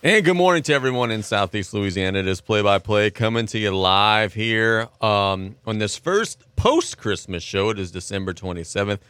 [0.00, 2.20] And good morning to everyone in Southeast Louisiana.
[2.20, 6.98] It is play by play coming to you live here um, on this first post
[6.98, 7.70] Christmas show.
[7.70, 9.00] It is December 27th.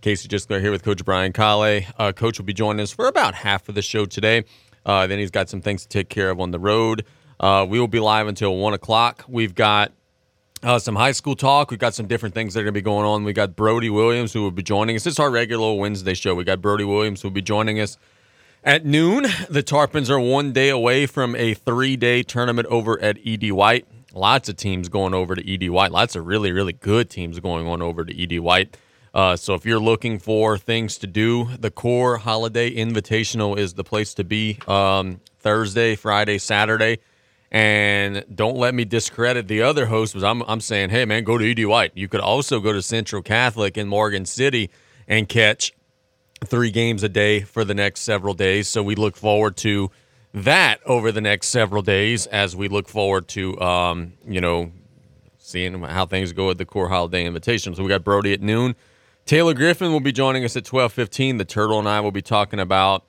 [0.00, 1.82] Casey just here with Coach Brian Kale.
[1.98, 4.44] Uh, Coach will be joining us for about half of the show today.
[4.86, 7.04] Uh, then he's got some things to take care of on the road.
[7.38, 9.26] Uh, we will be live until 1 o'clock.
[9.28, 9.92] We've got
[10.62, 11.70] uh, some high school talk.
[11.70, 13.22] We've got some different things that are going to be going on.
[13.22, 15.06] We got Brody Williams who will be joining us.
[15.06, 16.34] It's our regular Wednesday show.
[16.34, 17.98] We got Brody Williams who will be joining us
[18.68, 19.22] at noon.
[19.48, 23.86] The Tarpons are one day away from a three day tournament over at ED White.
[24.12, 25.90] Lots of teams going over to ED White.
[25.90, 28.76] Lots of really, really good teams going on over to ED White.
[29.14, 33.84] Uh, so if you're looking for things to do, the Core Holiday Invitational is the
[33.84, 36.98] place to be um, Thursday, Friday, Saturday.
[37.50, 41.38] And don't let me discredit the other hosts, because I'm, I'm saying, hey, man, go
[41.38, 41.92] to ED White.
[41.94, 44.68] You could also go to Central Catholic in Morgan City
[45.08, 45.72] and catch
[46.44, 48.68] three games a day for the next several days.
[48.68, 49.90] So we look forward to
[50.34, 54.72] that over the next several days as we look forward to, um, you know,
[55.38, 57.74] seeing how things go at the Core Holiday Invitation.
[57.74, 58.76] So we got Brody at noon.
[59.24, 61.38] Taylor Griffin will be joining us at 12:15.
[61.38, 63.04] The Turtle and I will be talking about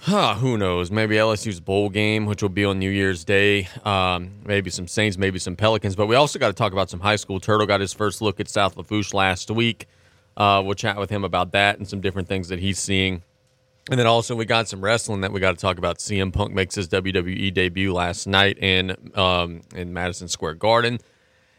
[0.00, 0.92] Huh, who knows?
[0.92, 3.68] Maybe LSU's bowl game, which will be on New Year's Day.
[3.84, 5.96] Um, maybe some Saints, maybe some Pelicans.
[5.96, 7.40] But we also got to talk about some high school.
[7.40, 9.88] Turtle got his first look at South Lafourche last week.
[10.38, 13.22] Uh, we'll chat with him about that and some different things that he's seeing.
[13.90, 15.98] And then also we got some wrestling that we got to talk about.
[15.98, 21.00] CM Punk makes his WWE debut last night in um, in Madison Square Garden.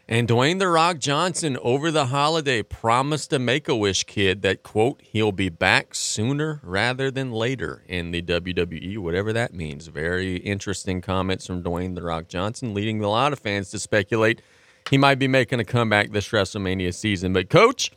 [0.08, 4.64] And Dwayne The Rock Johnson over the holiday promised a Make a Wish kid that,
[4.64, 9.86] quote, he'll be back sooner rather than later in the WWE, whatever that means.
[9.86, 14.42] Very interesting comments from Dwayne The Rock Johnson, leading a lot of fans to speculate
[14.88, 17.32] he might be making a comeback this WrestleMania season.
[17.32, 17.92] But, Coach,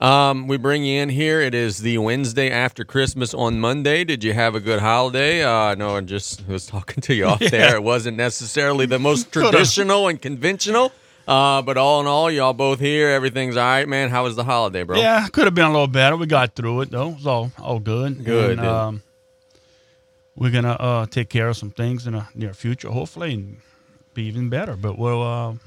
[0.00, 1.40] um, we bring you in here.
[1.40, 4.04] It is the Wednesday after Christmas on Monday.
[4.04, 5.42] Did you have a good holiday?
[5.42, 7.48] Uh, no, I just was talking to you off yeah.
[7.48, 7.74] there.
[7.76, 10.92] It wasn't necessarily the most traditional and conventional.
[11.26, 13.10] Uh, but all in all, y'all both here.
[13.10, 14.08] Everything's all right, man.
[14.08, 14.96] How was the holiday, bro?
[14.98, 16.16] Yeah, could have been a little better.
[16.16, 17.10] We got through it though.
[17.10, 18.24] It was all all good.
[18.24, 18.58] Good.
[18.58, 19.02] And, um,
[20.36, 23.58] we're gonna uh, take care of some things in the near future, hopefully, and
[24.14, 24.76] be even better.
[24.76, 25.58] But we'll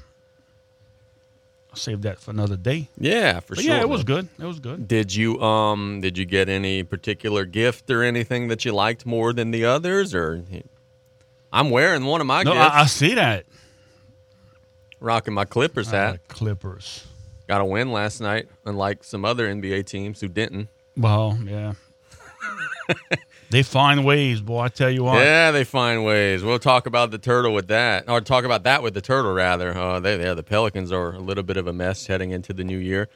[1.72, 2.88] uh, save that for another day.
[2.98, 3.74] Yeah, for but sure.
[3.74, 4.28] Yeah, it was good.
[4.38, 4.86] It was good.
[4.88, 9.32] Did you um did you get any particular gift or anything that you liked more
[9.32, 10.44] than the others, or?
[11.52, 12.74] I'm wearing one of my no, gifts.
[12.74, 13.44] I, I see that.
[15.00, 16.28] Rocking my Clippers hat.
[16.28, 17.06] Clippers.
[17.48, 20.68] Got a win last night, unlike some other NBA teams who didn't.
[20.96, 21.74] Well, yeah.
[23.52, 24.60] they find ways, boy.
[24.60, 25.18] I tell you what.
[25.18, 26.42] Yeah, they find ways.
[26.42, 29.76] We'll talk about the turtle with that, or talk about that with the turtle rather.
[29.76, 32.64] Uh, they, yeah, the Pelicans are a little bit of a mess heading into the
[32.64, 33.08] new year.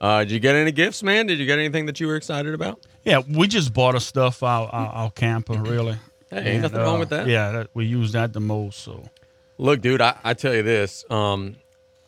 [0.00, 1.26] Uh, did you get any gifts, man?
[1.26, 2.80] Did you get anything that you were excited about?
[3.04, 5.96] Yeah, we just bought a stuff our, our, our camper, really.
[6.28, 7.28] Hey, ain't and, nothing uh, wrong with that.
[7.28, 8.80] Yeah, that, we use that the most.
[8.80, 9.08] So
[9.58, 11.08] Look, dude, I, I tell you this.
[11.08, 11.54] Um,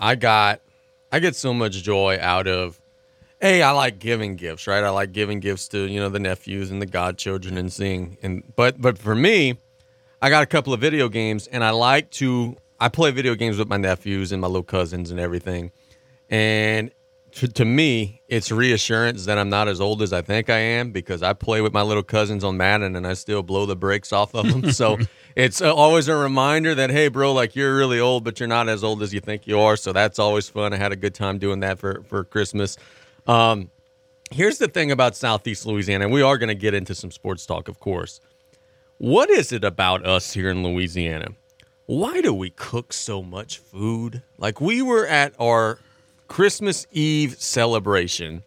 [0.00, 0.60] I got,
[1.12, 2.80] I get so much joy out of.
[3.40, 4.82] Hey, I like giving gifts, right?
[4.82, 8.42] I like giving gifts to you know the nephews and the godchildren and seeing and
[8.56, 9.58] but but for me,
[10.22, 13.58] I got a couple of video games and I like to I play video games
[13.58, 15.70] with my nephews and my little cousins and everything,
[16.30, 16.90] and
[17.32, 20.90] to, to me, it's reassurance that I'm not as old as I think I am
[20.90, 24.10] because I play with my little cousins on Madden and I still blow the brakes
[24.10, 24.72] off of them.
[24.72, 24.96] so
[25.36, 28.82] it's always a reminder that hey, bro, like you're really old, but you're not as
[28.82, 29.76] old as you think you are.
[29.76, 30.72] So that's always fun.
[30.72, 32.78] I had a good time doing that for for Christmas.
[33.26, 33.70] Um,
[34.30, 37.46] here's the thing about Southeast Louisiana, and we are going to get into some sports
[37.46, 38.20] talk, of course.
[38.98, 41.28] What is it about us here in Louisiana?
[41.86, 44.22] Why do we cook so much food?
[44.38, 45.78] Like we were at our
[46.28, 48.42] Christmas Eve celebration.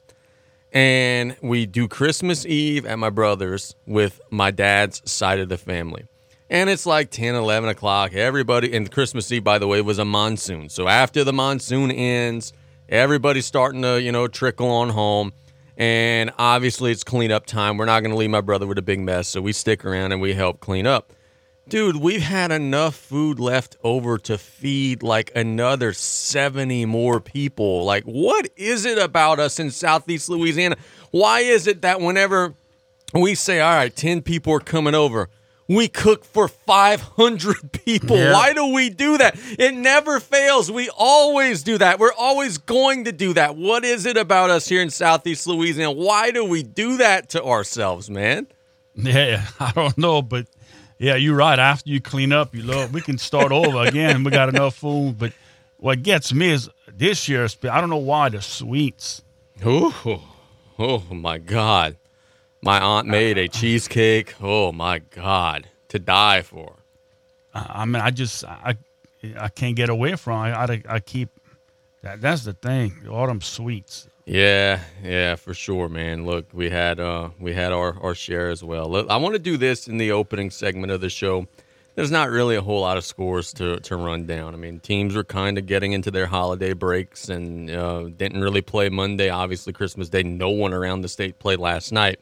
[0.72, 6.06] And we do Christmas Eve at my brother's with my dad's side of the family.
[6.50, 8.14] And it's like 10, 11 o'clock.
[8.14, 10.70] Everybody, and Christmas Eve, by the way, was a monsoon.
[10.70, 12.54] So after the monsoon ends,
[12.90, 15.32] everybody's starting to, you know, trickle on home.
[15.78, 17.78] And obviously, it's cleanup time.
[17.78, 19.30] We're not going to leave my brother with a big mess.
[19.30, 21.14] So we stick around and we help clean up
[21.70, 27.86] dude, we've had enough food left over to feed like another 70 more people.
[27.86, 30.76] Like, what is it about us in Southeast Louisiana?
[31.12, 32.56] Why is it that whenever
[33.14, 35.30] we say, all right, 10 people are coming over,
[35.70, 38.18] we cook for 500 people.
[38.18, 38.34] Yeah.
[38.34, 39.40] Why do we do that?
[39.58, 40.72] It never fails.
[40.72, 42.00] We always do that.
[42.00, 43.56] We're always going to do that.
[43.56, 45.92] What is it about us here in Southeast Louisiana?
[45.92, 48.48] Why do we do that to ourselves, man?
[48.96, 50.48] Yeah, I don't know, but
[50.98, 51.60] yeah, you're right.
[51.60, 52.92] After you clean up, you love.
[52.92, 54.24] We can start over again.
[54.24, 55.34] We got enough food, but
[55.78, 57.48] what gets me is this year.
[57.70, 59.22] I don't know why the sweets.
[59.64, 60.24] Oh,
[60.80, 61.98] oh my God!
[62.62, 64.36] My aunt made a cheesecake.
[64.42, 65.68] Oh my God!
[65.90, 66.76] to die for.
[67.54, 68.78] I mean, I just I
[69.38, 70.46] I can't get away from.
[70.46, 70.52] It.
[70.52, 71.30] I I, I keep
[72.02, 72.22] that.
[72.22, 73.02] That's the thing.
[73.04, 74.08] The autumn sweets.
[74.26, 76.26] Yeah, yeah, for sure, man.
[76.26, 78.88] Look, we had uh we had our our share as well.
[78.90, 81.48] Look, I want to do this in the opening segment of the show.
[81.96, 84.54] There's not really a whole lot of scores to to run down.
[84.54, 88.62] I mean, teams were kind of getting into their holiday breaks and uh, didn't really
[88.62, 89.30] play Monday.
[89.30, 92.20] Obviously, Christmas Day, no one around the state played last night.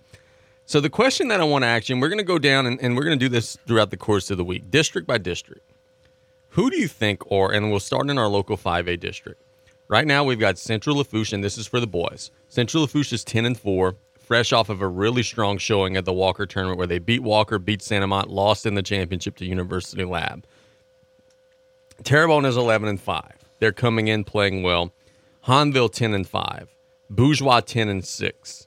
[0.68, 2.66] So the question that I want to ask you, and we're going to go down
[2.66, 5.18] and, and we're going to do this throughout the course of the week, district by
[5.18, 5.62] district.
[6.50, 9.42] Who do you think, or and we'll start in our local 5A district.
[9.88, 12.31] Right now, we've got Central Lafourche, and this is for the boys.
[12.50, 16.12] Central Lafourche is 10 and 4, fresh off of a really strong showing at the
[16.12, 18.04] Walker tournament where they beat Walker, beat St.
[18.04, 20.46] Amant, lost in the championship to University Lab.
[22.04, 23.24] Terrebonne is 11 and 5.
[23.60, 24.92] They're coming in playing well.
[25.46, 26.75] Hahnville 10 and 5.
[27.10, 28.67] Bourgeois 10 and 6.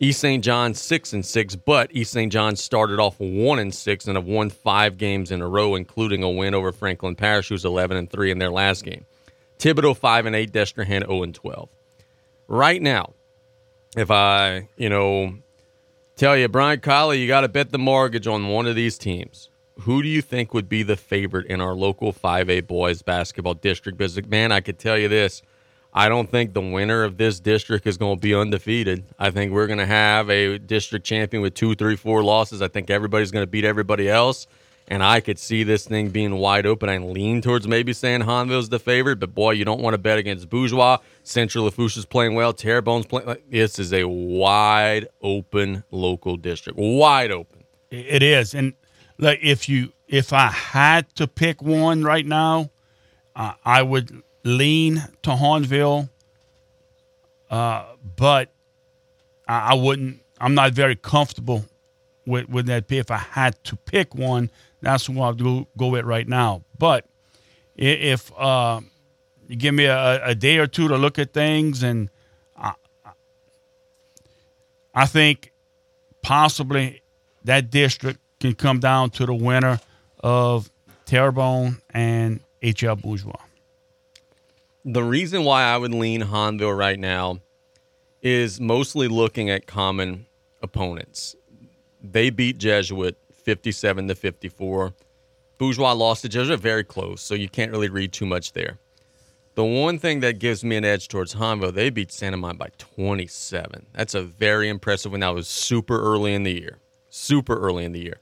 [0.00, 0.44] East St.
[0.44, 2.32] John 6 and 6, but East St.
[2.32, 6.22] John started off 1 and 6 and have won 5 games in a row including
[6.22, 9.06] a win over Franklin Parish who's 11 and 3 in their last game.
[9.58, 11.68] Thibodaux 5 and 8, Destrehan 0 and 12.
[12.46, 13.14] Right now,
[13.96, 15.34] if I, you know,
[16.14, 19.50] tell you, Brian Colley, you got to bet the mortgage on one of these teams.
[19.80, 23.98] Who do you think would be the favorite in our local 5A boys basketball district?
[23.98, 25.42] Because, man, I could tell you this.
[25.98, 29.04] I don't think the winner of this district is going to be undefeated.
[29.18, 32.62] I think we're going to have a district champion with two, three, four losses.
[32.62, 34.46] I think everybody's going to beat everybody else
[34.88, 36.88] and I could see this thing being wide open.
[36.88, 40.18] I lean towards maybe saying Hahnville's the favorite, but boy, you don't want to bet
[40.18, 40.98] against Bourgeois.
[41.22, 42.52] Central Lafourche is playing well.
[42.52, 43.36] Terrebonne's playing.
[43.50, 47.64] This is a wide open local district, wide open.
[47.90, 48.74] It is, and
[49.18, 52.70] like if you if I had to pick one right now,
[53.36, 56.08] uh, I would lean to Hahnville,
[57.50, 57.84] uh,
[58.16, 58.52] but
[59.46, 60.20] I, I wouldn't.
[60.40, 61.64] I'm not very comfortable
[62.26, 63.00] with with that pick.
[63.00, 64.50] If I had to pick one,
[64.80, 66.62] that's who I'll go, go with right now.
[66.78, 67.06] But
[67.76, 68.80] if uh,
[69.48, 72.10] you give me a, a, day or two to look at things, and
[72.56, 72.74] I,
[74.94, 75.52] I think
[76.22, 77.02] possibly
[77.44, 79.80] that district can come down to the winner
[80.20, 80.70] of
[81.06, 83.47] Terrebonne and HL Bourgeois.
[84.84, 87.40] The reason why I would lean Hahnville right now
[88.22, 90.26] is mostly looking at common
[90.62, 91.34] opponents.
[92.02, 94.94] They beat Jesuit 57 to 54.
[95.58, 98.78] Bourgeois lost to Jesuit very close, so you can't really read too much there.
[99.56, 102.32] The one thing that gives me an edge towards Hahnville, they beat St.
[102.32, 103.86] Amant by 27.
[103.92, 105.20] That's a very impressive one.
[105.20, 106.78] That was super early in the year.
[107.10, 108.20] Super early in the year.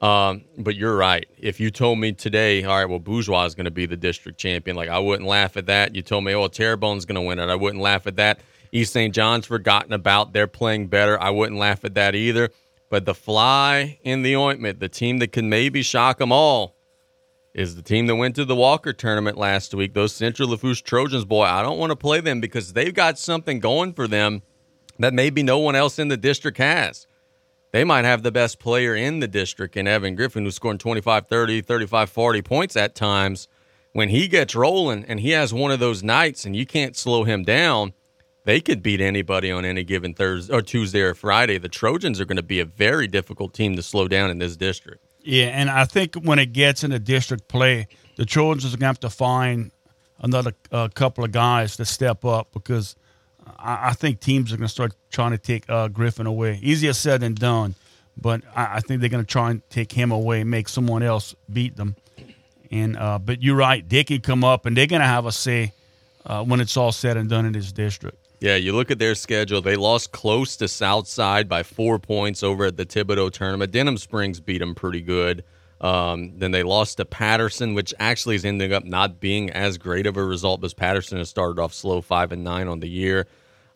[0.00, 1.26] Um, but you're right.
[1.38, 4.38] If you told me today, all right, well, Bourgeois is going to be the district
[4.38, 5.94] champion, like I wouldn't laugh at that.
[5.94, 7.48] You told me, oh, Terrebonne's going to win it.
[7.48, 8.40] I wouldn't laugh at that.
[8.72, 9.14] East St.
[9.14, 10.32] John's forgotten about.
[10.32, 11.20] They're playing better.
[11.22, 12.50] I wouldn't laugh at that either.
[12.90, 16.76] But the fly in the ointment, the team that can maybe shock them all,
[17.54, 19.94] is the team that went to the Walker tournament last week.
[19.94, 23.60] Those Central Lafourche Trojans, boy, I don't want to play them because they've got something
[23.60, 24.42] going for them
[24.98, 27.06] that maybe no one else in the district has.
[27.74, 31.26] They might have the best player in the district in Evan Griffin, who's scoring 25,
[31.26, 33.48] 30, 35, 40 points at times.
[33.92, 37.24] When he gets rolling and he has one of those nights and you can't slow
[37.24, 37.92] him down–
[38.44, 41.58] they could beat anybody on any given Thursday or Tuesday or Friday.
[41.58, 44.56] The Trojans are going to be a very difficult team to slow down in this
[44.56, 45.02] district.
[45.22, 48.86] Yeah, and I think when it gets into district play, the Trojans are going to
[48.86, 49.70] have to find
[50.18, 52.94] another uh, couple of guys to step up because
[53.58, 56.58] I, I think teams are going to start trying to take uh, Griffin away.
[56.62, 57.74] Easier said than done,
[58.16, 61.34] but I, I think they're going to try and take him away, make someone else
[61.52, 61.96] beat them.
[62.70, 65.32] And uh, but you're right, they can come up and they're going to have a
[65.32, 65.72] say
[66.26, 68.18] uh, when it's all said and done in this district.
[68.40, 69.62] Yeah, you look at their schedule.
[69.62, 73.72] They lost close to Southside by four points over at the Thibodaux tournament.
[73.72, 75.44] Denham Springs beat them pretty good.
[75.80, 80.06] Um, then they lost to Patterson, which actually is ending up not being as great
[80.06, 83.26] of a result because Patterson has started off slow, five and nine on the year.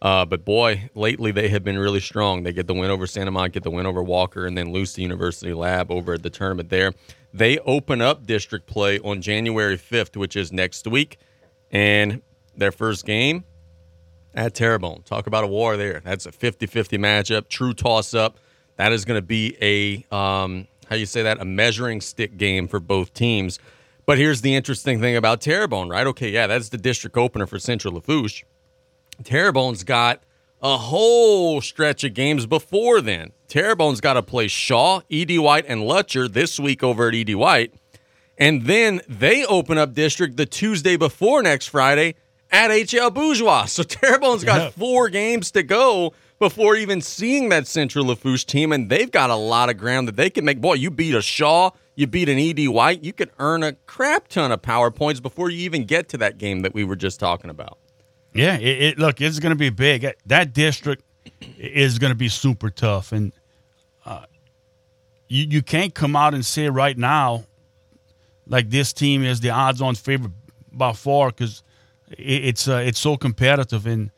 [0.01, 2.45] Uh, but boy, lately they have been really strong.
[2.45, 3.27] They get the win over St.
[3.27, 6.31] Amant, get the win over Walker, and then lose to University Lab over at the
[6.31, 6.93] tournament there.
[7.35, 11.19] They open up district play on January 5th, which is next week.
[11.71, 12.23] And
[12.57, 13.45] their first game
[14.35, 15.03] at Terrebonne.
[15.03, 16.01] Talk about a war there.
[16.05, 18.39] That's a 50-50 matchup, true toss-up.
[18.77, 22.69] That is going to be a um, how you say that a measuring stick game
[22.69, 23.59] for both teams.
[24.07, 26.07] But here's the interesting thing about Terrebonne, right?
[26.07, 28.45] Okay, yeah, that's the district opener for Central Lafourche.
[29.25, 30.23] Terrebonne's got
[30.63, 33.33] a whole stretch of games before then.
[33.49, 35.39] Terrebonne's got to play Shaw, E.D.
[35.39, 37.35] White, and Lutcher this week over at E.D.
[37.35, 37.75] White.
[38.37, 42.15] And then they open up district the Tuesday before next Friday
[42.51, 43.65] at HL Bourgeois.
[43.65, 44.71] So Terrebonne's got yeah.
[44.71, 49.35] four games to go before even seeing that Central Lafourche team, and they've got a
[49.35, 50.61] lot of ground that they can make.
[50.61, 54.29] Boy, you beat a Shaw, you beat an ED White, you could earn a crap
[54.29, 57.19] ton of power points before you even get to that game that we were just
[57.19, 57.79] talking about.
[58.39, 60.07] Yeah, it, it look, it's going to be big.
[60.27, 61.05] That district
[61.59, 63.33] is going to be super tough, and
[64.07, 64.27] uh,
[65.29, 67.45] you you can't come out and say right now
[68.47, 70.33] like this team is the odds-on favorite
[70.73, 71.63] by far because
[72.11, 74.11] it, it's uh, it's so competitive and.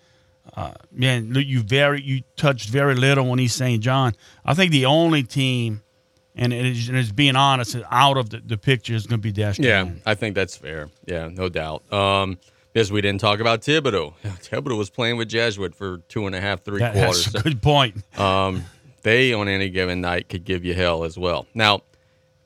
[0.57, 3.81] Uh, man, you very you touched very little on East St.
[3.81, 4.17] John.
[4.45, 5.83] I think the only team,
[6.35, 9.23] and, it is, and it's being honest, out of the, the picture is going to
[9.23, 9.61] be Dash.
[9.61, 10.89] Yeah, I think that's fair.
[11.07, 11.93] Yeah, no doubt.
[11.93, 12.37] Um,
[12.73, 14.15] because we didn't talk about Thibodaux.
[14.25, 17.27] Thibodaux was playing with Jesuit for two and a half, three that, quarters.
[17.27, 17.97] That's a good point.
[18.19, 18.65] Um,
[19.03, 21.47] they on any given night could give you hell as well.
[21.55, 21.83] Now,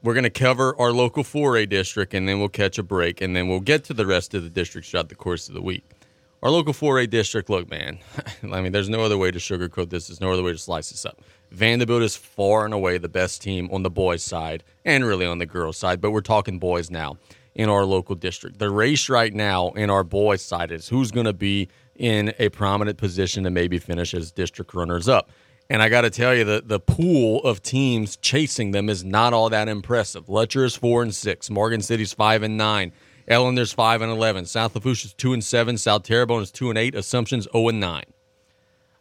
[0.03, 3.35] we're going to cover our local 4A district and then we'll catch a break and
[3.35, 5.85] then we'll get to the rest of the districts throughout the course of the week.
[6.43, 7.99] Our local 4A district, look, man,
[8.53, 10.09] I mean, there's no other way to sugarcoat this.
[10.09, 11.23] There's no other way to slice this up.
[11.51, 15.39] Vanderbilt is far and away the best team on the boys' side and really on
[15.39, 17.17] the girls' side, but we're talking boys now
[17.55, 18.59] in our local district.
[18.59, 22.49] The race right now in our boys' side is who's going to be in a
[22.49, 25.31] prominent position to maybe finish as district runners up.
[25.71, 29.33] And I got to tell you, the, the pool of teams chasing them is not
[29.33, 30.27] all that impressive.
[30.27, 31.49] Lutcher is four and six.
[31.49, 32.93] Morgan City's five and nine.
[33.29, 34.45] Ellender's five and eleven.
[34.45, 35.79] South Lafourche is two and seven.
[35.79, 36.95] South Terrebonne is two and eight.
[36.95, 38.05] Assumption's zero and nine.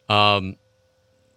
[0.07, 0.55] Um,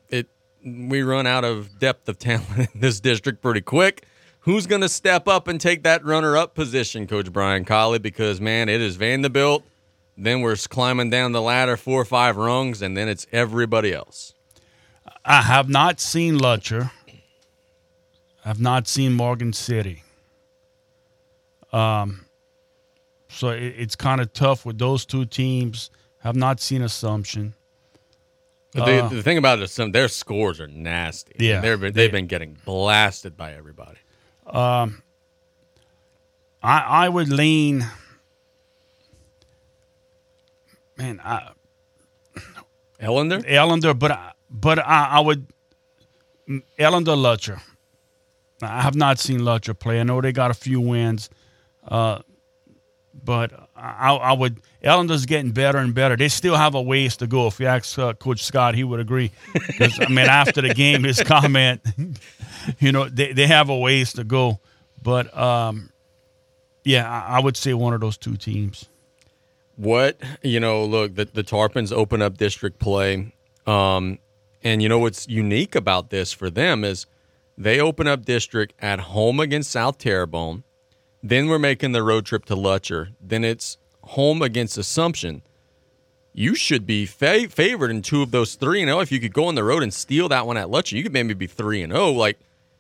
[0.09, 0.29] it
[0.65, 4.07] we run out of depth of talent in this district pretty quick.
[4.47, 7.99] Who's going to step up and take that runner-up position, Coach Brian Colley?
[7.99, 9.65] Because man, it is Vanderbilt.
[10.17, 14.35] Then we're climbing down the ladder four or five rungs, and then it's everybody else.
[15.25, 16.93] I have not seen Lutcher.
[18.45, 20.05] I've not seen Morgan City.
[21.73, 22.25] Um,
[23.29, 25.91] so it, it's kind of tough with those two teams.
[26.21, 27.55] Have not seen Assumption.
[28.71, 31.35] The, uh, the thing about it is, their scores are nasty.
[31.41, 33.99] Yeah, they've been, they've been getting blasted by everybody.
[34.47, 35.03] Um,
[36.62, 37.85] I I would lean.
[40.97, 41.50] Man, I,
[43.00, 45.47] Ellender, Ellender, but I, but I, I would
[46.79, 47.61] Ellender Lutcher.
[48.62, 50.00] I have not seen Lutcher play.
[50.00, 51.29] I know they got a few wins,
[51.87, 52.21] uh,
[53.12, 54.61] but I, I, would.
[54.83, 56.16] Ellender's getting better and better.
[56.16, 57.47] They still have a ways to go.
[57.47, 59.33] If you ask uh, Coach Scott, he would agree.
[59.80, 61.83] I mean, after the game, his comment,
[62.78, 64.61] you know, they, they have a ways to go.
[65.02, 65.90] But um,
[66.85, 68.88] yeah, I, I would say one of those two teams.
[69.76, 73.35] What you know, look, the the Tarpons open up district play.
[73.66, 74.18] Um,
[74.62, 77.06] and you know what's unique about this for them is
[77.59, 80.64] they open up district at home against South Terrebonne.
[81.28, 83.09] Then we're making the road trip to Lutcher.
[83.21, 85.42] Then it's home against Assumption.
[86.33, 88.99] You should be fa- favored in two of those three and zero.
[88.99, 89.00] Oh.
[89.00, 91.12] If you could go on the road and steal that one at Lutcher, you could
[91.12, 92.04] maybe be three and zero.
[92.04, 92.12] Oh.
[92.12, 92.38] Like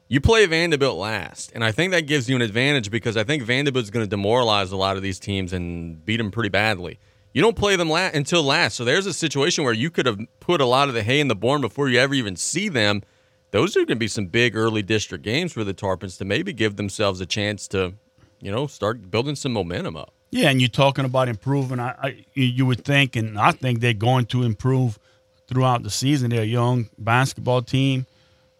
[0.08, 3.42] you play Vanderbilt last, and I think that gives you an advantage because I think
[3.42, 6.98] Vanderbilt's going to demoralize a lot of these teams and beat them pretty badly.
[7.32, 8.76] You don't play them la- until last.
[8.76, 11.28] So there's a situation where you could have put a lot of the hay in
[11.28, 13.02] the barn before you ever even see them.
[13.50, 16.52] Those are going to be some big early district games for the Tarpons to maybe
[16.52, 17.94] give themselves a chance to,
[18.40, 20.12] you know, start building some momentum up.
[20.30, 21.80] Yeah, and you're talking about improving.
[21.80, 24.98] I, I you would think, and I think they're going to improve
[25.46, 26.30] throughout the season.
[26.30, 28.06] They're a young basketball team.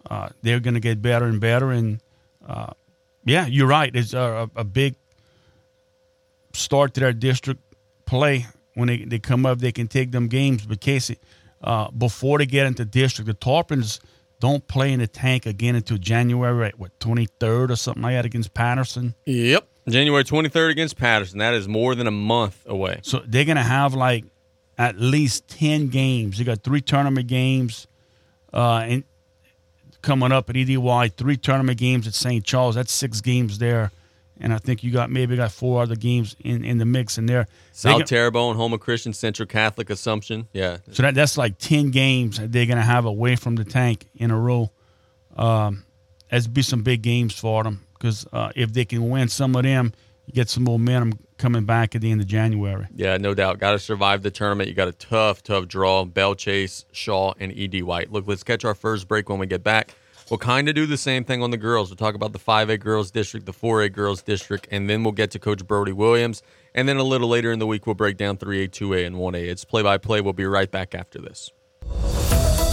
[0.08, 1.72] Uh, they're going to get better and better.
[1.72, 2.00] And
[2.46, 2.72] uh,
[3.24, 3.94] yeah, you're right.
[3.94, 4.94] It's a, a big
[6.52, 7.60] start to their district
[8.06, 10.66] play when they, they come up, they can take them games.
[10.66, 11.18] But Casey,
[11.62, 14.00] uh, before they get into district, the Tarpons
[14.40, 18.54] don't play in the tank again until January, what, 23rd or something like that against
[18.54, 19.14] Patterson?
[19.24, 19.66] Yep.
[19.88, 21.38] January 23rd against Patterson.
[21.38, 23.00] That is more than a month away.
[23.02, 24.24] So they're going to have like
[24.76, 26.38] at least 10 games.
[26.38, 27.86] They got three tournament games
[28.52, 29.04] uh, and
[30.02, 32.44] coming up at EDY, three tournament games at St.
[32.44, 32.74] Charles.
[32.74, 33.90] That's six games there
[34.40, 37.26] and I think you got maybe got four other games in, in the mix in
[37.26, 37.46] there.
[37.72, 40.78] South got, Terrebonne, Houma Christian, Central Catholic, Assumption, yeah.
[40.92, 44.30] So that that's like ten games that they're gonna have away from the tank in
[44.30, 44.70] a row.
[45.36, 45.84] Um,
[46.30, 49.62] that's be some big games for them because uh, if they can win some of
[49.62, 49.92] them,
[50.26, 52.86] you get some momentum coming back at the end of January.
[52.94, 53.58] Yeah, no doubt.
[53.58, 54.68] Got to survive the tournament.
[54.68, 56.04] You got a tough, tough draw.
[56.04, 58.10] Belle Chasse, Shaw, and Ed White.
[58.12, 59.94] Look, let's catch our first break when we get back.
[60.30, 61.88] We'll kind of do the same thing on the girls.
[61.88, 65.30] We'll talk about the 5A girls district, the 4A girls district, and then we'll get
[65.32, 66.42] to Coach Brody Williams.
[66.74, 69.48] And then a little later in the week, we'll break down 3A, 2A, and 1A.
[69.48, 70.20] It's play by play.
[70.20, 71.52] We'll be right back after this.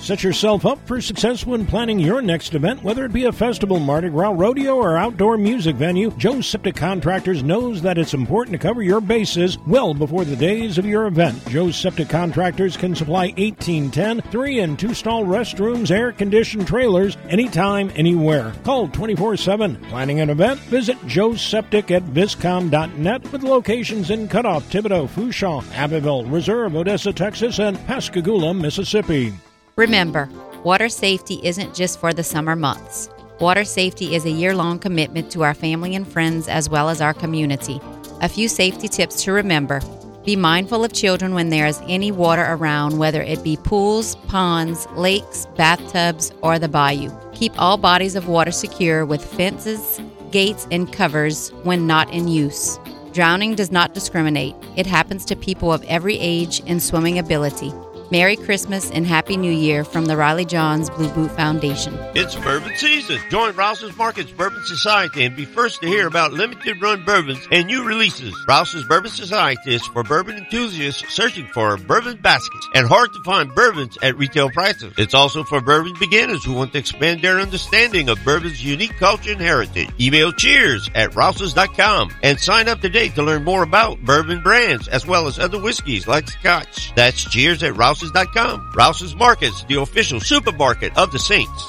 [0.00, 3.78] Set yourself up for success when planning your next event, whether it be a festival,
[3.78, 6.10] Mardi Gras, rodeo, or outdoor music venue.
[6.12, 10.78] Joe's Septic Contractors knows that it's important to cover your bases well before the days
[10.78, 11.44] of your event.
[11.48, 17.90] Joe's Septic Contractors can supply 1810, three and two stall restrooms, air conditioned trailers, anytime,
[17.94, 18.54] anywhere.
[18.64, 19.76] Call 24 7.
[19.90, 20.60] Planning an event?
[20.60, 27.58] Visit Joe's Septic at viscom.net with locations in Cutoff, Thibodaux, Fourchon, Abbeville, Reserve, Odessa, Texas,
[27.58, 29.34] and Pascagoula, Mississippi.
[29.78, 30.28] Remember,
[30.64, 33.08] water safety isn't just for the summer months.
[33.38, 37.00] Water safety is a year long commitment to our family and friends as well as
[37.00, 37.80] our community.
[38.20, 39.80] A few safety tips to remember
[40.24, 44.88] be mindful of children when there is any water around, whether it be pools, ponds,
[44.96, 47.12] lakes, bathtubs, or the bayou.
[47.32, 50.00] Keep all bodies of water secure with fences,
[50.32, 52.80] gates, and covers when not in use.
[53.12, 57.72] Drowning does not discriminate, it happens to people of every age and swimming ability.
[58.10, 61.94] Merry Christmas and Happy New Year from the Riley Johns Blue Boot Foundation.
[62.14, 63.20] It's bourbon season.
[63.28, 67.66] Join Rouse's Markets Bourbon Society and be first to hear about limited run bourbons and
[67.66, 68.34] new releases.
[68.48, 73.54] Rouse's Bourbon Society is for bourbon enthusiasts searching for bourbon baskets and hard to find
[73.54, 74.94] bourbons at retail prices.
[74.96, 79.32] It's also for bourbon beginners who want to expand their understanding of bourbon's unique culture
[79.32, 79.90] and heritage.
[80.00, 85.06] Email cheers at rouses.com and sign up today to learn more about bourbon brands as
[85.06, 86.94] well as other whiskeys like scotch.
[86.94, 88.70] That's cheers at rouses Rouses.com.
[88.76, 91.66] Rouses Markets, the official supermarket of the Saints.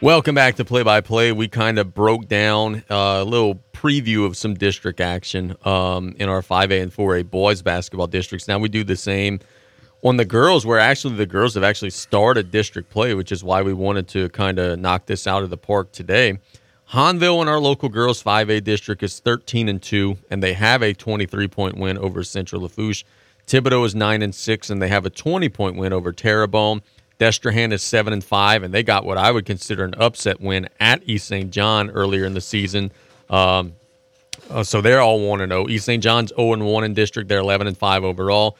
[0.00, 1.32] Welcome back to Play by Play.
[1.32, 6.28] We kind of broke down uh, a little preview of some district action um, in
[6.28, 8.46] our 5A and 4A boys basketball districts.
[8.46, 9.40] Now we do the same
[10.04, 13.62] on the girls, where actually the girls have actually started district play, which is why
[13.62, 16.38] we wanted to kind of knock this out of the park today.
[16.92, 20.92] Hahnville in our local girls 5A district is 13 and 2, and they have a
[20.92, 23.04] 23 point win over Central Lafourche.
[23.46, 26.82] Thibodaux is 9 and 6, and they have a 20 point win over Terrebonne.
[27.18, 30.68] Destrehan is 7 and 5, and they got what I would consider an upset win
[30.78, 31.50] at East St.
[31.50, 32.92] John earlier in the season.
[33.32, 33.74] Um,
[34.50, 35.68] uh, so they're all 1 and 0.
[35.68, 36.02] East St.
[36.02, 37.28] John's 0 and 1 in district.
[37.28, 38.56] They're 11 and 5 overall.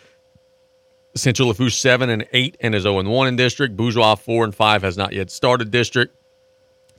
[1.15, 3.77] Central Lafourche 7 and 8 and is 0 and 1 in district.
[3.77, 6.17] Bourgeois 4 and 5 has not yet started district.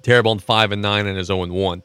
[0.04, 1.84] Terrebonne 5 and 9 and is 0 and 1.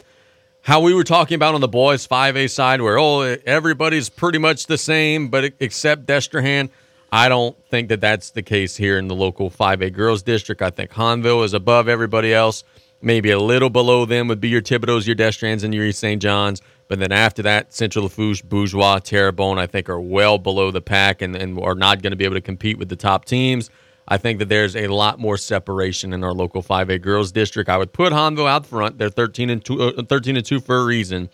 [0.62, 4.66] How we were talking about on the boys 5A side, where oh everybody's pretty much
[4.66, 6.68] the same, but except Destrehan.
[7.10, 10.60] I don't think that that's the case here in the local 5A girls district.
[10.60, 12.64] I think Hahnville is above everybody else.
[13.00, 16.20] Maybe a little below them would be your Thibodaux, your Destrehans, and your East St.
[16.20, 16.60] John's.
[16.88, 21.22] But then after that, Central Lafourche, Bourgeois, Terrebonne, I think are well below the pack
[21.22, 23.70] and, and are not going to be able to compete with the top teams.
[24.08, 27.68] I think that there's a lot more separation in our local 5A girls district.
[27.68, 28.96] I would put Hahnville out front.
[28.96, 31.28] They're 13 and 2, uh, 13 and 2 for a reason.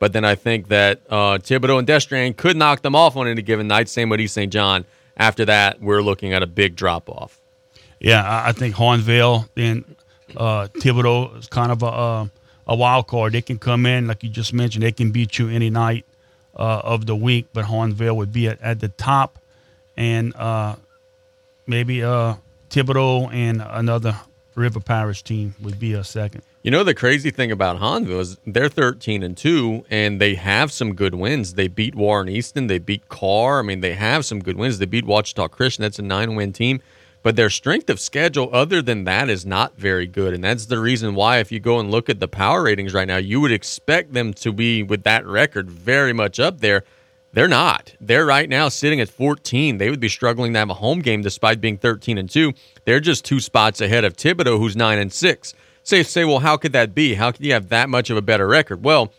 [0.00, 3.42] But then I think that uh, Thibodaux and Destrehan could knock them off on any
[3.42, 3.88] given night.
[3.88, 4.52] Same with East St.
[4.52, 4.84] John.
[5.16, 7.40] After that, we're looking at a big drop off.
[8.00, 9.95] Yeah, I think Hahnville, then
[10.36, 12.26] uh, Thibodaux is kind of a, uh,
[12.66, 13.32] a wild card.
[13.32, 16.04] They can come in, like you just mentioned, they can beat you any night
[16.56, 19.38] uh, of the week, but Hahnville would be at, at the top,
[19.96, 20.76] and uh,
[21.66, 22.34] maybe uh,
[22.70, 24.16] Thibodaux and another
[24.54, 26.42] River Parish team would be a second.
[26.62, 30.72] You know the crazy thing about Hahnville is they're 13 and 2 and they have
[30.72, 31.54] some good wins.
[31.54, 33.60] They beat Warren Easton, they beat Karr.
[33.60, 34.78] I mean, they have some good wins.
[34.78, 35.82] They beat Ouachita Christian.
[35.82, 36.80] That's a 9-win team
[37.22, 40.78] but their strength of schedule other than that is not very good and that's the
[40.78, 43.52] reason why if you go and look at the power ratings right now you would
[43.52, 46.84] expect them to be with that record very much up there
[47.32, 50.74] they're not they're right now sitting at 14 they would be struggling to have a
[50.74, 52.52] home game despite being 13 and 2
[52.84, 56.56] they're just two spots ahead of thibodaux who's 9 and 6 say say well how
[56.56, 59.12] could that be how can you have that much of a better record well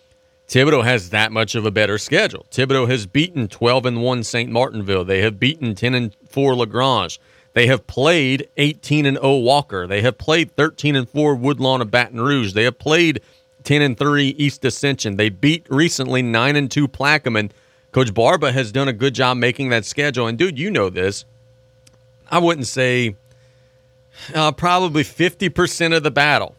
[0.48, 2.46] Thibodaux has that much of a better schedule.
[2.52, 4.50] Thibodaux has beaten 12 and 1 St.
[4.50, 5.04] Martinville.
[5.06, 7.20] They have beaten 10 and 4 Lagrange.
[7.58, 9.88] They have played 18 and 0 Walker.
[9.88, 12.54] They have played 13 and 4 Woodlawn of Baton Rouge.
[12.54, 13.20] They have played
[13.64, 15.18] 10 and 3 East Ascension.
[15.18, 17.50] They beat recently 9 and 2 Plaquemine.
[17.92, 20.28] Coach Barba has done a good job making that schedule.
[20.28, 21.26] And dude, you know this.
[22.30, 23.16] I wouldn't say
[24.36, 26.54] uh, probably 50% of the battle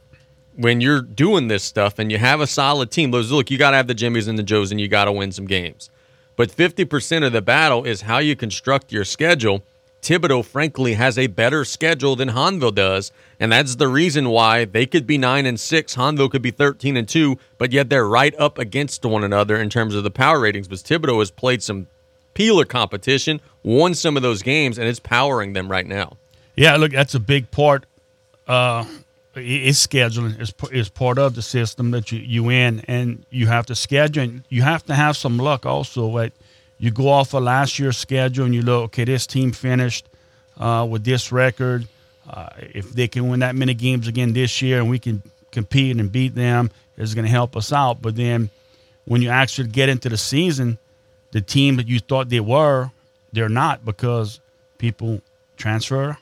[0.57, 3.13] when you're doing this stuff and you have a solid team.
[3.13, 5.31] Look, you got to have the Jimmies and the Joes and you got to win
[5.31, 5.91] some games.
[6.35, 9.63] But 50% of the battle is how you construct your schedule.
[10.03, 14.87] Thibodaux, frankly, has a better schedule than Hahnville does, and that's the reason why they
[14.87, 15.97] could be nine and six.
[15.97, 19.69] Hahnville could be thirteen and two, but yet they're right up against one another in
[19.69, 20.69] terms of the power ratings.
[20.69, 21.89] But Thibodaux has played some
[22.35, 26.17] peeler competition, won some of those games, and it's powering them right now.
[26.55, 27.85] Yeah, look, that's a big part.
[28.47, 28.85] Uh,
[29.35, 33.67] it's scheduling is is part of the system that you you in, and you have
[33.67, 34.23] to schedule.
[34.23, 36.07] And you have to have some luck also.
[36.07, 36.33] Like
[36.79, 40.09] you go off of last year's schedule and you look, okay, this team finished
[40.59, 41.88] uh, with this record.
[42.29, 45.97] Uh, if they can win that many games again this year, and we can compete
[45.97, 48.03] and beat them, it's going to help us out.
[48.03, 48.51] But then
[49.07, 50.79] when you actually get into the season,
[51.33, 52.91] the team that you thought they were,
[53.33, 54.41] they're not because
[54.79, 55.21] people
[55.57, 56.19] transfer,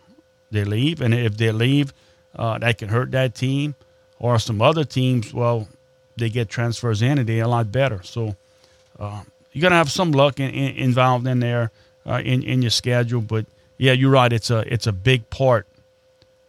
[0.51, 1.93] they leave, and if they leave
[2.39, 3.75] uh, that can hurt that team.
[4.19, 5.69] Or some other teams, well,
[6.17, 8.01] they get transfers in and they're a lot better.
[8.03, 8.37] So
[9.57, 11.71] uh, you're gonna have some luck in, in, involved in there
[12.07, 13.21] uh, in in your schedule.
[13.21, 13.47] But
[13.79, 14.33] yeah, you're right.
[14.33, 15.67] It's a it's a big part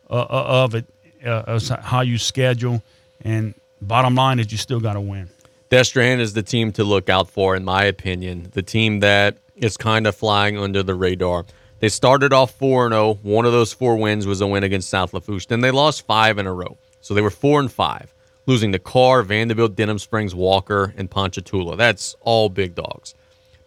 [0.09, 0.85] uh, uh, of it,
[1.25, 2.83] uh, how you schedule.
[3.21, 5.29] And bottom line is you still got to win.
[5.69, 8.49] Destrehan is the team to look out for, in my opinion.
[8.53, 11.45] The team that is kind of flying under the radar.
[11.79, 13.19] They started off 4 0.
[13.21, 15.47] One of those four wins was a win against South Lafourche.
[15.47, 16.77] Then they lost five in a row.
[17.01, 18.13] So they were 4 and 5,
[18.47, 21.77] losing to Karr, Vanderbilt, Denham Springs, Walker, and Ponchatoula.
[21.77, 23.13] That's all big dogs.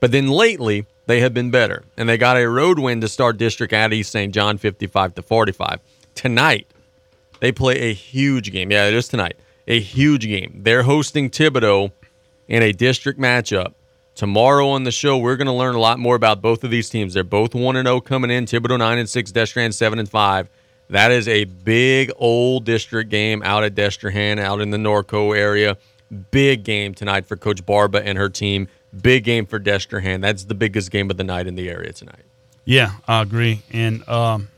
[0.01, 1.85] But then lately, they have been better.
[1.97, 4.35] And they got a road win to start district at East St.
[4.35, 5.81] John 55 to 45.
[6.17, 6.67] Tonight,
[7.39, 8.73] they play a huge game.
[8.73, 9.37] Yeah, it is tonight.
[9.69, 10.63] A huge game.
[10.65, 11.93] They're hosting Thibodaux
[12.49, 13.75] in a district matchup
[14.21, 16.91] Tomorrow on the show, we're going to learn a lot more about both of these
[16.91, 17.15] teams.
[17.15, 20.51] They're both 1 0 coming in, Thibodaux 9 and 6, Destrehan 7 and 5.
[20.91, 25.77] That is a big old district game out at Destrehan, out in the Norco area.
[26.33, 28.67] Big game tonight for Coach Barba and her team.
[29.01, 30.21] Big game for Destrehan.
[30.21, 32.25] That's the biggest game of the night in the area tonight.
[32.65, 33.63] Yeah, I agree.
[33.73, 34.49] And um,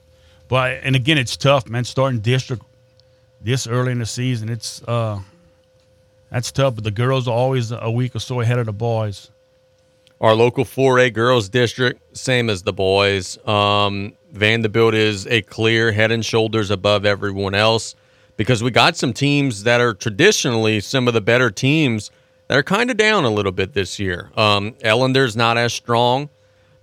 [0.48, 1.84] but and again, it's tough, man.
[1.84, 2.62] Starting district
[3.42, 5.20] this early in the season, it's uh,
[6.30, 6.76] that's tough.
[6.76, 9.30] But the girls are always a week or so ahead of the boys.
[10.22, 13.44] Our local 4A girls district, same as the boys.
[13.44, 17.96] Um, Vanderbilt is a clear head and shoulders above everyone else
[18.36, 22.12] because we got some teams that are traditionally some of the better teams
[22.46, 24.30] that are kind of down a little bit this year.
[24.36, 26.30] Um, Ellender's not as strong.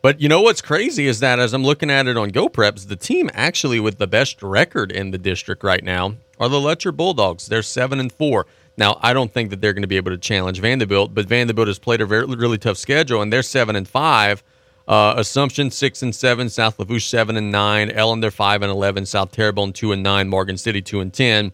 [0.01, 2.95] But you know what's crazy is that as I'm looking at it on GeauxPreps, the
[2.97, 7.47] team actually with the best record in the district right now are the Lutcher Bulldogs.
[7.47, 8.47] They're seven and four.
[8.79, 11.67] Now, I don't think that they're going to be able to challenge Vanderbilt, but Vanderbilt
[11.67, 14.41] has played a very really tough schedule, and they're seven and five.
[14.87, 19.33] Uh, Assumption six and seven, South Lafourche seven and nine, Ellender five and eleven, South
[19.33, 21.51] Terrebonne two and nine, Morgan City two and ten.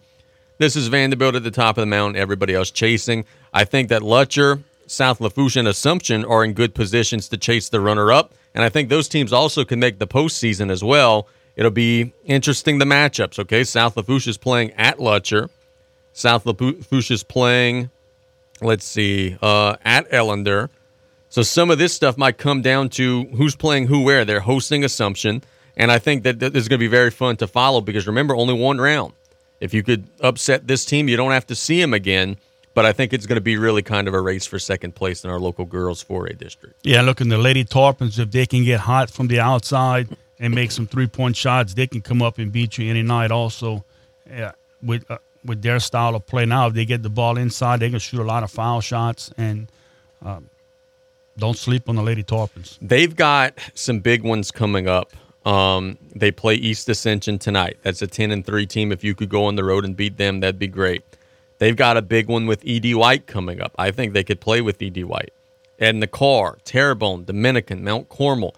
[0.60, 2.22] This is Vanderbilt at the top of the mountain.
[2.22, 3.26] Everybody else chasing.
[3.52, 7.82] I think that Lutcher, South Lafourche, and Assumption are in good positions to chase the
[7.82, 11.28] runner-up, and I think those teams also can make the postseason as well.
[11.56, 13.40] It'll be interesting the matchups.
[13.40, 15.50] Okay, South Lafourche is playing at Lutcher.
[16.16, 17.90] South Lafourche is playing,
[18.62, 20.70] let's see, uh, at Ellender.
[21.28, 24.24] So some of this stuff might come down to who's playing who where.
[24.24, 25.44] They're hosting Assumption.
[25.76, 28.34] And I think that this is going to be very fun to follow because remember,
[28.34, 29.12] only one round.
[29.60, 32.38] If you could upset this team, you don't have to see them again.
[32.74, 35.26] But I think it's going to be really kind of a race for second place
[35.26, 36.76] in our local girls 4A district.
[36.84, 40.08] Yeah, look, in the Lady Tarpons, if they can get hot from the outside
[40.40, 43.32] and make some three point shots, they can come up and beat you any night
[43.32, 43.84] also.
[44.30, 47.80] Yeah, with uh, with their style of play now, if they get the ball inside,
[47.80, 49.68] they can shoot a lot of foul shots and
[50.24, 50.50] um,
[51.38, 52.78] don't sleep on the Lady Tarpons.
[52.82, 55.14] They've got some big ones coming up.
[55.46, 57.78] Um, they play East Ascension tonight.
[57.84, 58.92] That's a 10 and 3 team.
[58.92, 61.04] If you could go on the road and beat them, that'd be great.
[61.60, 62.96] They've got a big one with E.D.
[62.96, 63.74] White coming up.
[63.78, 65.04] I think they could play with E.D.
[65.04, 65.32] White.
[65.78, 68.56] And the Karr, Terrebonne, Dominican, Mount Carmel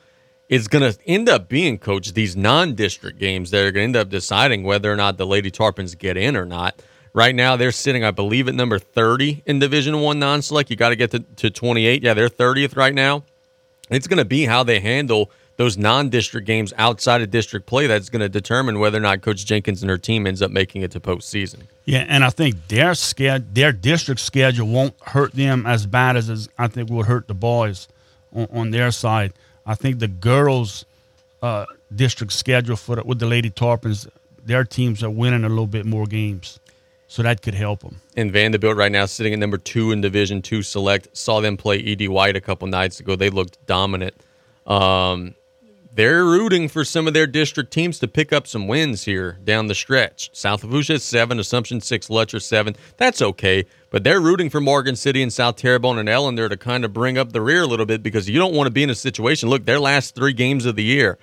[0.50, 4.00] is going to end up being, coach, these non district games that are going to
[4.00, 6.82] end up deciding whether or not the Lady Tarpons get in or not.
[7.14, 10.70] Right now, they're sitting, I believe, at number 30 in Division One non select.
[10.70, 12.04] You got to get to, to 28.
[12.04, 13.24] Yeah, they're 30th right now.
[13.90, 18.10] It's going to be how they handle those non-district games outside of district play that's
[18.10, 20.92] going to determine whether or not Coach Jenkins and her team ends up making it
[20.92, 21.62] to postseason.
[21.86, 26.48] Yeah, and I think their sched- their district schedule won't hurt them as bad as,
[26.58, 27.88] I think would hurt the boys
[28.32, 29.34] on, on their side.
[29.68, 30.86] I think the girls'
[31.44, 34.08] uh, district schedule for the, with the Lady Tarpons,
[34.44, 36.60] their teams are winning a little bit more games,
[37.08, 37.98] so that could help them.
[38.16, 41.16] And Vanderbilt right now sitting at number two in Division Two Select.
[41.16, 43.18] Saw them play Ed White a couple nights ago.
[43.18, 44.16] They looked dominant.
[44.66, 45.36] Um,
[45.94, 49.68] they're rooting for some of their district teams to pick up some wins here down
[49.68, 50.30] the stretch.
[50.34, 52.76] South has seven, Assumption six, Lutcher seven.
[52.98, 56.86] That's okay, but they're rooting for Morgan City and South Terrebonne and Ellender to kind
[56.86, 58.90] of bring up the rear a little bit because you don't want to be in
[58.90, 59.50] a situation.
[59.50, 61.18] Look, their last three games of the year,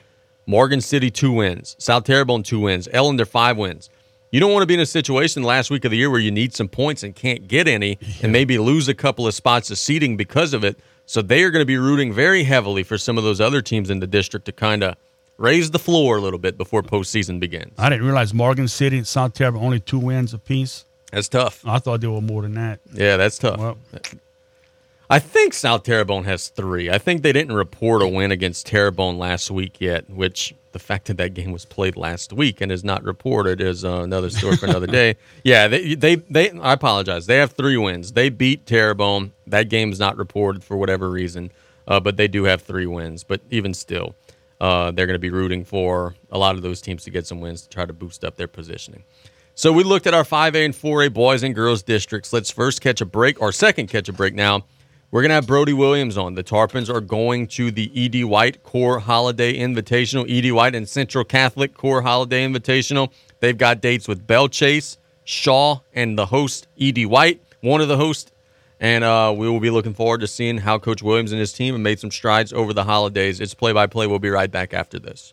[0.47, 3.91] Morgan City two wins, South Terrebonne two wins, Ellender five wins.
[4.31, 6.33] You don't want to be in a situation last week of the year where you
[6.33, 9.79] need some points and can't get any, and maybe lose a couple of spots of
[9.79, 10.77] seating because of it.
[11.07, 13.91] So they are going to be rooting very heavily for some of those other teams
[13.91, 14.97] in the district to kind of
[15.37, 17.73] raise the floor a little bit before postseason begins.
[17.79, 20.85] I didn't realize Morgan City and South Terrebonne only two wins apiece.
[21.13, 21.63] That's tough.
[21.67, 22.81] I thought there were more than that.
[22.93, 23.59] Yeah, that's tough.
[23.59, 23.79] Well,
[25.11, 26.91] I think South Terrebonne has three.
[26.91, 31.07] I think they didn't report a win against Terrebonne last week yet, which the fact
[31.07, 34.57] that that game was played last week and is not reported is uh, another story
[34.57, 35.17] for another day.
[35.45, 37.27] Yeah, they, they, they, I apologize.
[37.27, 38.13] They have three wins.
[38.13, 39.33] They beat Terrebonne.
[39.47, 41.51] That game's not reported for whatever reason,
[41.87, 43.25] uh, but they do have three wins.
[43.25, 44.15] But even still,
[44.61, 47.41] uh, they're going to be rooting for a lot of those teams to get some
[47.41, 49.05] wins to try to boost up their positioning.
[49.55, 52.33] So we looked at our 5A and 4A boys and girls districts.
[52.33, 54.65] Let's first catch a break, or second catch a break now.
[55.15, 56.35] We're going to have Brody Williams on.
[56.35, 58.25] The Tarpons are going to the E.D.
[58.25, 60.51] White Core Holiday Invitational, E.D.
[60.51, 63.13] White and Central Catholic Core Holiday Invitational.
[63.39, 67.07] They've got dates with Belle Chasse, Shaw, and the host, E.D.
[67.07, 68.33] White, one of the hosts.
[68.81, 71.75] And uh, we will be looking forward to seeing how Coach Williams and his team
[71.75, 73.41] have made some strides over the holidays.
[73.41, 74.09] It's play by play.
[74.09, 75.33] We'll be right back after this.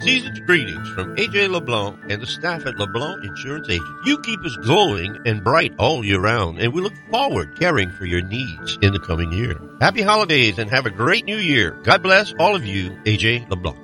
[0.00, 3.88] Season's greetings from AJ LeBlanc and the staff at LeBlanc Insurance Agent.
[4.04, 8.04] You keep us glowing and bright all year round, and we look forward caring for
[8.04, 9.58] your needs in the coming year.
[9.80, 11.70] Happy holidays and have a great new year.
[11.84, 13.78] God bless all of you, AJ LeBlanc.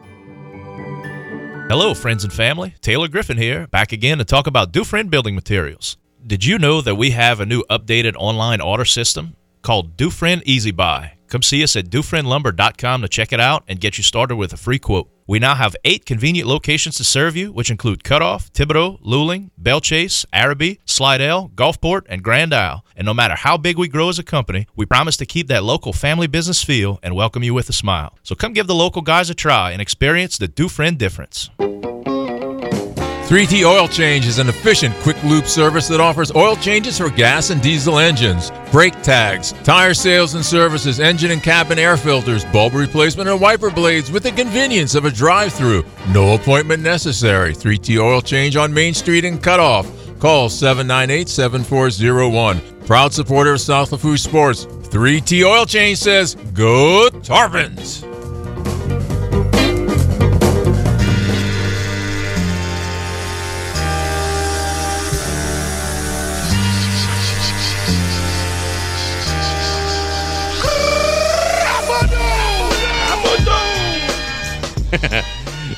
[1.70, 2.74] Hello, friends and family.
[2.80, 5.96] Taylor Griffin here, back again to talk about Dufresne Building Materials.
[6.26, 10.72] Did you know that we have a new updated online order system called Dufresne Easy
[10.72, 11.14] Buy?
[11.30, 14.56] Come see us at DufresneLumber.com to check it out and get you started with a
[14.56, 15.08] free quote.
[15.28, 19.80] We now have eight convenient locations to serve you, which include Cutoff, Thibodaux, Luling, Belle
[19.80, 22.84] Chasse, Arabi, Slidell, Gulfport, and Grand Isle.
[22.96, 25.62] And no matter how big we grow as a company, we promise to keep that
[25.62, 28.18] local family business feel and welcome you with a smile.
[28.24, 31.48] So come give the local guys a try and experience the Dufresne difference.
[33.30, 37.50] 3T Oil Change is an efficient, quick lube service that offers oil changes for gas
[37.50, 42.74] and diesel engines, brake tags, tire sales and services, engine and cabin air filters, bulb
[42.74, 45.84] replacement, and wiper blades with the convenience of a drive through.
[46.08, 47.54] No appointment necessary.
[47.54, 49.90] 3T Oil Change on Main Street in Cutoff.
[50.18, 52.86] Call 798 7401.
[52.86, 54.66] Proud supporter of South Lafourche Sports.
[54.66, 58.09] 3T Oil Change says, Go Tarpons!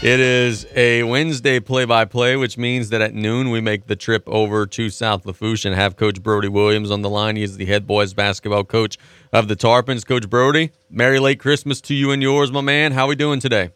[0.03, 3.95] It is a Wednesday play by play, which means that at noon we make the
[3.95, 7.37] trip over to South Lafourche and have Coach Brody Williams on the line.
[7.37, 8.99] He is the head boys basketball coach
[9.33, 10.05] of the Tarpons.
[10.05, 12.91] Coach Brody, Merry late Christmas to you and yours, my man.
[12.91, 13.71] How are we doing today?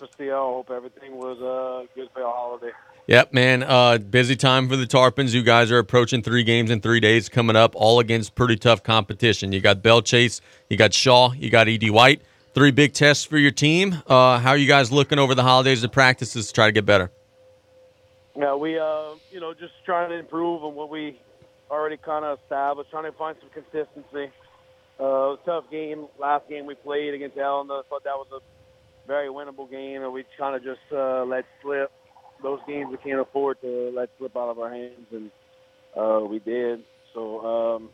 [0.00, 2.70] Just hope everything was uh, good for your holiday.
[3.06, 3.62] Yep, man.
[3.64, 5.34] Uh, busy time for the Tarpons.
[5.34, 8.82] You guys are approaching three games in three days coming up, all against pretty tough
[8.82, 9.52] competition.
[9.52, 12.22] You got Belle Chasse, you got Shaw, you got Ed White.
[12.56, 14.02] Three big tests for your team.
[14.06, 16.86] Uh, how are you guys looking over the holidays and practices to try to get
[16.86, 17.10] better?
[18.34, 21.20] Yeah, we, uh, you know, just trying to improve on what we
[21.70, 24.32] already kind of established, trying to find some consistency.
[24.98, 26.06] Uh, it was a tough game.
[26.18, 28.40] Last game we played against Ellen, I thought that was a
[29.06, 31.92] very winnable game, and we kind of just uh, let slip.
[32.42, 35.30] Those games we can't afford to let slip out of our hands, and
[35.94, 36.84] uh, we did.
[37.12, 37.90] So um,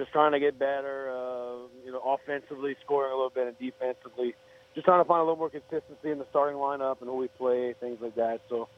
[0.00, 4.34] just trying to get better, uh, you know, offensively scoring a little bit and defensively.
[4.74, 7.28] Just trying to find a little more consistency in the starting lineup and who we
[7.28, 8.40] play, things like that.
[8.48, 8.68] So,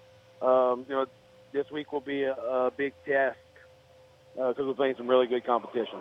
[0.45, 1.07] um, you know,
[1.53, 3.39] this week will be a, a big test
[4.35, 6.01] because we're playing some really good competition.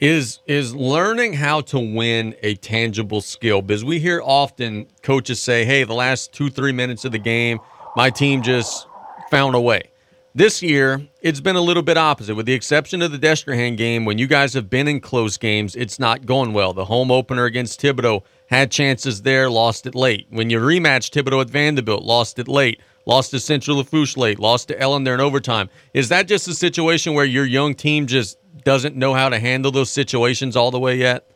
[0.00, 3.62] Is is learning how to win a tangible skill?
[3.62, 7.60] Because we hear often coaches say, "Hey, the last two three minutes of the game,
[7.94, 8.86] my team just
[9.30, 9.90] found a way."
[10.36, 12.34] This year, it's been a little bit opposite.
[12.34, 15.74] With the exception of the Destrehan game, when you guys have been in close games,
[15.74, 16.74] it's not going well.
[16.74, 20.26] The home opener against Thibodaux had chances there, lost it late.
[20.28, 22.82] When you rematch Thibodaux at Vanderbilt, lost it late.
[23.06, 25.70] Lost to Central Lafourche late, lost to Ellen there in overtime.
[25.94, 29.72] Is that just a situation where your young team just doesn't know how to handle
[29.72, 31.30] those situations all the way yet?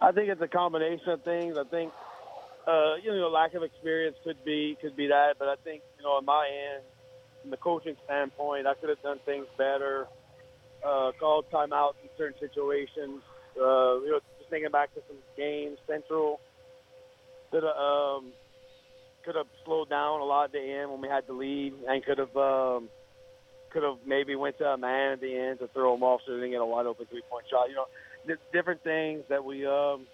[0.00, 1.58] I think it's a combination of things.
[1.58, 1.92] I think
[2.64, 6.04] uh, you know lack of experience could be could be that, but I think you
[6.04, 6.84] know on my end,
[7.48, 10.06] from the coaching standpoint, I could have done things better.
[10.84, 13.22] Uh, called timeouts in certain situations.
[13.56, 16.38] Uh, you know, just thinking back to some games, Central
[17.50, 18.32] could have um,
[19.24, 22.04] could have slowed down a lot at the end when we had the lead, and
[22.04, 22.88] could have um,
[23.72, 26.32] could have maybe went to a man at the end to throw them off so
[26.32, 27.68] they didn't get a wide open three point shot.
[27.68, 27.86] You know,
[28.26, 30.06] th- different things that we um,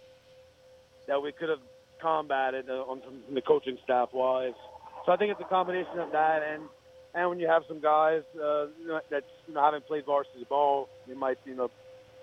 [1.09, 1.61] that we could have
[2.01, 4.57] combated uh, on from the coaching staff wise.
[5.05, 6.63] So I think it's a combination of that and
[7.15, 8.67] and when you have some guys uh,
[9.11, 11.71] that you know, haven't played varsity ball, it might you know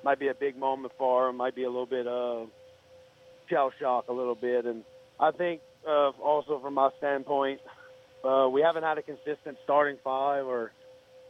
[0.04, 2.46] might be a big moment for them, might be a little bit uh,
[3.50, 4.84] shell shock a little bit, and
[5.20, 7.62] I think uh, also from my standpoint,
[8.24, 10.72] uh, we haven't had a consistent starting five, or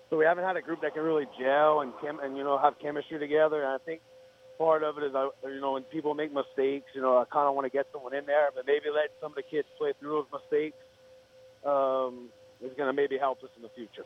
[0.10, 2.58] so we haven't had a group that can really gel and chem- and you know
[2.58, 3.64] have chemistry together.
[3.64, 4.02] And I think
[4.58, 7.48] part of it is, I, you know, when people make mistakes, you know, I kind
[7.48, 9.94] of want to get someone in there, but maybe let some of the kids play
[10.00, 10.78] through those mistakes.
[11.66, 12.30] Um,
[12.64, 14.06] is going to maybe help us in the future.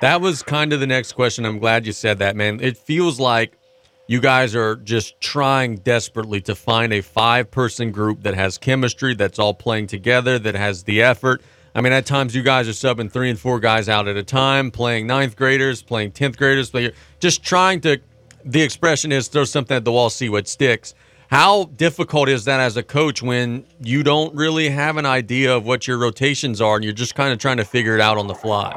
[0.00, 1.44] That was kind of the next question.
[1.44, 2.60] I'm glad you said that, man.
[2.60, 3.56] It feels like
[4.06, 9.14] you guys are just trying desperately to find a five person group that has chemistry,
[9.14, 11.42] that's all playing together, that has the effort.
[11.74, 14.22] I mean, at times you guys are subbing three and four guys out at a
[14.22, 18.00] time, playing ninth graders, playing 10th graders, you're just trying to,
[18.44, 20.94] the expression is throw something at the wall, see what sticks.
[21.30, 25.66] How difficult is that as a coach when you don't really have an idea of
[25.66, 28.28] what your rotations are and you're just kind of trying to figure it out on
[28.28, 28.76] the fly?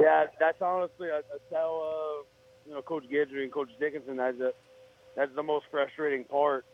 [0.00, 1.08] Yeah, that's honestly,
[1.50, 2.24] tell uh,
[2.66, 4.52] you know Coach Guidry and Coach Dickinson that's a,
[5.14, 6.64] that's the most frustrating part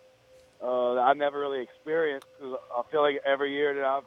[0.62, 4.04] uh, that I've never really experienced because I feel like every year that I've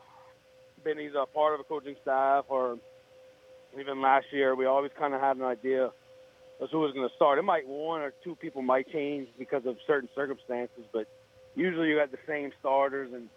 [0.83, 2.79] been either a part of a coaching staff or
[3.79, 5.91] even last year, we always kind of had an idea
[6.59, 7.37] that's who was going to start.
[7.37, 11.07] It might one or two people might change because of certain circumstances, but
[11.55, 13.29] usually you got the same starters and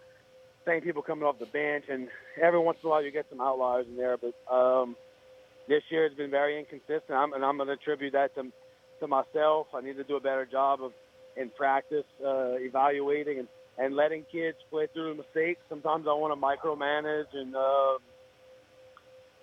[0.66, 2.08] same people coming off the bench, and
[2.40, 4.16] every once in a while you get some outliers in there.
[4.16, 4.96] But um,
[5.68, 8.50] this year has been very inconsistent, I'm, and I'm going to attribute that to
[9.00, 9.68] to myself.
[9.74, 10.92] I need to do a better job of
[11.36, 15.60] in practice uh, evaluating and, and letting kids play through mistakes.
[15.70, 17.98] Sometimes I want to micromanage and uh,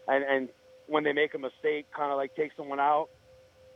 [0.08, 0.50] and and
[0.88, 3.10] when they make a mistake, kind of like take someone out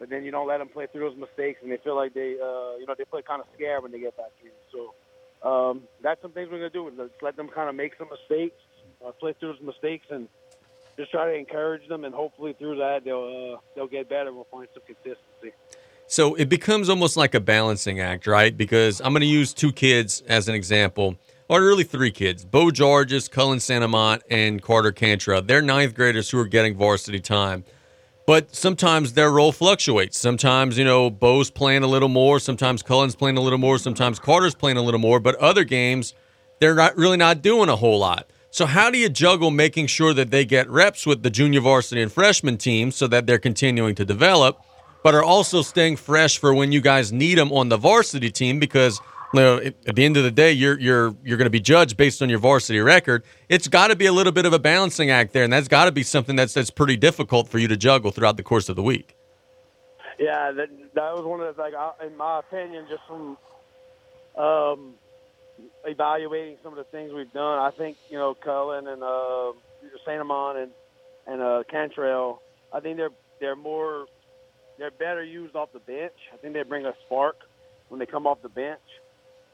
[0.01, 2.33] but then you don't let them play through those mistakes, and they feel like they,
[2.41, 4.49] uh, you know, they play kind of scared when they get back in.
[4.73, 6.91] So um, that's some things we're gonna do.
[6.97, 8.59] Let's let them kind of make some mistakes,
[9.05, 10.27] uh, play through those mistakes, and
[10.97, 14.33] just try to encourage them, and hopefully through that they'll uh, they'll get better.
[14.33, 15.55] We'll find some consistency.
[16.07, 18.57] So it becomes almost like a balancing act, right?
[18.57, 21.15] Because I'm going to use two kids as an example,
[21.47, 25.43] or really three kids: Bo Georges, Cullen Santamont, and Carter Cantrell.
[25.43, 27.65] They're ninth graders who are getting varsity time
[28.31, 30.17] but sometimes their role fluctuates.
[30.17, 34.19] Sometimes, you know, Bo's playing a little more, sometimes Cullen's playing a little more, sometimes
[34.19, 36.13] Carter's playing a little more, but other games,
[36.61, 38.29] they're not really not doing a whole lot.
[38.49, 42.01] So, how do you juggle making sure that they get reps with the junior varsity
[42.01, 44.61] and freshman teams so that they're continuing to develop,
[45.03, 48.59] but are also staying fresh for when you guys need them on the varsity team?
[48.59, 49.01] Because
[49.33, 51.97] you know, at the end of the day, you're you're you're going to be judged
[51.97, 53.23] based on your varsity record.
[53.49, 55.85] It's got to be a little bit of a balancing act there, and that's got
[55.85, 58.75] to be something that's that's pretty difficult for you to juggle throughout the course of
[58.75, 59.15] the week.
[60.19, 61.73] Yeah, that that was one of the like,
[62.05, 63.37] in my opinion, just from
[64.37, 64.93] um,
[65.85, 67.59] evaluating some of the things we've done.
[67.59, 69.51] I think you know Cullen and uh,
[70.07, 70.71] and
[71.27, 72.41] and uh, Cantrell.
[72.73, 74.07] I think they're they're more
[74.77, 76.13] they're better used off the bench.
[76.33, 77.37] I think they bring a spark
[77.89, 78.79] when they come off the bench.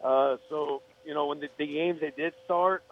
[0.04, 2.84] Uh, so you know when the, the games they did start,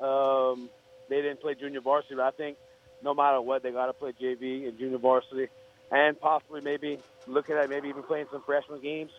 [0.00, 0.68] um,
[1.08, 2.14] they didn't play junior varsity.
[2.16, 2.56] But I think
[3.02, 5.48] no matter what, they got to play JV and junior varsity,
[5.90, 9.12] and possibly maybe looking at maybe even playing some freshman games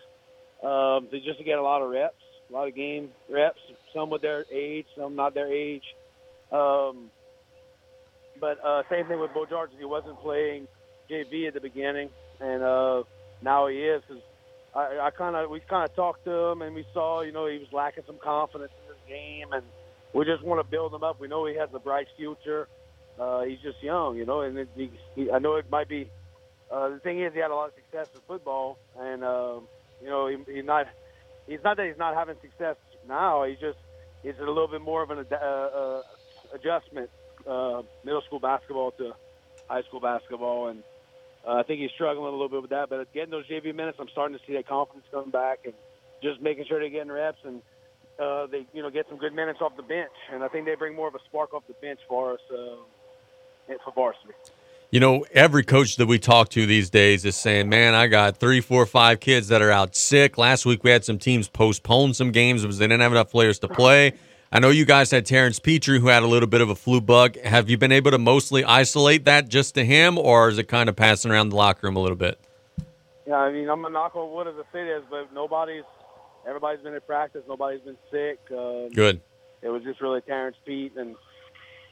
[0.62, 3.60] um, to just to get a lot of reps, a lot of game reps.
[3.94, 5.84] Some with their age, some not their age.
[6.50, 7.10] Um,
[8.40, 9.70] but uh, same thing with Bo George.
[9.78, 10.66] He wasn't playing
[11.10, 13.02] JV at the beginning, and uh,
[13.42, 14.22] now he is because
[14.74, 17.46] I, I kind of we kind of talked to him and we saw you know
[17.46, 19.64] he was lacking some confidence in his game and
[20.12, 21.20] we just want to build him up.
[21.20, 22.68] We know he has a bright future.
[23.18, 26.08] Uh, he's just young, you know, and it, he, he, I know it might be.
[26.70, 29.58] Uh, the thing is, he had a lot of success in football, and uh,
[30.02, 30.86] you know, he, he's not.
[31.46, 32.76] He's not that he's not having success
[33.08, 33.44] now.
[33.44, 33.78] He's just
[34.22, 36.02] it's a little bit more of an uh, uh,
[36.54, 37.10] adjustment,
[37.46, 39.12] uh, middle school basketball to
[39.68, 40.82] high school basketball, and
[41.46, 42.88] uh, I think he's struggling a little bit with that.
[42.88, 45.74] But getting those JV minutes, I'm starting to see that confidence coming back, and
[46.22, 47.62] just making sure they're getting reps and
[48.18, 50.10] uh, they you know get some good minutes off the bench.
[50.32, 53.74] And I think they bring more of a spark off the bench for us uh,
[53.84, 54.34] for varsity.
[54.90, 58.38] You know, every coach that we talk to these days is saying, "Man, I got
[58.38, 62.14] three, four, five kids that are out sick." Last week we had some teams postpone
[62.14, 64.14] some games because they didn't have enough players to play.
[64.50, 67.02] I know you guys had Terrence Petrie who had a little bit of a flu
[67.02, 67.38] bug.
[67.40, 70.88] Have you been able to mostly isolate that just to him, or is it kind
[70.88, 72.40] of passing around the locker room a little bit?
[73.26, 75.84] Yeah, I mean, I'm a knock on wood as a city is, but nobody's,
[76.46, 77.42] everybody's been in practice.
[77.46, 78.38] Nobody's been sick.
[78.50, 79.20] Um, Good.
[79.60, 81.14] It was just really Terrence Pete, and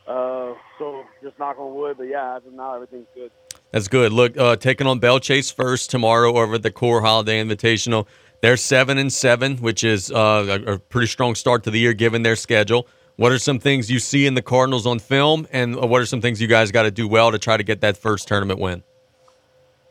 [0.09, 1.99] uh, so just knock on wood.
[1.99, 3.31] But yeah, as of now, everything's good.
[3.71, 4.15] That's good.
[4.15, 8.07] Look, uh, taking on Belle Chasse first tomorrow over at the Core Holiday Invitational.
[8.41, 11.95] They're seven and seven, which is uh, a, a pretty strong start to the year
[11.95, 12.87] given their schedule.
[13.17, 16.21] What are some things you see in the Cardinals on film, and what are some
[16.21, 18.83] things you guys got to do well to try to get that first tournament win?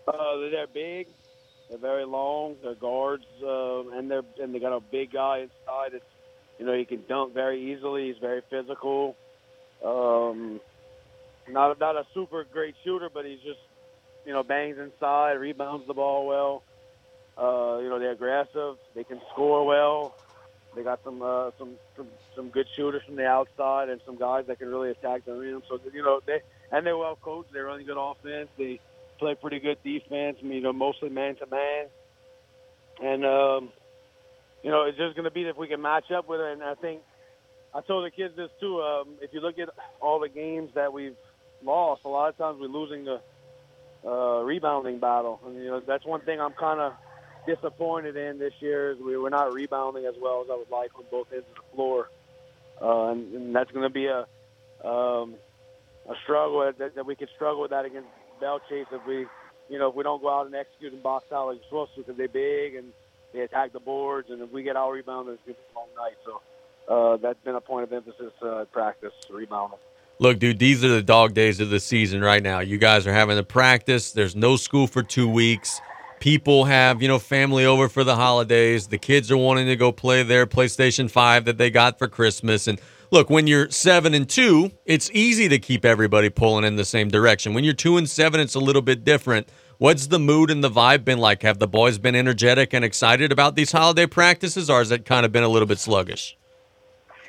[0.07, 1.07] Uh, they're big,
[1.69, 5.93] they're very long, they're guards, uh, and they're and they got a big guy inside.
[5.93, 6.05] It's
[6.59, 8.07] you know he can dunk very easily.
[8.07, 9.15] He's very physical.
[9.83, 10.61] Um,
[11.49, 13.59] not not a super great shooter, but he's just
[14.23, 16.61] you know bangs inside, rebounds the ball well.
[17.37, 18.77] Uh, you know they're aggressive.
[18.93, 20.15] They can score well.
[20.75, 24.45] They got some uh, some some some good shooters from the outside and some guys
[24.47, 25.61] that can really attack the rim.
[25.67, 27.53] So you know they and they're well coached.
[27.53, 28.49] They run good offense.
[28.57, 28.79] They
[29.19, 30.37] play pretty good defense.
[30.41, 31.85] You know, mostly man to man.
[33.01, 33.69] And um,
[34.63, 36.53] you know, it's just going to be if we can match up with it.
[36.53, 37.01] And I think
[37.73, 38.81] I told the kids this too.
[38.81, 39.69] Um, if you look at
[40.01, 41.15] all the games that we've
[41.63, 43.21] lost, a lot of times we're losing the
[44.05, 45.39] uh, rebounding battle.
[45.45, 46.93] And you know, that's one thing I'm kind of
[47.45, 50.91] disappointed in this year is we were not rebounding as well as I would like
[50.97, 52.09] on both ends of the floor,
[52.81, 54.25] uh, and, and that's going to be a
[54.87, 55.35] um,
[56.07, 59.25] a struggle that, that we could struggle with that against Belle Chasse if we,
[59.69, 61.95] you know, if we don't go out and execute and box out like we're supposed
[61.95, 62.91] to because they're big and
[63.33, 65.79] they attack the boards, and if we get out rebounded, it's going to be a
[65.79, 66.17] long night.
[66.25, 66.41] So
[66.93, 69.79] uh, that's been a point of emphasis uh, practice rebounding.
[70.19, 72.59] Look, dude, these are the dog days of the season right now.
[72.59, 74.11] You guys are having to practice.
[74.11, 75.81] There's no school for two weeks
[76.19, 78.87] people have you know family over for the holidays.
[78.87, 82.67] The kids are wanting to go play their playstation 5 that they got for christmas.
[82.67, 82.79] And
[83.11, 87.09] look when you're 7 and 2 it's easy to keep everybody pulling in the same
[87.09, 87.53] direction.
[87.53, 89.49] When you're 2 and 7 it's a little bit different.
[89.77, 91.41] What's the mood and the vibe been like?
[91.43, 95.25] Have the boys been energetic and excited about these holiday practices or has it kind
[95.25, 96.37] of been a little bit sluggish?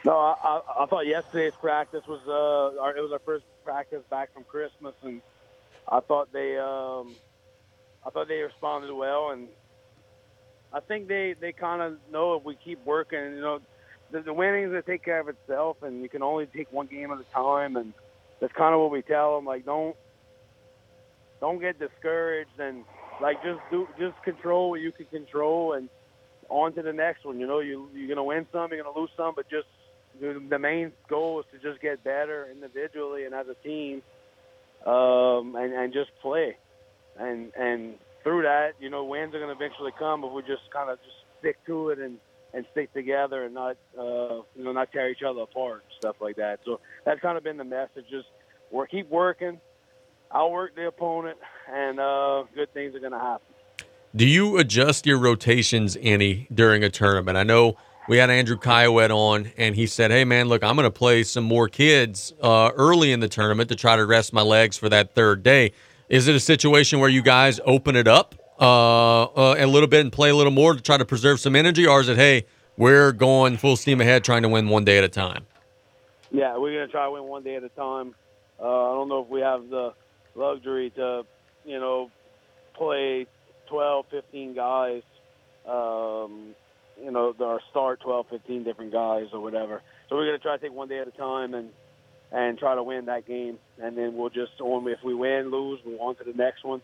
[0.05, 4.03] No i, I, I thought yesterday's practice was uh our, it was our first practice
[4.09, 5.21] back from christmas and
[5.89, 7.17] i thought they um
[8.07, 9.49] I thought they responded well, and
[10.73, 13.59] I think they they kind of know if we keep working, you know,
[14.13, 17.11] the, the winning's gonna take care of itself, and you can only take one game
[17.11, 17.93] at a time, and
[18.41, 19.45] that's kind of what we tell them.
[19.45, 19.97] Like, don't
[21.41, 22.85] don't get discouraged, and
[23.21, 25.89] like just do just control what you can control, and
[26.49, 27.41] on to the next one.
[27.41, 29.67] You know, you you're gonna win some, you're gonna lose some, but just
[30.21, 34.01] the main goal is to just get better individually and as a team,
[34.87, 36.57] um, and and just play
[37.19, 40.71] and and through that, you know, wins are going to eventually come, but we just
[40.73, 42.19] kind of just stick to it and
[42.53, 46.17] and stick together and not uh, you know not tear each other apart and stuff
[46.21, 46.61] like that.
[46.65, 48.29] So that's kind of been the message: just
[48.71, 49.61] work, keep working,
[50.35, 51.39] outwork the opponent,
[51.71, 53.47] and uh, good things are going to happen.
[54.15, 57.37] Do you adjust your rotations any during a tournament?
[57.37, 57.77] I know
[58.09, 61.23] we had Andrew Kiowa on, and he said, "Hey, man, look, I'm going to play
[61.23, 64.89] some more kids uh, early in the tournament to try to rest my legs for
[64.89, 65.73] that third day."
[66.09, 70.01] Is it a situation where you guys open it up uh, uh, a little bit
[70.03, 72.47] and play a little more to try to preserve some energy, or is it, hey,
[72.77, 75.47] we're going full steam ahead, trying to win one day at a time?
[76.31, 78.15] Yeah, we're gonna try to win one day at a time.
[78.61, 79.95] Uh, I don't know if we have the
[80.35, 81.25] luxury to,
[81.65, 82.11] you know,
[82.75, 83.27] play
[83.69, 85.03] 12, 15 guys.
[85.67, 86.55] Um,
[87.03, 89.83] you know, or start 12, 15 different guys or whatever.
[90.09, 91.71] So we're gonna try to take one day at a time and
[92.37, 93.59] and try to win that game.
[93.83, 96.83] And then we'll just, if we win, lose, we'll on to the next one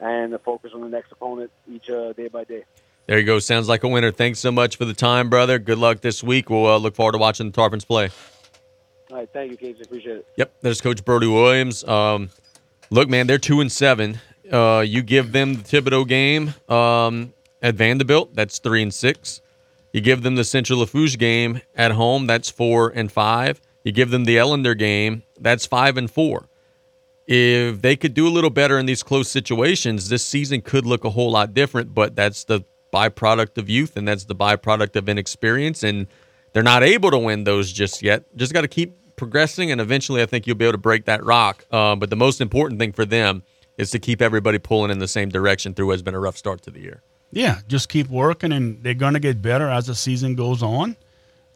[0.00, 2.64] and focus on the next opponent each uh, day by day.
[3.06, 3.38] There you go.
[3.38, 4.10] Sounds like a winner.
[4.10, 5.58] Thanks so much for the time, brother.
[5.58, 6.48] Good luck this week.
[6.48, 8.08] We'll uh, look forward to watching the Tarpons play.
[9.10, 9.28] All right.
[9.30, 9.82] Thank you, Casey.
[9.82, 10.28] Appreciate it.
[10.36, 10.54] Yep.
[10.62, 11.84] There's Coach Brody Williams.
[11.84, 12.30] Um,
[12.88, 14.20] look, man, they're two and seven.
[14.50, 18.34] Uh, you give them the Thibodaux game um, at Vanderbilt.
[18.34, 19.42] That's three and six.
[19.92, 22.26] You give them the Central Lafourche game at home.
[22.26, 23.60] That's four and five.
[23.84, 26.48] You give them the Ellender game, that's five and four.
[27.26, 31.04] If they could do a little better in these close situations, this season could look
[31.04, 31.94] a whole lot different.
[31.94, 32.62] But that's the
[32.92, 35.82] byproduct of youth, and that's the byproduct of inexperience.
[35.82, 36.06] And
[36.52, 38.24] they're not able to win those just yet.
[38.36, 41.24] Just got to keep progressing, and eventually, I think you'll be able to break that
[41.24, 41.64] rock.
[41.70, 43.42] Uh, but the most important thing for them
[43.78, 46.36] is to keep everybody pulling in the same direction through what has been a rough
[46.36, 47.02] start to the year.
[47.30, 50.96] Yeah, just keep working, and they're going to get better as the season goes on,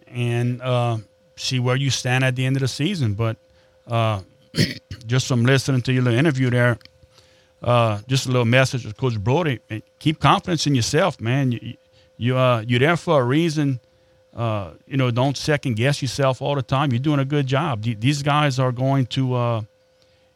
[0.06, 0.98] and uh,
[1.38, 3.14] see where you stand at the end of the season.
[3.14, 3.36] But
[3.86, 4.22] uh,
[5.06, 6.78] just from listening to your little interview there,
[7.62, 9.60] uh, just a little message of Coach Brody:
[9.98, 11.52] keep confidence in yourself, man.
[11.52, 11.74] You,
[12.16, 13.80] you uh, you're there for a reason.
[14.36, 16.92] Uh, you know, don't second guess yourself all the time.
[16.92, 17.82] You're doing a good job.
[17.82, 19.34] These guys are going to.
[19.34, 19.62] Uh,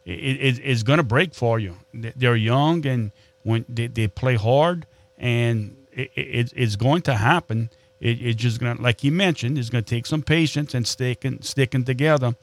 [0.05, 1.77] it, it, it's going to break for you.
[1.95, 4.87] They're young and when they, they play hard
[5.19, 7.71] and it, it, it's going to happen.
[8.03, 10.87] It, it's just going to, like you mentioned, it's going to take some patience and
[10.87, 12.35] sticking sticking together.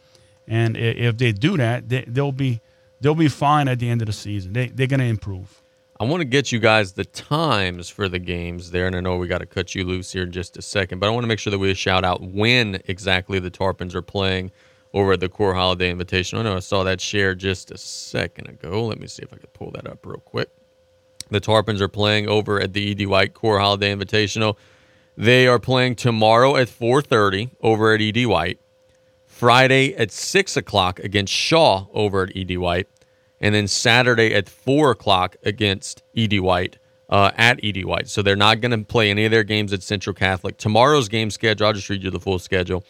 [0.48, 2.62] And if they do that, they, they'll be
[3.02, 4.54] they'll be fine at the end of the season.
[4.54, 5.62] They they're going to improve.
[6.00, 9.18] I want to get you guys the times for the games there, and I know
[9.18, 11.28] we got to cut you loose here in just a second, but I want to
[11.28, 14.52] make sure that we shout out when exactly the Tarpons are playing
[14.94, 16.40] over at the Core Holiday Invitation.
[16.40, 18.86] I know I saw that share just a second ago.
[18.86, 20.50] Let me see if I can pull that up real quick.
[21.32, 24.56] The Tarpons are playing over at the ED White Core Holiday Invitational.
[25.18, 28.60] They are playing tomorrow at 4:30 over at ED White.
[29.26, 32.90] Friday at six o'clock against Shaw over at ED White,
[33.40, 36.78] and then Saturday at four o'clock against ED White
[37.10, 38.10] uh, at ED White.
[38.10, 40.58] So they're not going to play any of their games at Central Catholic.
[40.58, 41.68] Tomorrow's game schedule.
[41.68, 42.84] I'll just read you the full schedule.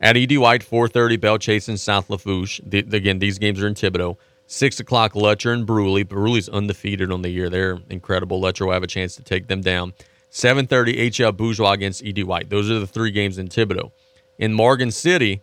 [0.00, 2.60] At ED White, 4:30 Belle Chasse and South Lafourche.
[2.64, 4.16] The, again, these games are in Thibodaux.
[4.48, 6.04] Six o'clock, Lutcher and Brusly.
[6.04, 7.48] Brusly's undefeated on the year.
[7.48, 8.40] They're incredible.
[8.40, 9.94] Lutcher will have a chance to take them down.
[10.32, 12.50] 7:30 HL Bourgeois against ED White.
[12.50, 13.92] Those are the three games in Thibodaux.
[14.38, 15.42] In Morgan City,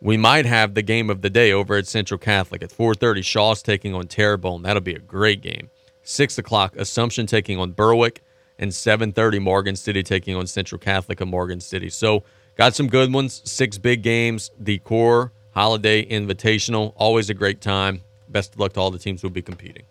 [0.00, 3.22] we might have the game of the day over at Central Catholic at 4:30.
[3.22, 4.62] Shaw's taking on Terrebonne.
[4.62, 5.70] That'll be a great game.
[6.02, 8.22] Six o'clock, Assumption taking on Berwick,
[8.58, 11.88] and 7:30 Morgan City taking on Central Catholic of Morgan City.
[11.88, 12.24] So
[12.56, 13.42] got some good ones.
[13.44, 14.50] Six big games.
[14.58, 19.22] The core holiday invitational, always a great time best of luck to all the teams
[19.22, 19.84] who will be competing.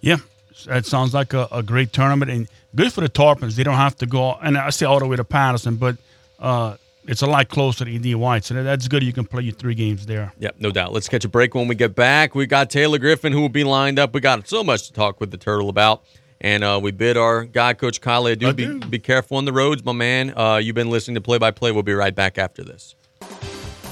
[0.00, 0.18] Yeah,
[0.66, 3.56] that sounds like a, a, great tournament and good for the Tarpons.
[3.56, 5.96] They don't have to go, and I say all the way to Patterson, but
[6.38, 9.02] uh, it's a lot closer to ED White, so that's good.
[9.02, 10.32] You can play your three games there.
[10.38, 10.92] Yep, no doubt.
[10.92, 12.34] Let's catch a break when we get back.
[12.34, 14.12] We got Taylor Griffin who will be lined up.
[14.12, 16.04] We got so much to talk with the Turtle about.
[16.40, 19.84] And uh, we bid our guy, Coach Kyle, do be, be careful on the roads,
[19.84, 20.32] my man.
[20.36, 21.72] Uh, you've been listening to Play by Play.
[21.72, 22.94] We'll be right back after this.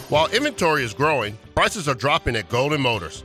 [0.09, 3.24] While inventory is growing, prices are dropping at Golden Motors.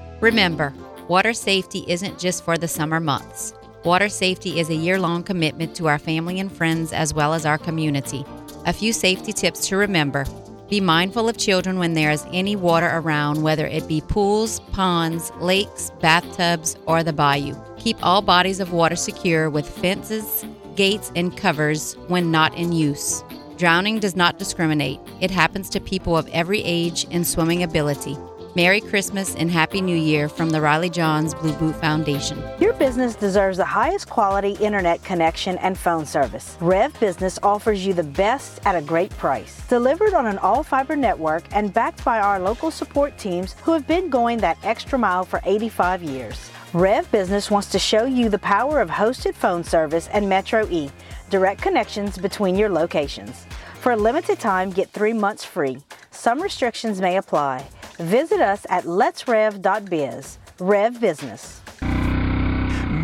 [0.21, 0.71] Remember,
[1.07, 3.55] water safety isn't just for the summer months.
[3.83, 7.43] Water safety is a year long commitment to our family and friends as well as
[7.43, 8.23] our community.
[8.67, 10.25] A few safety tips to remember
[10.69, 15.29] be mindful of children when there is any water around, whether it be pools, ponds,
[15.41, 17.55] lakes, bathtubs, or the bayou.
[17.77, 20.45] Keep all bodies of water secure with fences,
[20.75, 23.21] gates, and covers when not in use.
[23.57, 28.15] Drowning does not discriminate, it happens to people of every age and swimming ability.
[28.53, 32.43] Merry Christmas and Happy New Year from the Riley Johns Blue Boot Foundation.
[32.59, 36.57] Your business deserves the highest quality internet connection and phone service.
[36.59, 39.65] Rev Business offers you the best at a great price.
[39.69, 43.87] Delivered on an all fiber network and backed by our local support teams who have
[43.87, 46.51] been going that extra mile for 85 years.
[46.73, 50.91] Rev Business wants to show you the power of hosted phone service and Metro E,
[51.29, 53.45] direct connections between your locations.
[53.75, 55.77] For a limited time, get three months free.
[56.11, 57.65] Some restrictions may apply.
[58.01, 60.39] Visit us at letsrev.biz.
[60.59, 61.61] Rev Business.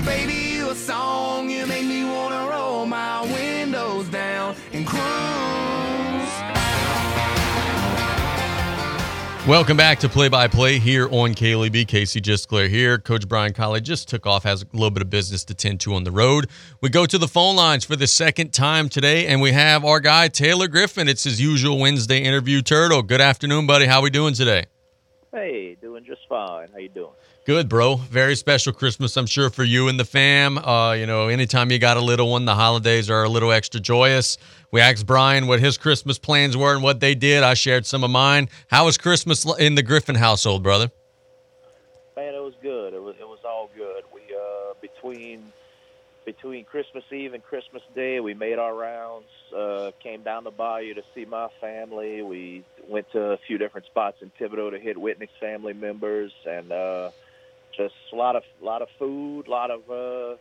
[0.03, 5.27] Baby, you a song, you make me wanna roll my windows down and cruise.
[9.47, 11.87] Welcome back to Play by Play here on KLEB.
[11.87, 12.97] Casey Gisclair here.
[12.97, 15.93] Coach Brian Colley just took off, has a little bit of business to tend to
[15.93, 16.47] on the road.
[16.81, 19.99] We go to the phone lines for the second time today, and we have our
[19.99, 21.07] guy Taylor Griffin.
[21.07, 23.03] It's his usual Wednesday interview turtle.
[23.03, 23.85] Good afternoon, buddy.
[23.85, 24.65] How are we doing today?
[25.37, 26.69] Hey, doing just fine.
[26.73, 27.11] How you doing?
[27.45, 27.97] Good, bro.
[27.97, 30.57] Very special Christmas, I'm sure, for you and the fam.
[30.57, 33.79] Uh, you know, anytime you got a little one, the holidays are a little extra
[33.79, 34.39] joyous.
[34.71, 37.43] We asked Brian what his Christmas plans were and what they did.
[37.43, 38.49] I shared some of mine.
[38.65, 40.89] How was Christmas in the Griffin household, brother?
[42.15, 42.95] Man, it was good.
[42.95, 44.05] It was it was all good.
[44.11, 45.53] We uh between
[46.27, 49.29] between Christmas Eve and Christmas Day, we made our rounds.
[49.55, 52.21] Uh, came down the bayou to see my family.
[52.21, 56.69] We went to a few different spots in Thibodaux to hit Whitney's family members, and
[56.69, 57.11] uh,
[57.77, 60.35] just a lot of lot of food, a lot of uh,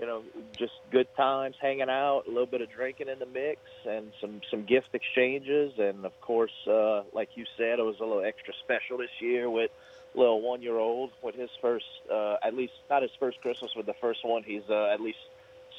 [0.00, 0.22] you know,
[0.56, 4.40] just good times hanging out, a little bit of drinking in the mix, and some
[4.50, 8.52] some gift exchanges, and of course, uh, like you said, it was a little extra
[8.64, 9.70] special this year with
[10.14, 13.86] little one year old with his first, uh, at least not his first Christmas, but
[13.86, 15.18] the first one he's uh, at least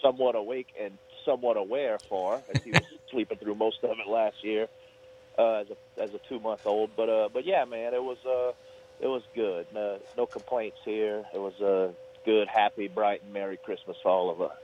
[0.02, 4.44] somewhat awake and somewhat aware for, as he was sleeping through most of it last
[4.44, 4.68] year
[5.40, 6.92] uh, as a as a two month old.
[6.96, 8.52] But uh, but yeah, man, it was uh,
[9.00, 9.66] it was good.
[9.74, 11.24] No, no complaints here.
[11.34, 11.92] It was a
[12.26, 14.56] good, happy, bright, and merry Christmas for all of us.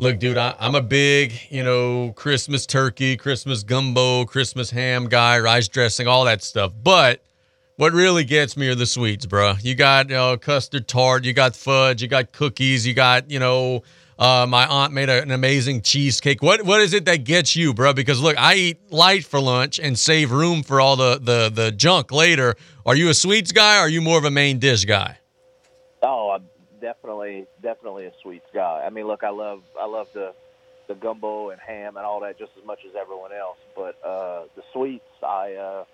[0.00, 5.40] Look, dude, I, I'm a big, you know, Christmas turkey, Christmas gumbo, Christmas ham guy,
[5.40, 6.72] rice dressing, all that stuff.
[6.82, 7.20] But
[7.78, 9.54] what really gets me are the sweets, bro.
[9.62, 13.38] You got you know, custard tart, you got fudge, you got cookies, you got, you
[13.38, 13.84] know,
[14.18, 16.42] uh, my aunt made a, an amazing cheesecake.
[16.42, 17.92] What what is it that gets you, bro?
[17.92, 21.70] Because look, I eat light for lunch and save room for all the the the
[21.70, 22.56] junk later.
[22.84, 23.76] Are you a sweets guy?
[23.76, 25.18] Or are you more of a main dish guy?
[26.02, 26.48] Oh, I'm
[26.80, 28.82] definitely definitely a sweets guy.
[28.84, 30.34] I mean, look, I love I love the
[30.88, 33.58] the gumbo and ham and all that just as much as everyone else.
[33.76, 35.84] But uh, the sweets, I uh,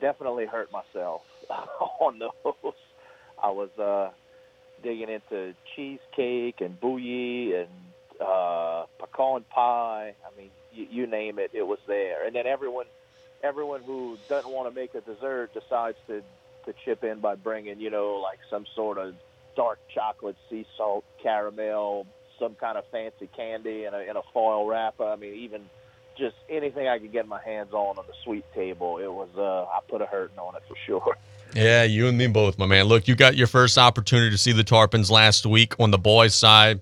[0.00, 1.22] definitely hurt myself
[2.00, 2.74] on those.
[3.42, 4.10] I was uh,
[4.82, 7.70] digging into cheesecake and bouillie and
[8.20, 10.14] uh, pecan pie.
[10.24, 12.26] I mean, you, you name it, it was there.
[12.26, 12.86] And then everyone,
[13.42, 16.22] everyone who doesn't want to make a dessert decides to
[16.66, 19.14] to chip in by bringing, you know, like some sort of
[19.56, 22.06] dark chocolate, sea salt, caramel,
[22.38, 25.04] some kind of fancy candy in a in a foil wrapper.
[25.04, 25.62] I mean, even
[26.20, 28.98] just anything I could get my hands on on the sweet table.
[28.98, 31.16] It was uh, I put a hurting on it for sure.
[31.54, 32.84] Yeah, you and me both, my man.
[32.84, 36.32] Look, you got your first opportunity to see the Tarpons last week on the boys'
[36.32, 36.80] side.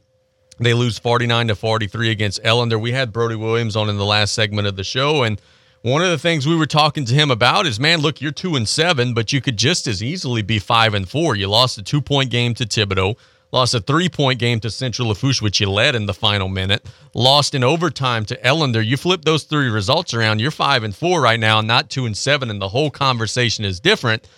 [0.58, 2.78] They lose 49 to 43 against Ellender.
[2.78, 5.40] We had Brody Williams on in the last segment of the show, and
[5.82, 8.56] one of the things we were talking to him about is, man, look, you're two
[8.56, 11.36] and seven, but you could just as easily be five and four.
[11.36, 13.16] You lost a two point game to Thibodaux,
[13.52, 16.86] lost a three point game to Central Lafourche, which you led in the final minute,
[17.14, 18.84] lost in overtime to Ellender.
[18.84, 22.16] You flip those three results around, you're five and four right now, not two and
[22.16, 24.28] seven, and the whole conversation is different.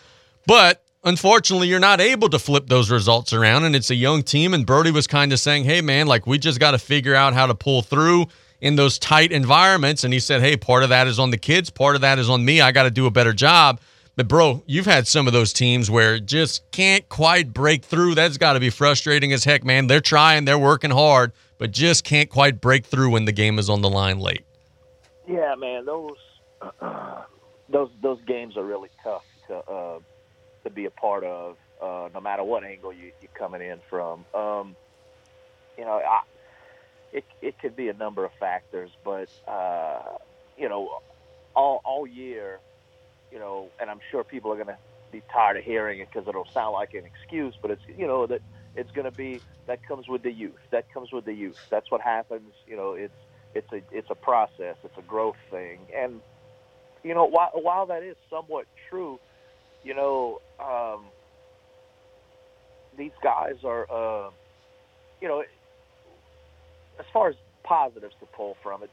[0.46, 4.54] But unfortunately, you're not able to flip those results around, and it's a young team.
[4.54, 7.34] And Brody was kind of saying, hey, man, like we just got to figure out
[7.34, 8.26] how to pull through
[8.61, 10.04] in those tight environments.
[10.04, 12.28] And he said, hey, part of that is on the kids, part of that is
[12.28, 12.61] on me.
[12.61, 13.80] I got to do a better job.
[14.20, 18.14] But, bro, you've had some of those teams where just can't quite break through.
[18.14, 19.86] That's got to be frustrating as heck, man.
[19.86, 23.70] They're trying, they're working hard, but just can't quite break through when the game is
[23.70, 24.44] on the line late.
[25.26, 26.18] Yeah, man, those
[27.70, 30.00] those those games are really tough to uh,
[30.64, 34.26] to be a part of, uh, no matter what angle you, you're coming in from.
[34.34, 34.76] Um,
[35.78, 36.20] you know, I,
[37.10, 40.18] it it could be a number of factors, but uh,
[40.58, 41.00] you know,
[41.56, 42.60] all all year,
[43.31, 44.78] you know, and I'm sure people are going to
[45.12, 48.26] be tired of hearing it because it'll sound like an excuse, but it's you know
[48.26, 48.41] that
[48.74, 50.59] it's going to be that comes with the youth.
[50.72, 51.57] That comes with the youth.
[51.70, 52.53] That's what happens.
[52.66, 53.14] You know, it's
[53.55, 54.76] it's a it's a process.
[54.85, 56.22] It's a growth thing, and
[57.05, 59.20] you know, while while that is somewhat true,
[59.83, 61.07] you know, um,
[62.97, 64.31] these guys are, uh,
[65.20, 65.43] you know,
[66.99, 68.91] as far as positives to pull from it,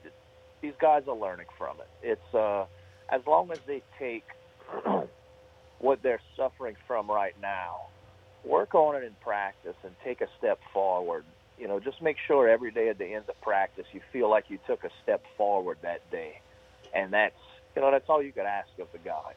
[0.61, 1.89] these guys are learning from it.
[2.01, 2.65] It's uh,
[3.09, 4.23] as long as they take
[5.79, 7.87] what they're suffering from right now,
[8.43, 11.23] work on it in practice, and take a step forward.
[11.57, 14.45] You know, just make sure every day at the end of practice you feel like
[14.49, 16.39] you took a step forward that day,
[16.93, 17.35] and that's
[17.75, 19.33] you know that's all you could ask of the guy.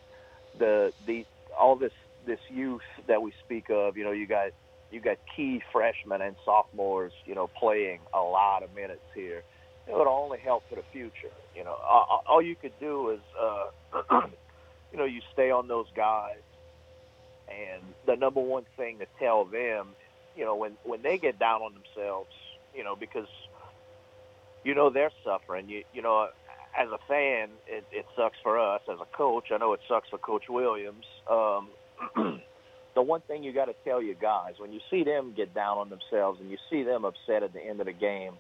[0.59, 1.25] The the
[1.59, 1.93] all this
[2.27, 4.51] this youth that we speak of, you know, you got
[4.91, 9.43] you got key freshmen and sophomores, you know, playing a lot of minutes here.
[9.91, 11.33] It would only help for the future.
[11.55, 14.21] You know, all, all you could do is, uh,
[14.93, 16.43] you know, you stay on those guys,
[17.49, 19.89] and the number one thing to tell them,
[20.37, 22.31] you know, when when they get down on themselves,
[22.75, 23.27] you know, because
[24.65, 25.69] you know they're suffering.
[25.69, 26.29] You you know,
[26.79, 28.83] as a fan, it, it sucks for us.
[28.89, 31.05] As a coach, I know it sucks for Coach Williams.
[31.29, 31.69] Um,
[32.95, 35.79] the one thing you got to tell your guys when you see them get down
[35.79, 38.35] on themselves and you see them upset at the end of the game,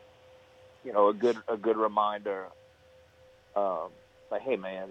[0.85, 2.47] you know, a good a good reminder.
[3.57, 3.91] Um,
[4.31, 4.89] like, hey man,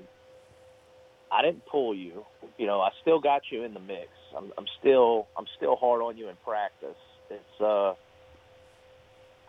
[1.31, 2.25] I didn't pull you.
[2.57, 4.09] You know, I still got you in the mix.
[4.35, 6.97] I'm, I'm still I'm still hard on you in practice.
[7.29, 7.91] It's uh,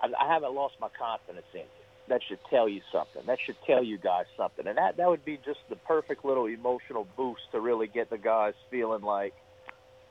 [0.03, 1.67] I, I haven't lost my confidence in you.
[2.09, 3.23] That should tell you something.
[3.27, 6.47] That should tell you guys something, and that that would be just the perfect little
[6.47, 9.35] emotional boost to really get the guys feeling like,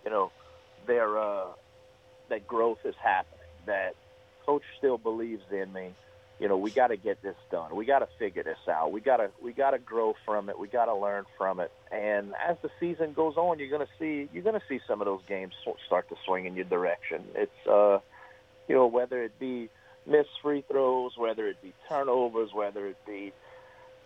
[0.05, 0.31] you know,
[0.87, 1.47] their uh,
[2.29, 3.39] that growth is happening.
[3.65, 3.95] That
[4.45, 5.93] coach still believes in me
[6.39, 7.75] you know, we got to get this done.
[7.75, 8.91] We got to figure this out.
[8.91, 10.57] We got to we got to grow from it.
[10.57, 11.71] We got to learn from it.
[11.91, 15.01] And as the season goes on, you're going to see you're going to see some
[15.01, 15.53] of those games
[15.85, 17.23] start to swing in your direction.
[17.35, 17.99] It's uh,
[18.67, 19.69] you know, whether it be
[20.07, 23.33] missed free throws, whether it be turnovers, whether it be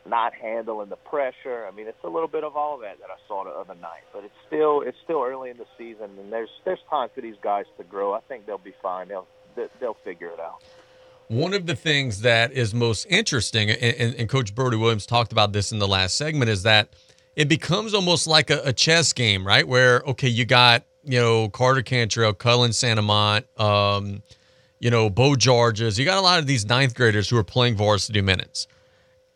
[0.06, 1.66] not handling the pressure.
[1.68, 4.04] I mean, it's a little bit of all that that I saw the other night.
[4.12, 7.38] But it's still it's still early in the season, and there's there's time for these
[7.44, 8.14] guys to grow.
[8.14, 9.08] I think they'll be fine.
[9.08, 9.28] They'll
[9.80, 10.64] they'll figure it out.
[11.34, 15.52] One of the things that is most interesting, and, and, Coach Brody Williams talked about
[15.52, 16.90] this in the last segment, is that
[17.36, 19.68] it becomes almost like a, a chess game, right?
[19.68, 24.22] Where okay, you got you know Carter Cantrell, Cullen Santamont, um,
[24.80, 25.98] you know Bo Georges.
[25.98, 28.68] You got a lot of these ninth graders who are playing varsity minutes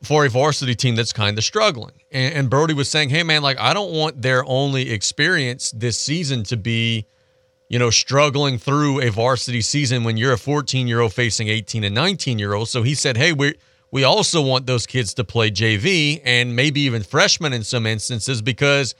[0.04, 1.96] for a varsity team that's kind of struggling.
[2.12, 5.98] And, and Brody was saying, "Hey man, like I don't want their only experience this
[5.98, 7.08] season to be."
[7.70, 11.84] You know, struggling through a varsity season when you're a 14 year old facing 18
[11.84, 12.72] and 19 year olds.
[12.72, 13.56] So he said, hey, we
[13.92, 18.42] we also want those kids to play JV and maybe even freshmen in some instances
[18.42, 18.96] because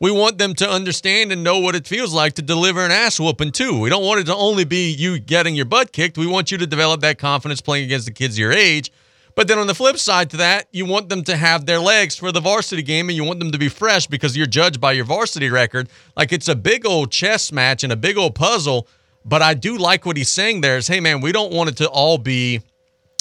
[0.00, 3.20] we want them to understand and know what it feels like to deliver an ass
[3.20, 3.78] whooping too.
[3.78, 6.16] We don't want it to only be you getting your butt kicked.
[6.16, 8.90] We want you to develop that confidence playing against the kids your age
[9.34, 12.16] but then on the flip side to that, you want them to have their legs
[12.16, 14.92] for the varsity game and you want them to be fresh because you're judged by
[14.92, 15.88] your varsity record.
[16.16, 18.88] Like it's a big old chess match and a big old puzzle.
[19.24, 21.76] But I do like what he's saying there is, hey, man, we don't want it
[21.78, 22.62] to all be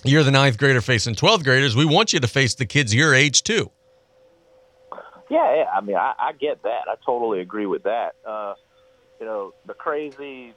[0.05, 1.75] you're the ninth grader facing 12th graders.
[1.75, 3.69] We want you to face the kids your age too.
[5.29, 5.65] Yeah, yeah.
[5.75, 6.87] I mean, I, I get that.
[6.87, 8.15] I totally agree with that.
[8.25, 8.55] Uh,
[9.19, 10.53] you know, the crazy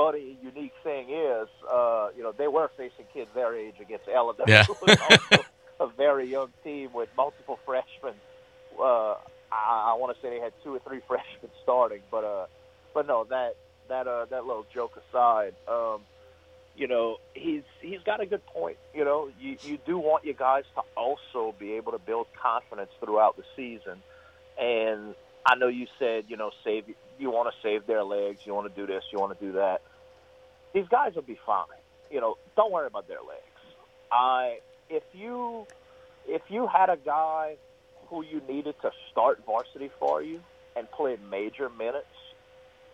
[0.00, 4.48] funny, unique thing is, uh, you know, they were facing kids their age against Ellendale,
[4.48, 4.64] yeah.
[4.68, 5.44] also
[5.80, 8.14] a very young team with multiple freshmen.
[8.78, 9.14] Uh,
[9.52, 12.46] I, I want to say they had two or three freshmen starting, but uh,
[12.94, 13.56] but no, that
[13.88, 16.00] that uh, that little joke aside, um,
[16.76, 18.78] you know, he's he's got a good point.
[18.94, 22.90] You know, you you do want your guys to also be able to build confidence
[23.04, 24.02] throughout the season,
[24.58, 26.84] and I know you said, you know, save
[27.18, 29.52] you want to save their legs, you want to do this, you want to do
[29.52, 29.82] that
[30.72, 31.66] these guys will be fine.
[32.10, 33.44] You know, don't worry about their legs.
[34.10, 34.58] I
[34.88, 35.66] if you
[36.26, 37.56] if you had a guy
[38.08, 40.40] who you needed to start varsity for you
[40.76, 42.06] and play major minutes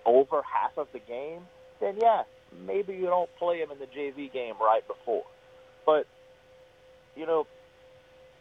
[0.05, 1.43] over half of the game,
[1.81, 2.22] then yeah,
[2.66, 5.24] maybe you don't play him in the JV game right before.
[5.85, 6.07] But
[7.16, 7.47] you know,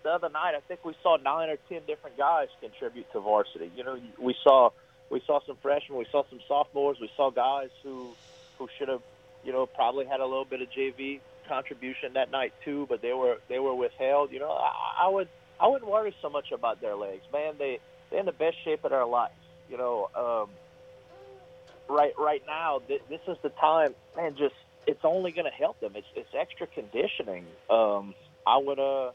[0.03, 3.71] the other night I think we saw nine or ten different guys contribute to varsity.
[3.75, 4.71] You know, we saw
[5.09, 8.09] we saw some freshmen, we saw some sophomores, we saw guys who
[8.57, 9.01] who should have
[9.45, 13.13] you know, probably had a little bit of JV contribution that night too, but they
[13.13, 14.31] were they were withheld.
[14.31, 15.29] You know, I, I would
[15.59, 17.53] I wouldn't worry so much about their legs, man.
[17.57, 17.79] They
[18.09, 19.31] they're in the best shape of their life.
[19.69, 20.49] You know, um,
[21.87, 24.35] right right now th- this is the time, man.
[24.37, 24.55] Just
[24.87, 25.93] it's only going to help them.
[25.95, 27.45] It's it's extra conditioning.
[27.69, 28.15] Um,
[28.45, 29.11] I would uh.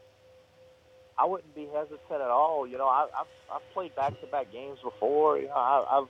[1.17, 2.65] I wouldn't be hesitant at all.
[2.65, 5.37] You know, I, I've I've played back to back games before.
[5.37, 6.09] You know, I, I've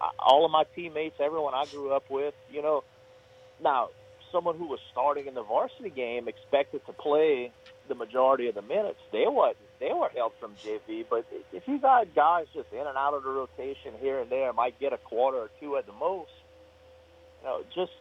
[0.00, 2.34] I, all of my teammates, everyone I grew up with.
[2.50, 2.82] You know,
[3.62, 3.88] now,
[4.32, 7.52] someone who was starting in the varsity game expected to play
[7.88, 8.98] the majority of the minutes.
[9.12, 12.96] They were they were held from JV, but if you got guys just in and
[12.96, 15.92] out of the rotation here and there, might get a quarter or two at the
[15.92, 16.30] most.
[17.40, 17.92] You know, just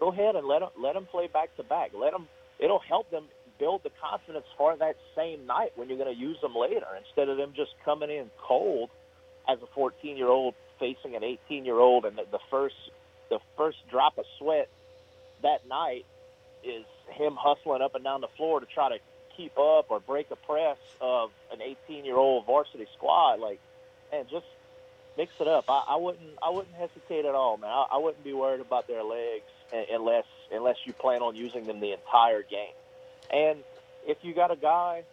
[0.00, 1.90] go ahead and let them let them play back to back.
[1.94, 2.28] Let them.
[2.58, 3.24] It'll help them
[3.58, 7.28] build the confidence for that same night when you're going to use them later, instead
[7.28, 8.90] of them just coming in cold
[9.48, 12.74] as a 14 year old facing an 18 year old, and the, the first
[13.30, 14.68] the first drop of sweat
[15.44, 16.04] that night
[16.64, 18.98] is him hustling up and down the floor to try to
[19.36, 23.40] keep up or break a press of an 18 year old varsity squad.
[23.40, 23.60] Like,
[24.12, 24.46] and just
[25.16, 25.66] mix it up.
[25.68, 27.70] I, I wouldn't I wouldn't hesitate at all, man.
[27.70, 29.44] I, I wouldn't be worried about their legs
[29.92, 32.74] unless unless you plan on using them the entire game.
[33.30, 33.60] And
[34.06, 35.04] if you got a guy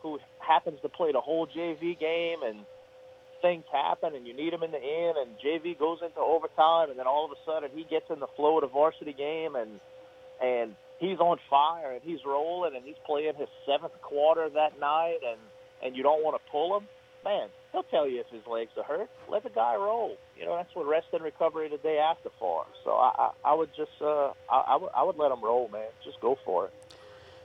[0.00, 2.64] who happens to play the whole JV game and
[3.42, 6.98] things happen and you need him in the end and JV goes into overtime and
[6.98, 9.80] then all of a sudden he gets in the flow of the varsity game and
[10.42, 15.18] and he's on fire and he's rolling and he's playing his seventh quarter that night
[15.26, 15.40] and
[15.82, 16.88] and you don't want to pull him,
[17.22, 19.10] man, he'll tell you if his legs are hurt.
[19.28, 20.16] Let the guy roll.
[20.38, 22.64] You know that's what rest and recovery the day after for.
[22.84, 25.68] So I I, I would just uh I, I would I would let him roll,
[25.68, 25.88] man.
[26.04, 26.72] Just go for it.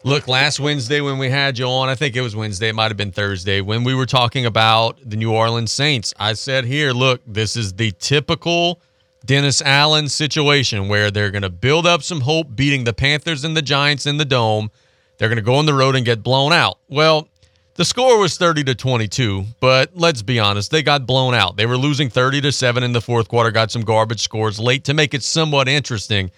[0.04, 2.88] Look, last Wednesday when we had you on, I think it was Wednesday, it might
[2.88, 6.92] have been Thursday, when we were talking about the New Orleans Saints, I said here,
[6.92, 8.82] look, this is the typical
[9.28, 13.56] Dennis Allen situation where they're going to build up some hope beating the Panthers and
[13.56, 14.72] the Giants in the dome.
[15.20, 16.80] They're going to go on the road and get blown out.
[16.90, 17.28] Well,
[17.76, 21.58] the score was 30 to 22, but let's be honest, they got blown out.
[21.58, 24.84] They were losing 30 to 7 in the fourth quarter, got some garbage scores late
[24.86, 26.32] to make it somewhat interesting.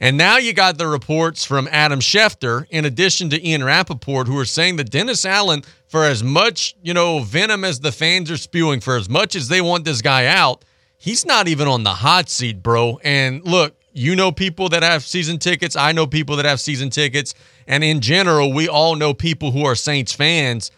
[0.00, 4.38] And now you got the reports from Adam Schefter, in addition to Ian Rapoport, who
[4.38, 8.38] are saying that Dennis Allen, for as much, you know, venom as the fans are
[8.38, 10.64] spewing, for as much as they want this guy out,
[10.96, 12.98] he's not even on the hot seat, bro.
[13.04, 15.76] And look, you know people that have season tickets.
[15.76, 17.34] I know people that have season tickets.
[17.66, 20.70] And in general, we all know people who are Saints fans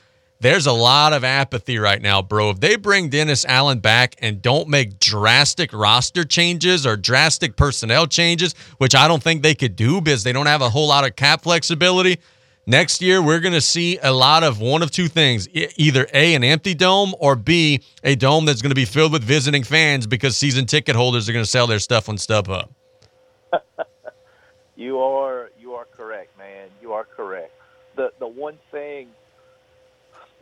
[0.42, 2.50] there's a lot of apathy right now, bro.
[2.50, 8.08] If they bring Dennis Allen back and don't make drastic roster changes or drastic personnel
[8.08, 11.06] changes, which I don't think they could do because they don't have a whole lot
[11.06, 12.18] of cap flexibility,
[12.66, 16.34] next year we're going to see a lot of one of two things either A,
[16.34, 20.08] an empty dome, or B, a dome that's going to be filled with visiting fans
[20.08, 22.68] because season ticket holders are going to sell their stuff on StubHub.
[24.76, 26.68] you are you are correct, man.
[26.80, 27.52] You are correct.
[27.94, 29.06] The the one thing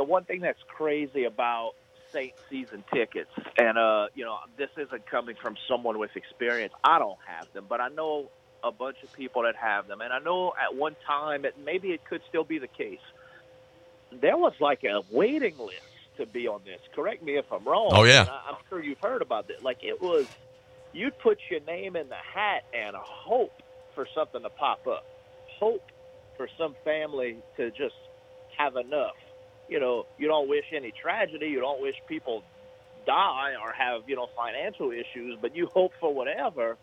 [0.00, 1.72] the one thing that's crazy about
[2.10, 6.72] Saint season tickets, and uh, you know, this isn't coming from someone with experience.
[6.82, 8.30] I don't have them, but I know
[8.64, 11.88] a bunch of people that have them, and I know at one time, it, maybe
[11.88, 13.04] it could still be the case.
[14.10, 15.82] There was like a waiting list
[16.16, 16.80] to be on this.
[16.94, 17.90] Correct me if I'm wrong.
[17.92, 19.62] Oh yeah, I, I'm sure you've heard about this.
[19.62, 20.26] Like it was,
[20.94, 23.52] you'd put your name in the hat and hope
[23.94, 25.04] for something to pop up,
[25.58, 25.84] hope
[26.38, 27.96] for some family to just
[28.56, 29.12] have enough
[29.70, 31.46] you know, you don't wish any tragedy.
[31.46, 32.42] You don't wish people
[33.06, 36.76] die or have, you know, financial issues, but you hope for whatever.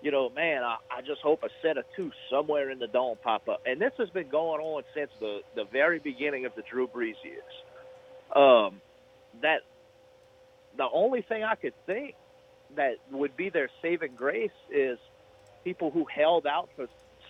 [0.00, 3.18] You know, man, I, I just hope a set of two somewhere in the dome
[3.20, 3.62] pop up.
[3.66, 7.16] And this has been going on since the, the very beginning of the Drew Brees
[7.24, 7.42] years.
[8.34, 8.80] Um,
[9.42, 9.62] that
[10.76, 12.14] the only thing I could think
[12.76, 14.98] that would be their saving grace is
[15.64, 16.86] people who held out for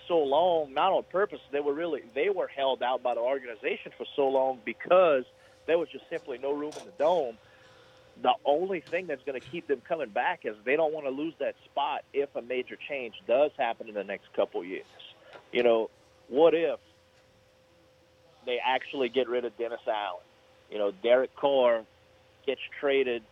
[0.08, 1.40] so long, not on purpose.
[1.52, 5.24] They were really they were held out by the organization for so long because
[5.66, 7.38] there was just simply no room in the dome.
[8.22, 11.10] The only thing that's going to keep them coming back is they don't want to
[11.10, 14.86] lose that spot if a major change does happen in the next couple years.
[15.52, 15.90] You know,
[16.28, 16.80] what if
[18.44, 20.24] they actually get rid of Dennis Allen?
[20.70, 21.84] You know, Derek Carr
[22.44, 23.22] gets traded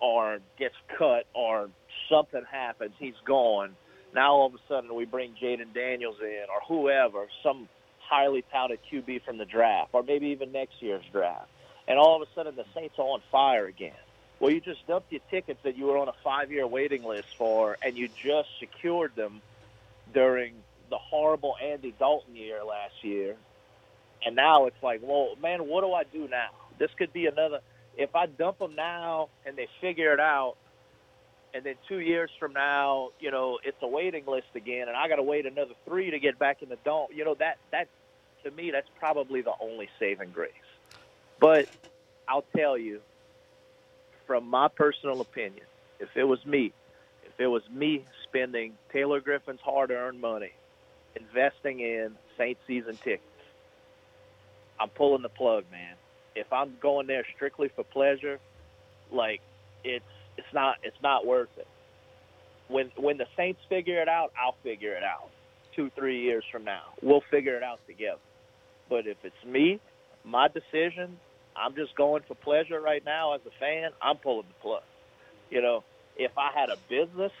[0.00, 1.70] or gets cut or
[2.10, 3.76] something happens, he's gone
[4.14, 7.68] now all of a sudden we bring Jayden Daniels in or whoever, some
[8.08, 11.48] highly touted QB from the draft, or maybe even next year's draft,
[11.86, 13.92] and all of a sudden the Saints are on fire again.
[14.40, 17.76] Well, you just dumped your tickets that you were on a five-year waiting list for,
[17.82, 19.42] and you just secured them
[20.14, 20.54] during
[20.90, 23.36] the horrible Andy Dalton year last year,
[24.24, 26.48] and now it's like, well, man, what do I do now?
[26.78, 27.60] This could be another.
[27.96, 30.54] If I dump them now and they figure it out,
[31.54, 35.08] and then two years from now, you know, it's a waiting list again, and I
[35.08, 37.08] got to wait another three to get back in the dome.
[37.12, 37.88] You know, that that
[38.44, 40.52] to me, that's probably the only saving grace.
[41.40, 41.68] But
[42.28, 43.00] I'll tell you,
[44.26, 45.64] from my personal opinion,
[46.00, 46.72] if it was me,
[47.24, 50.52] if it was me spending Taylor Griffin's hard-earned money,
[51.16, 53.22] investing in Saint season tickets,
[54.78, 55.94] I'm pulling the plug, man.
[56.36, 58.38] If I'm going there strictly for pleasure,
[59.10, 59.40] like
[59.82, 60.04] it's
[60.38, 61.66] it's not it's not worth it.
[62.68, 65.30] When when the Saints figure it out, I'll figure it out.
[65.74, 68.20] Two three years from now, we'll figure it out together.
[68.88, 69.80] But if it's me,
[70.24, 71.18] my decision,
[71.56, 73.90] I'm just going for pleasure right now as a fan.
[74.00, 74.82] I'm pulling the plug.
[75.50, 75.84] You know,
[76.16, 77.32] if I had a business,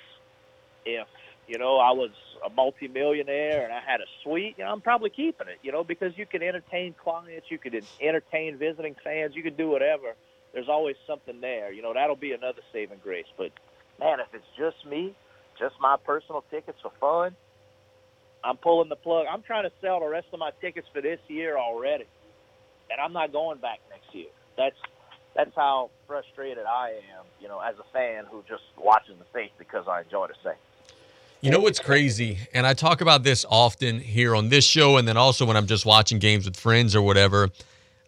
[0.84, 1.06] if
[1.46, 2.10] you know I was
[2.44, 5.58] a multimillionaire and I had a suite, you know, I'm probably keeping it.
[5.62, 9.68] You know, because you can entertain clients, you could entertain visiting fans, you could do
[9.68, 10.14] whatever
[10.52, 11.72] there's always something there.
[11.72, 13.26] You know, that'll be another saving grace.
[13.36, 13.52] But
[14.00, 15.14] man, if it's just me,
[15.58, 17.36] just my personal tickets for fun,
[18.44, 19.26] I'm pulling the plug.
[19.30, 22.06] I'm trying to sell the rest of my tickets for this year already,
[22.90, 24.28] and I'm not going back next year.
[24.56, 24.76] That's
[25.34, 29.54] that's how frustrated I am, you know, as a fan who just watches the Saints
[29.58, 30.60] because I enjoy the Saints.
[31.40, 35.06] You know what's crazy, and I talk about this often here on this show, and
[35.06, 37.50] then also when I'm just watching games with friends or whatever.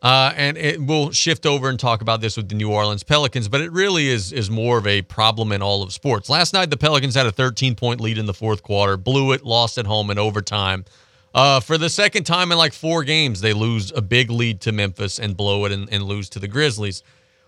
[0.02, 3.48] Uh, and it, we'll shift over and talk about this with the New Orleans Pelicans,
[3.48, 6.30] but it really is is more of a problem in all of sports.
[6.30, 9.44] Last night, the Pelicans had a 13 point lead in the fourth quarter, blew it,
[9.44, 10.86] lost at home in overtime.
[11.34, 14.72] Uh, for the second time in like four games, they lose a big lead to
[14.72, 17.02] Memphis and blow it and, and lose to the Grizzlies.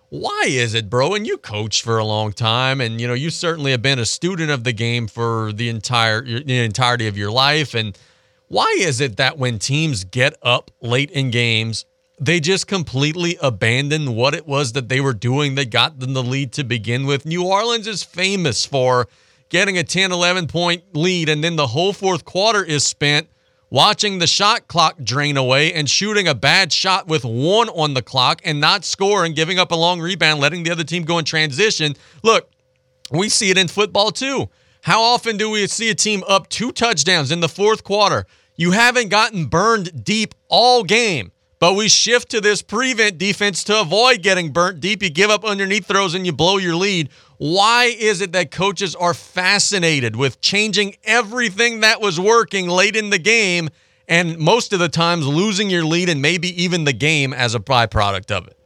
[0.09, 1.15] Why is it, bro?
[1.15, 4.05] And you coached for a long time, and you know you certainly have been a
[4.05, 7.97] student of the game for the entire the entirety of your life, and
[8.47, 11.85] Why is it that when teams get up late in games,
[12.25, 16.23] they just completely abandoned what it was that they were doing that got them the
[16.23, 17.25] lead to begin with?
[17.25, 19.07] New Orleans is famous for
[19.49, 23.27] getting a 10, 11 point lead, and then the whole fourth quarter is spent
[23.69, 28.01] watching the shot clock drain away and shooting a bad shot with one on the
[28.01, 31.25] clock and not scoring, giving up a long rebound, letting the other team go in
[31.25, 31.95] transition.
[32.21, 32.49] Look,
[33.11, 34.49] we see it in football too.
[34.81, 38.25] How often do we see a team up two touchdowns in the fourth quarter?
[38.55, 41.31] You haven't gotten burned deep all game,
[41.63, 45.01] but we shift to this prevent defense to avoid getting burnt deep.
[45.01, 47.09] You give up underneath throws and you blow your lead.
[47.37, 53.11] Why is it that coaches are fascinated with changing everything that was working late in
[53.11, 53.69] the game
[54.09, 57.61] and most of the times losing your lead and maybe even the game as a
[57.61, 58.57] byproduct of it?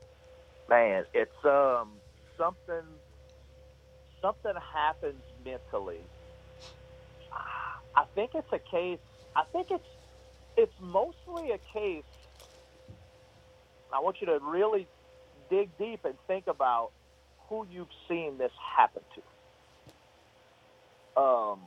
[0.68, 1.92] Man, it's um
[2.36, 2.82] something
[4.24, 6.00] something happens mentally.
[7.96, 8.98] I think it's a case.
[9.36, 9.86] I think it's
[10.58, 12.04] it's mostly a case.
[13.94, 14.88] I want you to really
[15.50, 16.92] dig deep and think about
[17.50, 19.22] who you've seen this happen to.
[21.22, 21.60] Um,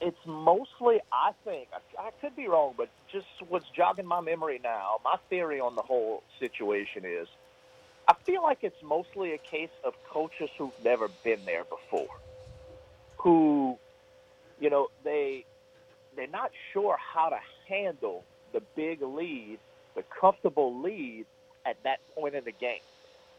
[0.00, 4.60] it's mostly, I think, I, I could be wrong, but just what's jogging my memory
[4.62, 7.26] now, my theory on the whole situation is
[8.06, 12.14] I feel like it's mostly a case of coaches who've never been there before,
[13.16, 13.78] who,
[14.60, 15.46] you know, they
[16.14, 17.38] they're not sure how to
[17.68, 19.58] handle the big lead,
[19.96, 21.24] the comfortable lead
[21.66, 22.82] at that point in the game.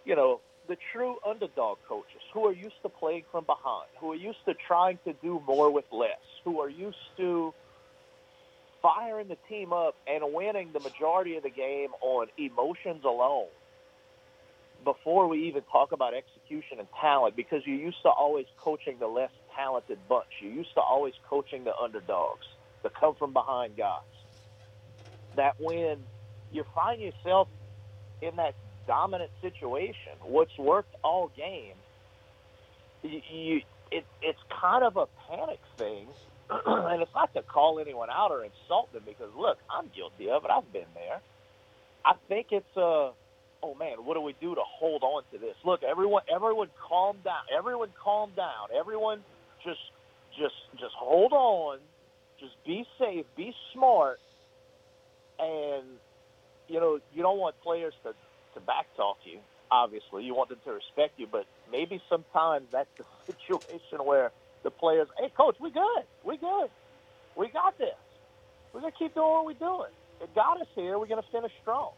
[0.05, 4.15] You know, the true underdog coaches who are used to playing from behind, who are
[4.15, 7.53] used to trying to do more with less, who are used to
[8.81, 13.47] firing the team up and winning the majority of the game on emotions alone
[14.83, 19.07] before we even talk about execution and talent because you're used to always coaching the
[19.07, 20.27] less talented bunch.
[20.39, 22.45] You're used to always coaching the underdogs,
[22.83, 24.01] the come from behind guys.
[25.35, 25.97] That when
[26.51, 27.47] you find yourself
[28.21, 28.55] in that
[28.87, 31.75] dominant situation, what's worked all game,
[33.03, 33.61] you, you
[33.91, 36.07] it, it's kind of a panic thing.
[36.49, 40.45] and it's not to call anyone out or insult them because look, I'm guilty of
[40.45, 40.51] it.
[40.51, 41.19] I've been there.
[42.05, 43.11] I think it's a
[43.65, 45.55] oh man, what do we do to hold on to this?
[45.65, 47.41] Look, everyone, everyone, calm down.
[47.55, 48.69] Everyone, calm down.
[48.77, 49.21] Everyone,
[49.63, 49.79] just,
[50.37, 51.79] just, just hold on.
[52.39, 53.25] Just be safe.
[53.35, 54.19] Be smart.
[55.39, 55.85] And
[56.67, 58.13] you know, you don't want players to
[58.55, 59.39] to backtalk you.
[59.71, 64.31] Obviously, you want them to respect you, but maybe sometimes that's the situation where
[64.63, 66.69] the players, hey, coach, we good, we good,
[67.37, 67.97] we got this.
[68.73, 69.91] We're gonna keep doing what we're doing.
[70.21, 70.99] It got us here.
[70.99, 71.93] We're gonna finish strong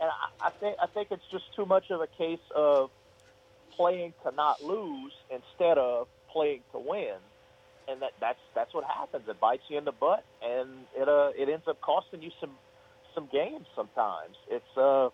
[0.00, 2.90] and I, I think I think it's just too much of a case of
[3.76, 7.18] playing to not lose instead of playing to win,
[7.88, 9.24] and that that's that's what happens.
[9.28, 12.58] It bites you in the butt, and it uh it ends up costing you some
[13.20, 13.66] some games.
[13.76, 15.10] Sometimes it's uh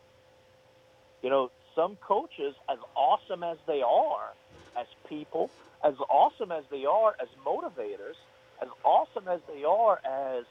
[1.23, 4.35] you know some coaches, as awesome as they are
[4.79, 5.53] as people,
[5.85, 8.17] as awesome as they are as motivators,
[8.63, 10.45] as awesome as they are as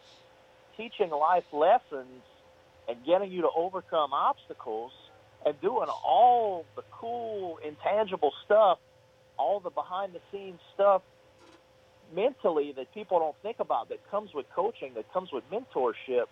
[0.77, 2.23] teaching life lessons
[2.87, 4.91] and getting you to overcome obstacles
[5.45, 8.79] and doing all the cool, intangible stuff,
[9.37, 11.03] all the behind the scenes stuff
[12.13, 16.25] mentally that people don't think about that comes with coaching, that comes with mentorship.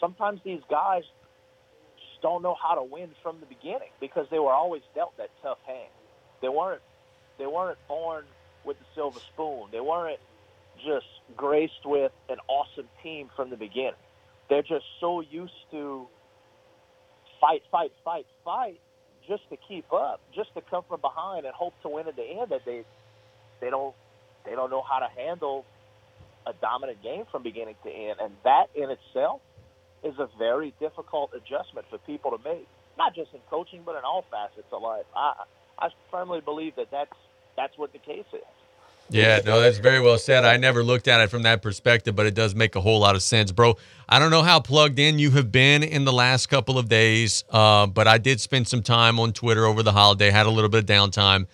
[0.00, 1.02] Sometimes these guys
[1.98, 5.30] just don't know how to win from the beginning because they were always dealt that
[5.42, 5.90] tough hand.
[6.42, 6.82] They weren't
[7.38, 8.24] they weren't born
[8.64, 9.68] with the silver spoon.
[9.72, 10.20] They weren't
[10.84, 13.94] just graced with an awesome team from the beginning
[14.50, 16.06] they're just so used to
[17.40, 18.80] fight, fight, fight, fight
[19.28, 22.24] just to keep up, just to come from behind and hope to win at the
[22.24, 22.84] end that they
[23.60, 23.94] they don't
[24.44, 25.64] they don't know how to handle
[26.46, 28.18] a dominant game from beginning to end.
[28.20, 29.40] And that in itself
[30.02, 32.66] is a very difficult adjustment for people to make,
[32.98, 35.04] not just in coaching, but in all facets of life.
[35.14, 35.44] I
[35.78, 37.12] I firmly believe that that's
[37.56, 38.40] that's what the case is.
[39.12, 40.44] Yeah, no, that's very well said.
[40.44, 43.16] I never looked at it from that perspective, but it does make a whole lot
[43.16, 43.76] of sense, bro.
[44.08, 47.42] I don't know how plugged in you have been in the last couple of days,
[47.50, 50.70] uh, but I did spend some time on Twitter over the holiday, had a little
[50.70, 51.48] bit of downtime,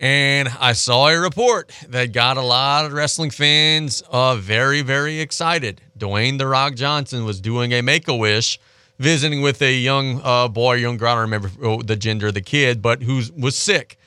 [0.00, 5.20] and I saw a report that got a lot of wrestling fans uh, very, very
[5.20, 5.80] excited.
[5.96, 8.58] Dwayne The Rock Johnson was doing a make a wish,
[8.98, 12.40] visiting with a young uh, boy, young girl, I don't remember the gender of the
[12.40, 13.98] kid, but who was sick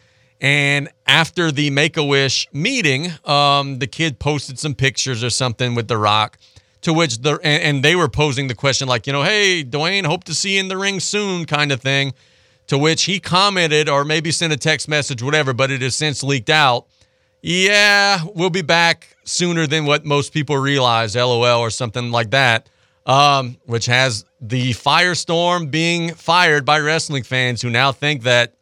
[0.43, 5.73] and after the Make a Wish meeting, um, the kid posted some pictures or something
[5.73, 6.37] with The Rock,
[6.81, 10.05] to which the and, and, they were posing the question like, you know, hey, Dwayne,
[10.05, 12.13] hope to see you in the ring soon, kind of thing.
[12.67, 16.23] To which he commented, or maybe sent a text message, whatever, but it has since
[16.23, 16.87] leaked out.
[17.41, 22.69] Yeah, we'll be back sooner than what most people realize, LOL, or something like that,
[23.05, 28.53] um, which has the firestorm being fired by wrestling fans who now think that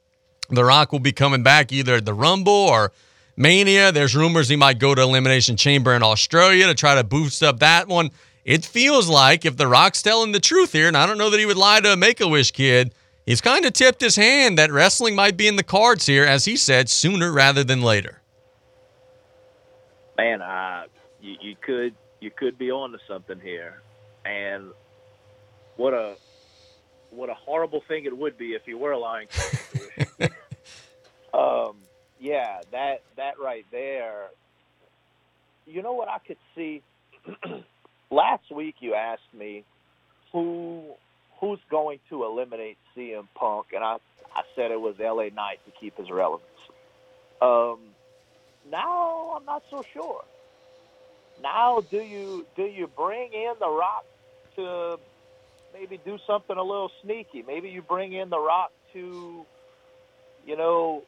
[0.50, 2.92] The Rock will be coming back either at the Rumble or
[3.38, 3.92] Mania.
[3.92, 7.60] There's rumors he might go to Elimination Chamber in Australia to try to boost up
[7.60, 8.10] that one.
[8.46, 11.40] It feels like if The Rock's telling the truth here, and I don't know that
[11.40, 12.96] he would lie to a Make a Wish kid,
[13.26, 16.46] he's kind of tipped his hand that wrestling might be in the cards here, as
[16.46, 18.22] he said, sooner rather than later.
[20.18, 20.84] Man, uh,
[21.22, 23.82] you, you could you could be on to something here,
[24.26, 24.72] and
[25.78, 26.16] what a
[27.10, 29.28] what a horrible thing it would be if you were lying.
[31.34, 31.76] um,
[32.20, 34.28] yeah, that that right there.
[35.66, 36.82] You know what I could see.
[38.12, 39.64] Last week, you asked me
[40.32, 40.84] who
[41.42, 43.98] who's going to eliminate CM Punk, and I
[44.34, 46.46] I said it was LA Knight to keep his relevance.
[47.42, 47.80] Um,
[48.72, 50.24] now I'm not so sure.
[51.42, 54.06] Now, do you do you bring in the Rock
[54.56, 55.00] to
[55.74, 57.44] maybe do something a little sneaky?
[57.46, 59.46] Maybe you bring in the Rock to,
[60.46, 61.04] you know,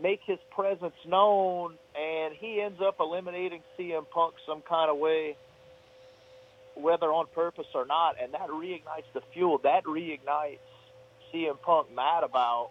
[0.00, 5.36] make his presence known, and he ends up eliminating CM Punk some kind of way,
[6.80, 9.58] whether on purpose or not, and that reignites the fuel.
[9.64, 10.58] That reignites
[11.32, 12.70] CM Punk mad about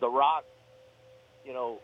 [0.00, 0.44] the Rock,
[1.44, 1.78] you know,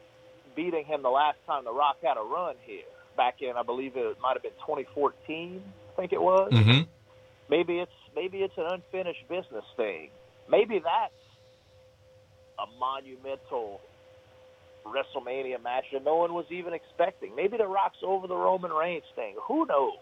[0.56, 2.82] beating him the last time the Rock had a run here
[3.16, 5.62] back in I believe it might have been 2014.
[5.92, 6.52] I think it was.
[6.52, 6.82] Mm-hmm.
[7.48, 10.10] Maybe it's maybe it's an unfinished business thing.
[10.48, 11.12] Maybe that's
[12.58, 13.80] a monumental
[14.86, 17.34] WrestleMania match that no one was even expecting.
[17.34, 19.36] Maybe the Rock's over the Roman Reigns thing.
[19.48, 19.94] Who knows?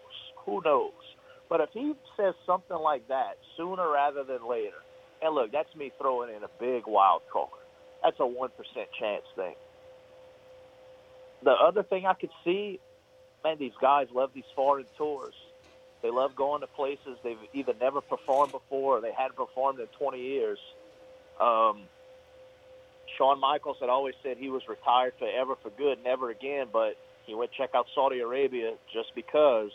[0.47, 0.93] Who knows?
[1.49, 4.77] But if he says something like that sooner rather than later,
[5.21, 7.51] and look, that's me throwing in a big wild card.
[8.03, 9.55] That's a one percent chance thing.
[11.45, 12.81] The other thing I could see,
[13.45, 15.35] man, these guys love these foreign tours.
[16.03, 19.87] They love going to places they've either never performed before or they hadn't performed in
[19.99, 20.59] 20 years.
[21.41, 21.83] Um,
[23.17, 27.35] Shawn Michaels had always said he was retired forever for good, never again, but he
[27.35, 29.71] went check out Saudi Arabia just because,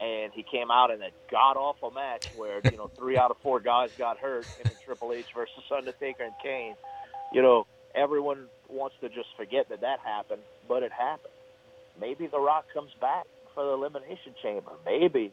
[0.00, 3.36] and he came out in a god awful match where you know three out of
[3.42, 6.74] four guys got hurt, and Triple H versus Undertaker and Kane.
[7.32, 11.34] You know, everyone wants to just forget that that happened, but it happened.
[12.00, 14.72] Maybe The Rock comes back for the Elimination Chamber.
[14.84, 15.32] Maybe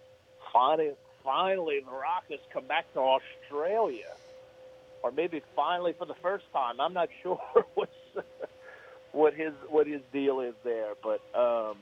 [0.54, 0.92] finally,
[1.24, 4.14] finally, The Rock has come back to Australia
[5.04, 6.80] or maybe finally for the first time.
[6.80, 7.40] I'm not sure
[7.76, 7.92] what's
[9.12, 11.78] what his what his deal is there, but um,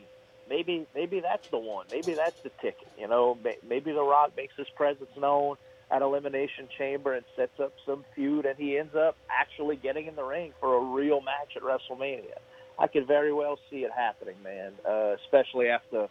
[0.49, 1.85] maybe maybe that's the one.
[1.91, 2.87] Maybe that's the ticket.
[2.97, 3.37] You know,
[3.67, 5.57] maybe The Rock makes his presence known
[5.91, 10.15] at Elimination Chamber and sets up some feud, and he ends up actually getting in
[10.15, 12.37] the ring for a real match at WrestleMania.
[12.77, 14.73] I could very well see it happening, man.
[14.87, 16.09] Uh, especially after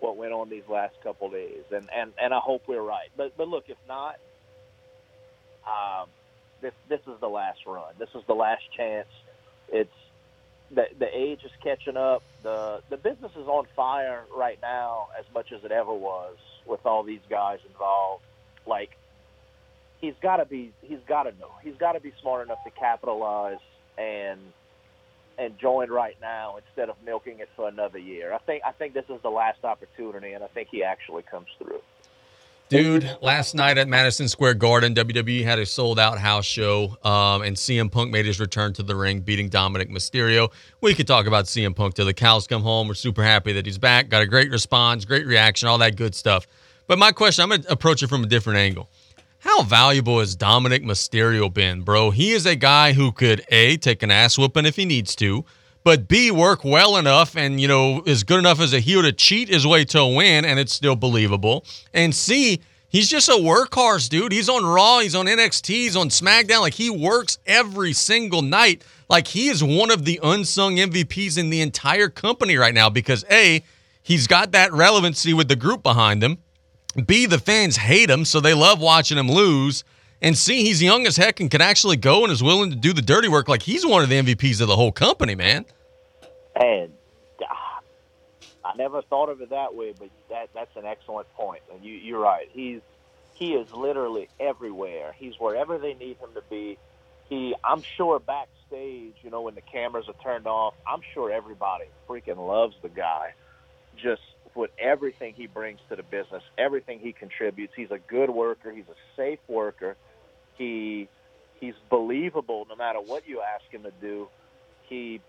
[0.00, 3.08] what went on these last couple days, and and and I hope we're right.
[3.16, 4.16] But but look, if not.
[5.66, 6.08] Um,
[6.60, 7.94] this this is the last run.
[7.98, 9.08] This is the last chance.
[9.68, 9.90] It's
[10.70, 12.22] the the age is catching up.
[12.42, 16.36] the The business is on fire right now, as much as it ever was,
[16.66, 18.24] with all these guys involved.
[18.66, 18.96] Like
[20.00, 22.70] he's got to be, he's got to know, he's got to be smart enough to
[22.70, 23.58] capitalize
[23.98, 24.40] and
[25.36, 28.32] and join right now instead of milking it for another year.
[28.32, 31.48] I think I think this is the last opportunity, and I think he actually comes
[31.58, 31.80] through.
[32.74, 37.42] Dude, last night at Madison Square Garden, WWE had a sold out house show, um,
[37.42, 40.50] and CM Punk made his return to the ring, beating Dominic Mysterio.
[40.80, 42.88] We could talk about CM Punk till the cows come home.
[42.88, 44.08] We're super happy that he's back.
[44.08, 46.48] Got a great response, great reaction, all that good stuff.
[46.88, 48.90] But my question, I'm going to approach it from a different angle.
[49.38, 52.10] How valuable has Dominic Mysterio been, bro?
[52.10, 55.44] He is a guy who could A, take an ass whooping if he needs to,
[55.84, 59.12] but B, work well enough and, you know, is good enough as a heel to
[59.12, 61.66] cheat his way to a win and it's still believable.
[61.92, 64.32] And C, he's just a workhorse, dude.
[64.32, 66.62] He's on Raw, he's on NXT, he's on SmackDown.
[66.62, 68.82] Like he works every single night.
[69.10, 73.22] Like he is one of the unsung MVPs in the entire company right now because
[73.30, 73.62] A,
[74.02, 76.38] he's got that relevancy with the group behind him.
[77.06, 79.84] B, the fans hate him, so they love watching him lose.
[80.24, 82.94] And see he's young as heck and can actually go and is willing to do
[82.94, 83.46] the dirty work.
[83.46, 85.66] Like he's one of the MVPs of the whole company, man.
[86.56, 86.90] And
[87.42, 87.44] uh,
[88.64, 91.60] I never thought of it that way, but that that's an excellent point.
[91.70, 92.48] And you, you're right.
[92.50, 92.80] He's
[93.34, 95.14] he is literally everywhere.
[95.14, 96.78] He's wherever they need him to be.
[97.28, 101.84] He, I'm sure backstage, you know, when the cameras are turned off, I'm sure everybody
[102.08, 103.34] freaking loves the guy.
[104.02, 104.22] Just
[104.54, 107.74] with everything he brings to the business, everything he contributes.
[107.76, 108.72] He's a good worker.
[108.72, 109.96] He's a safe worker.
[110.56, 111.08] He
[111.60, 114.28] he's believable no matter what you ask him to do.
[114.88, 115.20] He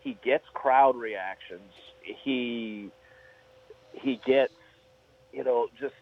[0.00, 1.72] he gets crowd reactions.
[2.02, 2.90] He
[3.92, 4.52] he gets
[5.32, 5.94] you know just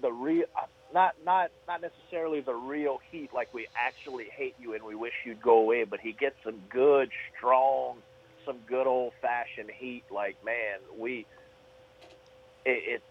[0.00, 4.74] the real uh, not not not necessarily the real heat like we actually hate you
[4.74, 7.96] and we wish you'd go away, but he gets some good, strong,
[8.44, 10.04] some good old fashioned heat.
[10.10, 11.26] Like man, we
[12.64, 13.04] it, it's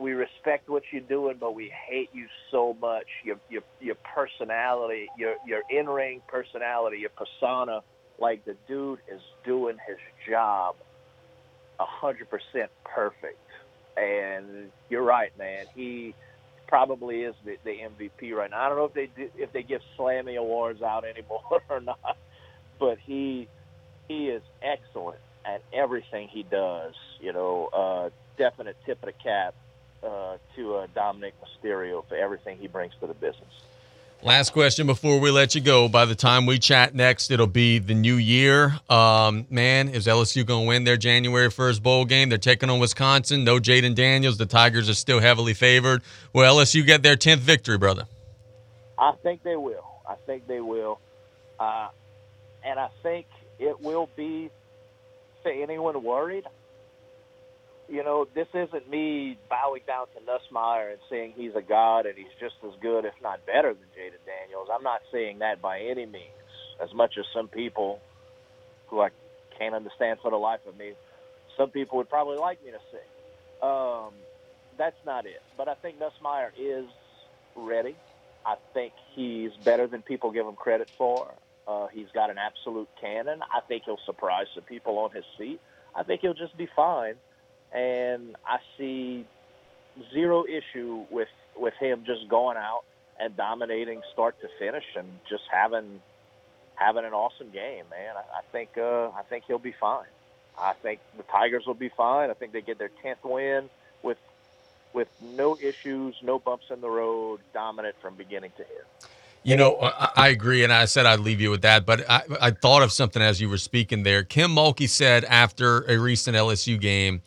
[0.00, 3.06] we respect what you're doing, but we hate you so much.
[3.22, 7.82] Your your your personality, your your in ring personality, your persona.
[8.18, 9.98] Like the dude is doing his
[10.28, 10.76] job
[11.78, 13.38] a hundred percent perfect.
[13.96, 15.66] And you're right, man.
[15.74, 16.14] He
[16.66, 18.64] probably is the, the MVP right now.
[18.64, 22.16] I don't know if they do, if they give Slammy awards out anymore or not,
[22.78, 23.48] but he
[24.08, 26.94] he is excellent at everything he does.
[27.20, 29.54] You know, uh, definite tip of the cap
[30.02, 33.52] uh, to uh, Dominic Mysterio for everything he brings to the business.
[34.22, 35.88] Last question before we let you go.
[35.88, 38.78] By the time we chat next, it'll be the new year.
[38.90, 42.28] Um, man, is LSU going to win their January 1st bowl game?
[42.28, 43.44] They're taking on Wisconsin.
[43.44, 44.36] No Jayden Daniels.
[44.36, 46.02] The Tigers are still heavily favored.
[46.34, 48.06] Will LSU get their 10th victory, brother?
[48.98, 49.86] I think they will.
[50.06, 51.00] I think they will.
[51.58, 51.88] Uh,
[52.62, 53.26] and I think
[53.58, 54.50] it will be,
[55.44, 56.44] to anyone worried,
[57.90, 62.16] you know, this isn't me bowing down to Nussmeier and saying he's a god and
[62.16, 64.68] he's just as good, if not better, than Jayden Daniels.
[64.72, 66.30] I'm not saying that by any means.
[66.82, 67.98] As much as some people
[68.88, 69.08] who I
[69.58, 70.92] can't understand for the life of me,
[71.58, 73.02] some people would probably like me to say.
[73.60, 74.14] Um,
[74.78, 75.42] that's not it.
[75.58, 76.86] But I think Nussmeier is
[77.56, 77.96] ready.
[78.46, 81.34] I think he's better than people give him credit for.
[81.66, 83.40] Uh, he's got an absolute cannon.
[83.42, 85.60] I think he'll surprise some people on his seat.
[85.94, 87.16] I think he'll just be fine
[87.72, 89.26] and I see
[90.12, 92.82] zero issue with with him just going out
[93.18, 96.00] and dominating start to finish and just having
[96.74, 98.14] having an awesome game, man.
[98.16, 100.06] I, I think uh, I think he'll be fine.
[100.58, 102.30] I think the Tigers will be fine.
[102.30, 103.68] I think they get their tenth win
[104.02, 104.18] with
[104.92, 109.10] with no issues, no bumps in the road, dominant from beginning to end.
[109.42, 112.50] You know, I, agree, and I said I'd leave you with that, but I, I
[112.50, 114.22] thought of something as you were speaking there.
[114.22, 117.22] Kim Mulkey said after a recent LSU game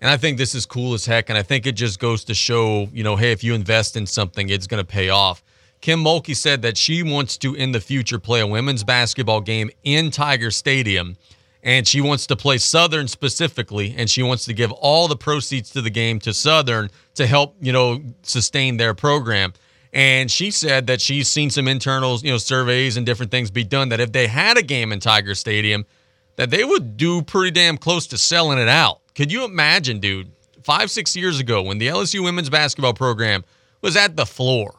[0.00, 1.28] and I think this is cool as heck.
[1.28, 4.06] And I think it just goes to show, you know, hey, if you invest in
[4.06, 5.42] something, it's going to pay off.
[5.80, 9.70] Kim Mulkey said that she wants to, in the future, play a women's basketball game
[9.84, 11.16] in Tiger Stadium.
[11.62, 13.94] And she wants to play Southern specifically.
[13.96, 17.56] And she wants to give all the proceeds to the game to Southern to help,
[17.60, 19.52] you know, sustain their program.
[19.92, 23.64] And she said that she's seen some internal, you know, surveys and different things be
[23.64, 25.86] done that if they had a game in Tiger Stadium,
[26.36, 29.00] that they would do pretty damn close to selling it out.
[29.18, 30.30] Could you imagine, dude,
[30.62, 33.44] five, six years ago when the LSU women's basketball program
[33.80, 34.76] was at the floor?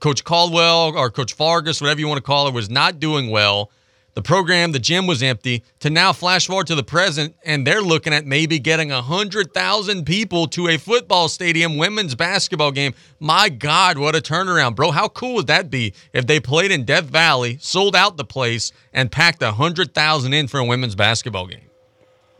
[0.00, 3.70] Coach Caldwell or Coach Fargas, whatever you want to call it, was not doing well.
[4.14, 5.62] The program, the gym was empty.
[5.80, 10.46] To now flash forward to the present, and they're looking at maybe getting 100,000 people
[10.46, 12.94] to a football stadium women's basketball game.
[13.20, 14.92] My God, what a turnaround, bro.
[14.92, 18.72] How cool would that be if they played in Death Valley, sold out the place,
[18.94, 21.68] and packed 100,000 in for a women's basketball game?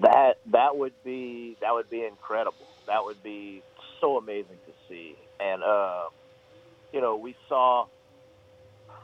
[0.03, 2.67] That that would be that would be incredible.
[2.87, 3.63] That would be
[4.01, 5.17] so amazing to see.
[5.41, 6.05] And uh,
[6.93, 7.87] you know, we saw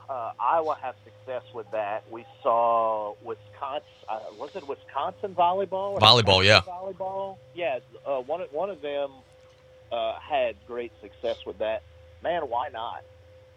[0.08, 2.04] uh, Iowa have success with that.
[2.10, 3.86] We saw Wisconsin.
[4.08, 5.98] Uh, was it Wisconsin volleyball?
[6.00, 6.62] volleyball, yeah.
[6.62, 7.78] Volleyball, yeah.
[8.06, 9.10] Uh, one one of them
[9.92, 11.82] uh, had great success with that.
[12.22, 13.04] Man, why not?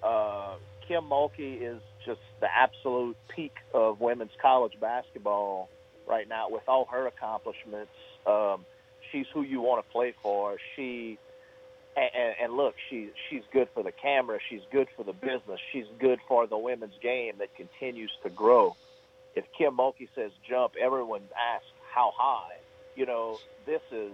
[0.04, 0.56] Uh,
[0.88, 5.70] Kim Mulkey is just the absolute peak of women's college basketball
[6.12, 7.92] right now with all her accomplishments.
[8.28, 8.66] Um,
[9.12, 10.58] she's who you want to play for.
[10.76, 11.18] She
[11.96, 14.40] and, and look, she she's good for the camera.
[14.50, 15.60] She's good for the business.
[15.72, 18.76] She's good for the women's game that continues to grow.
[19.36, 21.22] If Kim Mulkey says jump, everyone
[21.54, 22.58] asks how high.
[22.96, 24.12] You know, this is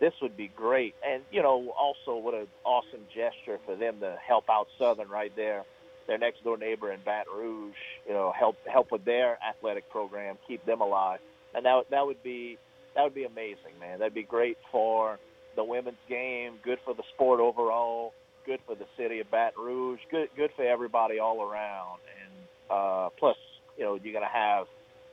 [0.00, 0.94] this would be great.
[1.06, 5.34] And you know, also what an awesome gesture for them to help out Southern right
[5.36, 5.64] there
[6.06, 7.74] their next door neighbor in Baton Rouge,
[8.06, 11.20] you know, help help with their athletic program, keep them alive,
[11.54, 12.58] and that that would be
[12.94, 13.98] that would be amazing, man.
[13.98, 15.18] That'd be great for
[15.56, 18.12] the women's game, good for the sport overall,
[18.44, 22.32] good for the city of Baton Rouge, good good for everybody all around, and
[22.70, 23.36] uh, plus,
[23.76, 24.66] you know, you're gonna have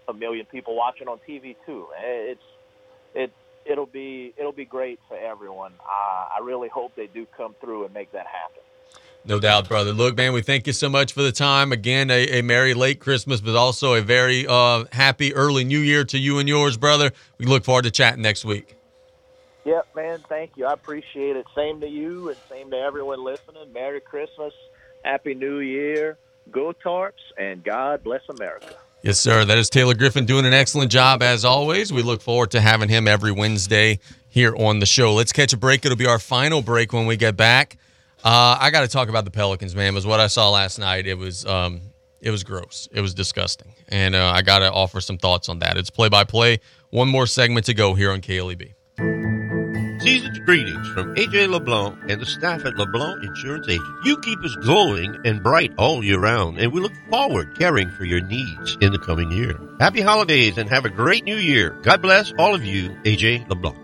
[0.08, 1.88] a million people watching on TV too.
[2.02, 2.42] It's
[3.16, 3.32] it
[3.66, 5.74] it'll be it'll be great for everyone.
[5.80, 8.64] Uh, I really hope they do come through and make that happen.
[9.26, 9.94] No doubt, brother.
[9.94, 11.72] Look, man, we thank you so much for the time.
[11.72, 16.04] Again, a, a merry late Christmas, but also a very uh, happy early New Year
[16.06, 17.12] to you and yours, brother.
[17.38, 18.76] We look forward to chatting next week.
[19.64, 20.20] Yep, man.
[20.28, 20.66] Thank you.
[20.66, 21.46] I appreciate it.
[21.56, 23.72] Same to you, and same to everyone listening.
[23.72, 24.54] Merry Christmas,
[25.06, 26.18] Happy New Year.
[26.52, 28.76] Go Tarps, and God bless America.
[29.04, 29.46] Yes, sir.
[29.46, 31.94] That is Taylor Griffin doing an excellent job as always.
[31.94, 35.14] We look forward to having him every Wednesday here on the show.
[35.14, 35.86] Let's catch a break.
[35.86, 37.78] It'll be our final break when we get back.
[38.24, 39.94] Uh, I got to talk about the Pelicans, man.
[39.94, 41.08] Was what I saw last night.
[41.08, 41.82] It was um,
[42.22, 42.88] it was gross.
[42.92, 45.76] It was disgusting, and uh, I got to offer some thoughts on that.
[45.76, 46.60] It's play by play.
[46.90, 48.74] One more segment to go here on KLEB.
[50.02, 54.06] Season's greetings from AJ LeBlanc and the staff at LeBlanc Insurance Agent.
[54.06, 58.06] You keep us glowing and bright all year round, and we look forward caring for
[58.06, 59.60] your needs in the coming year.
[59.80, 61.72] Happy holidays and have a great new year.
[61.84, 63.78] God bless all of you, AJ LeBlanc.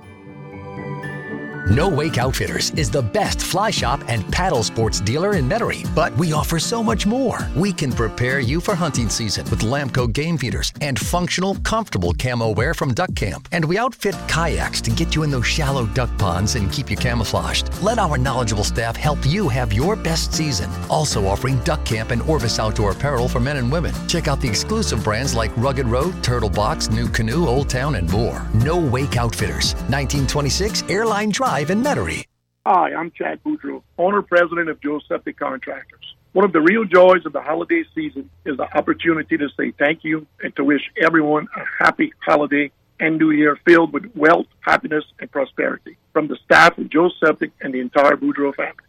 [1.69, 6.11] No Wake Outfitters is the best fly shop and paddle sports dealer in Metairie, but
[6.17, 7.47] we offer so much more.
[7.55, 12.55] We can prepare you for hunting season with Lamco game feeders and functional, comfortable camo
[12.55, 13.47] wear from Duck Camp.
[13.51, 16.97] And we outfit kayaks to get you in those shallow duck ponds and keep you
[16.97, 17.69] camouflaged.
[17.83, 20.71] Let our knowledgeable staff help you have your best season.
[20.89, 23.93] Also offering Duck Camp and Orvis outdoor apparel for men and women.
[24.07, 28.43] Check out the exclusive brands like Rugged Road, Turtle Box, NuCanoe, Old Town, and more.
[28.55, 32.25] No Wake Outfitters, 1926 Airline Drive in Metairie.
[32.65, 36.15] Hi, I'm Chad Boudreau, owner president of Joe Septic Contractors.
[36.31, 40.05] One of the real joys of the holiday season is the opportunity to say thank
[40.05, 45.03] you and to wish everyone a happy holiday and new year filled with wealth, happiness,
[45.19, 48.85] and prosperity from the staff of Joe Septic and the entire Boudreau family.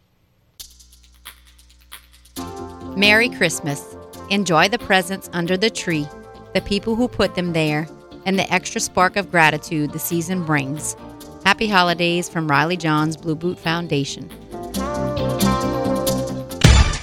[2.95, 3.95] Merry Christmas.
[4.29, 6.07] Enjoy the presents under the tree,
[6.53, 7.87] the people who put them there,
[8.25, 10.95] and the extra spark of gratitude the season brings.
[11.43, 14.29] Happy holidays from Riley Johns Blue Boot Foundation.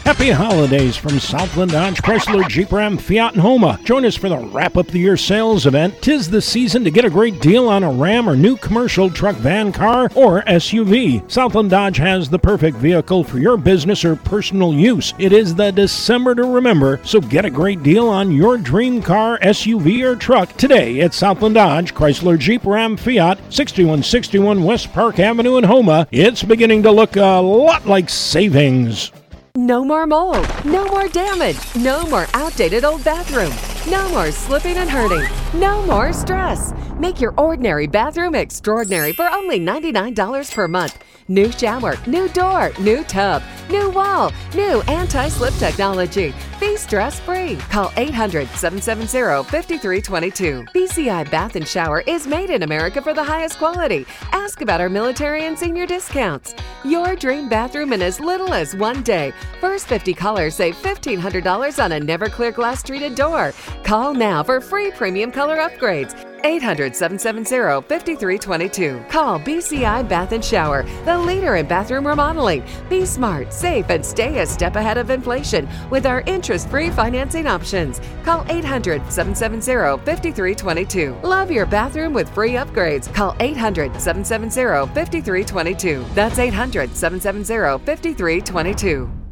[0.09, 3.78] Happy holidays from Southland Dodge Chrysler Jeep Ram Fiat and Houma.
[3.85, 6.01] Join us for the wrap up the year sales event.
[6.01, 9.36] Tis the season to get a great deal on a Ram or new commercial truck,
[9.36, 11.30] van, car, or SUV.
[11.30, 15.12] Southland Dodge has the perfect vehicle for your business or personal use.
[15.18, 19.39] It is the December to remember, so get a great deal on your dream car,
[19.40, 25.59] SUV, or truck today at Southland Dodge Chrysler Jeep Ram Fiat, 6161 West Park Avenue
[25.59, 26.09] in Houma.
[26.10, 29.12] It's beginning to look a lot like savings.
[29.57, 30.47] No more mold.
[30.65, 31.59] No more damage.
[31.75, 33.53] No more outdated old bathroom.
[33.91, 35.27] No more slipping and hurting.
[35.59, 36.73] No more stress.
[36.99, 40.99] Make your ordinary bathroom extraordinary for only $99 per month.
[41.29, 46.35] New shower, new door, new tub, new wall, new anti slip technology.
[46.59, 47.55] Be stress free.
[47.70, 50.65] Call 800 770 5322.
[50.75, 54.05] BCI Bath and Shower is made in America for the highest quality.
[54.33, 56.53] Ask about our military and senior discounts.
[56.85, 59.33] Your dream bathroom in as little as one day.
[59.61, 63.53] First 50 callers save $1,500 on a never clear glass treated door.
[63.85, 66.27] Call now for free premium color upgrades.
[66.44, 69.05] 800 770 5322.
[69.09, 72.65] Call BCI Bath and Shower, the leader in bathroom remodeling.
[72.89, 77.47] Be smart, safe, and stay a step ahead of inflation with our interest free financing
[77.47, 78.01] options.
[78.24, 81.15] Call 800 770 5322.
[81.23, 83.12] Love your bathroom with free upgrades.
[83.15, 86.05] Call 800 770 5322.
[86.15, 89.27] That's 800 770 5322.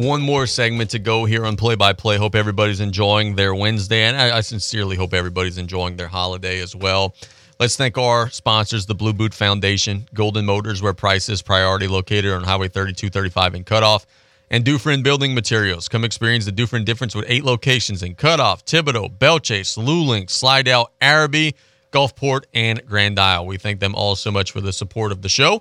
[0.00, 2.16] One more segment to go here on Play by Play.
[2.16, 6.74] Hope everybody's enjoying their Wednesday, and I, I sincerely hope everybody's enjoying their holiday as
[6.74, 7.14] well.
[7.58, 12.32] Let's thank our sponsors, the Blue Boot Foundation, Golden Motors, where price is priority, located
[12.32, 14.06] on Highway 3235 in Cut Off,
[14.50, 15.86] and Dufresne Building Materials.
[15.86, 20.30] Come experience the Dufresne difference with eight locations in Cut Off, Thibodaux, Belle Chasse, Luling,
[20.30, 21.54] Slidell, Arabi,
[21.92, 23.44] Gulfport, and Grand Isle.
[23.44, 25.60] We thank them all so much for the support of the show,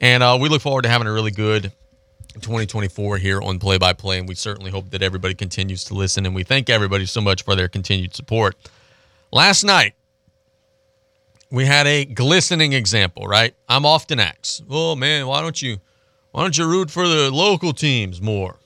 [0.00, 1.70] and uh, we look forward to having a really good
[2.40, 6.26] 2024 here on Play by Play, and we certainly hope that everybody continues to listen.
[6.26, 8.56] And we thank everybody so much for their continued support.
[9.32, 9.94] Last night,
[11.50, 13.54] we had a glistening example, right?
[13.68, 15.78] I'm often asked, "Oh man, why don't you,
[16.32, 18.56] why don't you root for the local teams more?"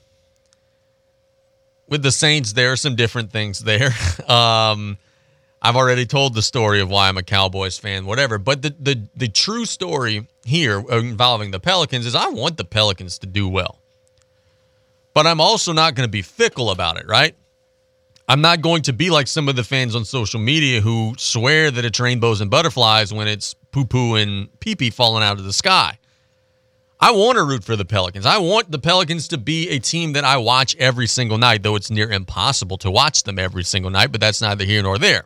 [1.88, 3.90] With the Saints, there are some different things there.
[4.28, 4.98] um,
[5.62, 8.38] I've already told the story of why I'm a Cowboys fan, whatever.
[8.38, 13.18] But the the the true story here involving the Pelicans is I want the Pelicans
[13.18, 13.78] to do well.
[15.12, 17.34] But I'm also not going to be fickle about it, right?
[18.28, 21.70] I'm not going to be like some of the fans on social media who swear
[21.70, 25.44] that it's rainbows and butterflies when it's poo poo and pee pee falling out of
[25.44, 25.98] the sky.
[27.00, 28.26] I want to root for the Pelicans.
[28.26, 31.74] I want the Pelicans to be a team that I watch every single night, though
[31.74, 35.24] it's near impossible to watch them every single night, but that's neither here nor there.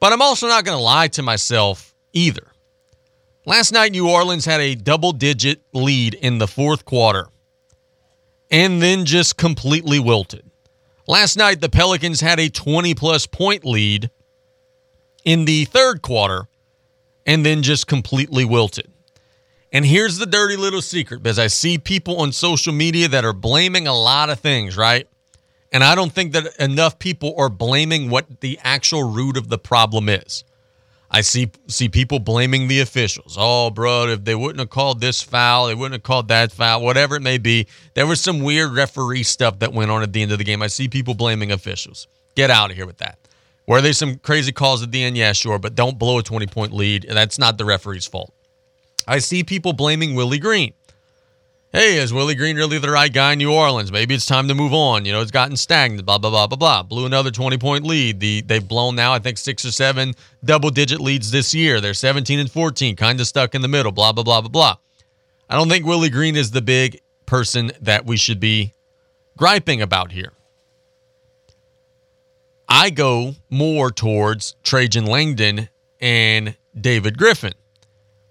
[0.00, 2.46] But I'm also not going to lie to myself either.
[3.44, 7.28] Last night, New Orleans had a double digit lead in the fourth quarter
[8.50, 10.50] and then just completely wilted.
[11.06, 14.10] Last night, the Pelicans had a 20 plus point lead
[15.24, 16.46] in the third quarter
[17.26, 18.90] and then just completely wilted.
[19.72, 23.34] And here's the dirty little secret because I see people on social media that are
[23.34, 25.08] blaming a lot of things, right?
[25.70, 29.58] And I don't think that enough people are blaming what the actual root of the
[29.58, 30.44] problem is.
[31.10, 33.36] I see see people blaming the officials.
[33.38, 36.82] Oh, bro, if they wouldn't have called this foul, they wouldn't have called that foul,
[36.82, 37.66] whatever it may be.
[37.94, 40.62] There was some weird referee stuff that went on at the end of the game.
[40.62, 42.08] I see people blaming officials.
[42.34, 43.18] Get out of here with that.
[43.66, 45.16] Were there some crazy calls at the end?
[45.16, 47.06] Yeah, sure, but don't blow a 20 point lead.
[47.08, 48.32] That's not the referee's fault.
[49.06, 50.74] I see people blaming Willie Green.
[51.70, 53.92] Hey, is Willie Green really the right guy in New Orleans?
[53.92, 55.04] Maybe it's time to move on.
[55.04, 56.82] You know, it's gotten stagnant, blah, blah, blah, blah, blah.
[56.82, 58.20] Blew another 20 point lead.
[58.20, 61.82] The, they've blown now, I think, six or seven double digit leads this year.
[61.82, 64.76] They're 17 and 14, kind of stuck in the middle, blah, blah, blah, blah, blah.
[65.50, 68.72] I don't think Willie Green is the big person that we should be
[69.36, 70.32] griping about here.
[72.66, 75.68] I go more towards Trajan Langdon
[76.00, 77.52] and David Griffin,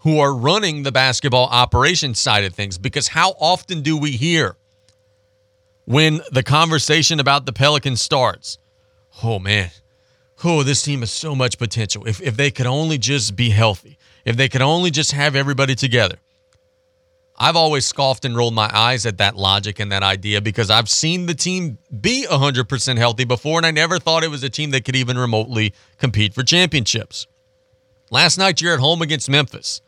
[0.07, 2.77] who are running the basketball operations side of things.
[2.77, 4.55] Because how often do we hear
[5.83, 8.57] when the conversation about the Pelicans starts?
[9.21, 9.69] Oh, man.
[10.45, 12.07] Oh, this team has so much potential.
[12.07, 15.75] If, if they could only just be healthy, if they could only just have everybody
[15.75, 16.15] together.
[17.37, 20.89] I've always scoffed and rolled my eyes at that logic and that idea because I've
[20.89, 24.71] seen the team be 100% healthy before, and I never thought it was a team
[24.71, 27.27] that could even remotely compete for championships.
[28.09, 29.81] Last night, you're at home against Memphis.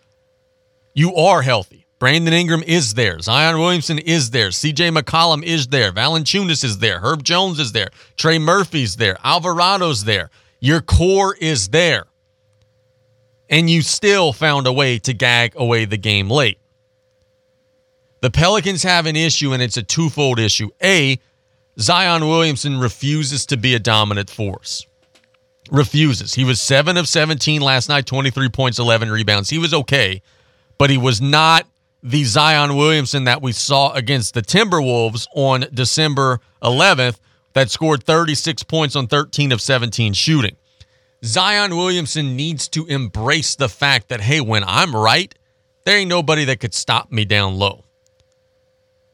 [0.94, 1.86] You are healthy.
[2.00, 3.20] Brandon Ingram is there.
[3.20, 4.50] Zion Williamson is there.
[4.50, 5.92] CJ McCollum is there.
[5.92, 7.00] Valanciunas is there.
[7.00, 7.90] Herb Jones is there.
[8.16, 9.16] Trey Murphy's there.
[9.16, 10.30] Alvarado's there.
[10.62, 12.06] Your core is there.
[13.50, 16.58] And you still found a way to gag away the game late.
[18.22, 20.70] The Pelicans have an issue, and it's a twofold issue.
[20.84, 21.20] A,
[21.80, 24.86] Zion Williamson refuses to be a dominant force.
[25.72, 26.34] Refuses.
[26.34, 29.50] He was 7 of 17 last night, 23 points, 11 rebounds.
[29.50, 30.22] He was okay,
[30.80, 31.68] but he was not
[32.02, 37.20] the Zion Williamson that we saw against the Timberwolves on December 11th
[37.54, 40.56] that scored 36 points on 13 of 17 shooting.
[41.24, 45.36] Zion Williamson needs to embrace the fact that, hey, when I'm right,
[45.84, 47.84] there ain't nobody that could stop me down low.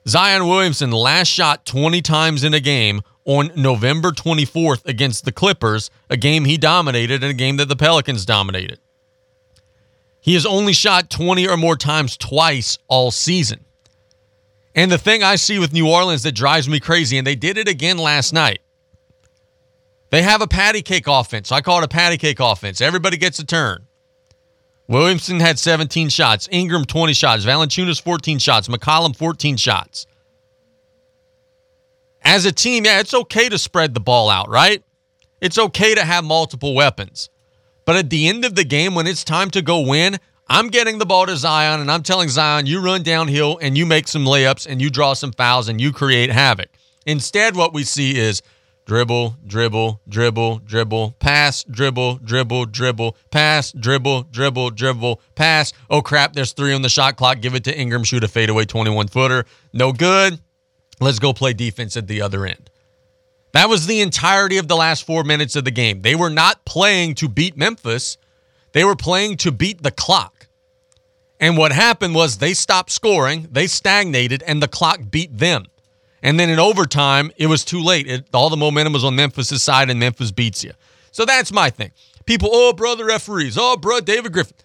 [0.08, 5.90] Zion Williamson last shot 20 times in a game on November 24th against the Clippers,
[6.12, 8.80] a game he dominated and a game that the Pelicans dominated.
[10.26, 13.64] He has only shot 20 or more times twice all season.
[14.74, 17.60] And the thing I see with New Orleans that drives me crazy, and they did
[17.60, 18.62] it again last night.
[20.10, 21.52] They have a patty cake offense.
[21.52, 22.82] I call it a patty cake offense.
[22.82, 23.86] Everybody gets a turn.
[24.88, 26.50] Williamson had 17 shots.
[26.52, 27.46] Ingram 20 shots.
[27.46, 28.68] Valanciunas 14 shots.
[28.68, 30.08] McCollum 14 shots.
[32.24, 34.84] As a team, yeah, it's okay to spread the ball out, right?
[35.40, 37.30] It's okay to have multiple weapons.
[37.86, 40.18] But at the end of the game, when it's time to go win,
[40.48, 43.86] I'm getting the ball to Zion and I'm telling Zion, you run downhill and you
[43.86, 46.70] make some layups and you draw some fouls and you create havoc.
[47.06, 48.42] Instead, what we see is
[48.86, 55.74] dribble, dribble, dribble, dribble, pass, dribble, dribble, dribble, pass, dribble, dribble, dribble, pass.
[55.90, 57.42] Oh crap, there's three on the shot clock.
[57.42, 59.46] Give it to Ingram, shoot a fadeaway 21 footer.
[59.74, 60.40] No good.
[61.00, 62.70] Let's go play defense at the other end.
[63.56, 66.02] That was the entirety of the last four minutes of the game.
[66.02, 68.18] They were not playing to beat Memphis,
[68.74, 70.48] they were playing to beat the clock.
[71.40, 75.68] And what happened was they stopped scoring, they stagnated, and the clock beat them.
[76.22, 78.08] And then in overtime, it was too late.
[78.08, 80.74] It, all the momentum was on Memphis' side, and Memphis beats you.
[81.12, 81.92] So that's my thing.
[82.26, 84.58] People, oh, brother referees, oh, bro, David Griffin.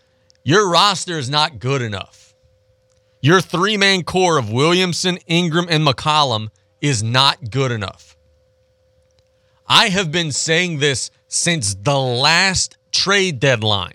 [0.42, 2.34] Your roster is not good enough.
[3.20, 6.48] Your three man core of Williamson, Ingram, and McCollum
[6.80, 8.09] is not good enough.
[9.72, 13.94] I have been saying this since the last trade deadline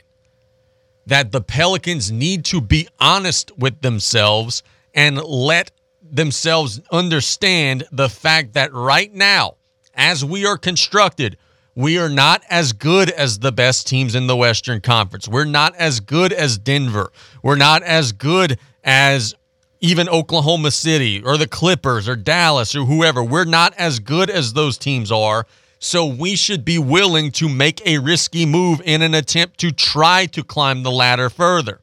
[1.06, 5.72] that the Pelicans need to be honest with themselves and let
[6.02, 9.58] themselves understand the fact that right now,
[9.94, 11.36] as we are constructed,
[11.76, 15.28] we are not as good as the best teams in the Western Conference.
[15.28, 17.12] We're not as good as Denver.
[17.44, 19.36] We're not as good as
[19.82, 23.22] even Oklahoma City or the Clippers or Dallas or whoever.
[23.22, 25.46] We're not as good as those teams are.
[25.86, 30.26] So we should be willing to make a risky move in an attempt to try
[30.26, 31.80] to climb the ladder further.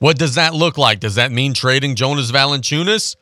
[0.00, 0.98] What does that look like?
[0.98, 3.14] Does that mean trading Jonas Valanciunas?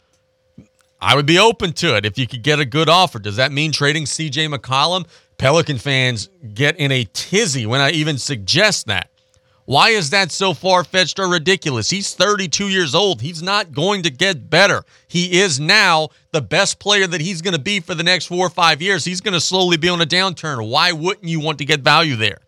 [0.98, 3.18] I would be open to it if you could get a good offer.
[3.18, 5.06] Does that mean trading CJ McCollum?
[5.36, 9.10] Pelican fans get in a tizzy when I even suggest that.
[9.64, 11.90] Why is that so far fetched or ridiculous?
[11.90, 13.20] He's 32 years old.
[13.20, 14.84] He's not going to get better.
[15.06, 18.46] He is now the best player that he's going to be for the next four
[18.46, 19.04] or five years.
[19.04, 20.68] He's going to slowly be on a downturn.
[20.68, 22.38] Why wouldn't you want to get value there?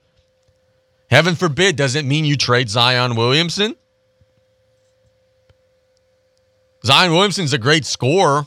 [1.09, 3.77] Heaven forbid, doesn't mean you trade Zion Williamson.
[6.85, 8.47] Zion Williamson's a great scorer,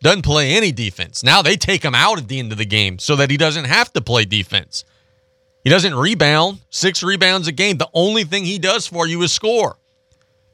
[0.00, 1.22] doesn't play any defense.
[1.22, 3.64] Now they take him out at the end of the game so that he doesn't
[3.64, 4.84] have to play defense.
[5.68, 7.76] He doesn't rebound, six rebounds a game.
[7.76, 9.76] The only thing he does for you is score.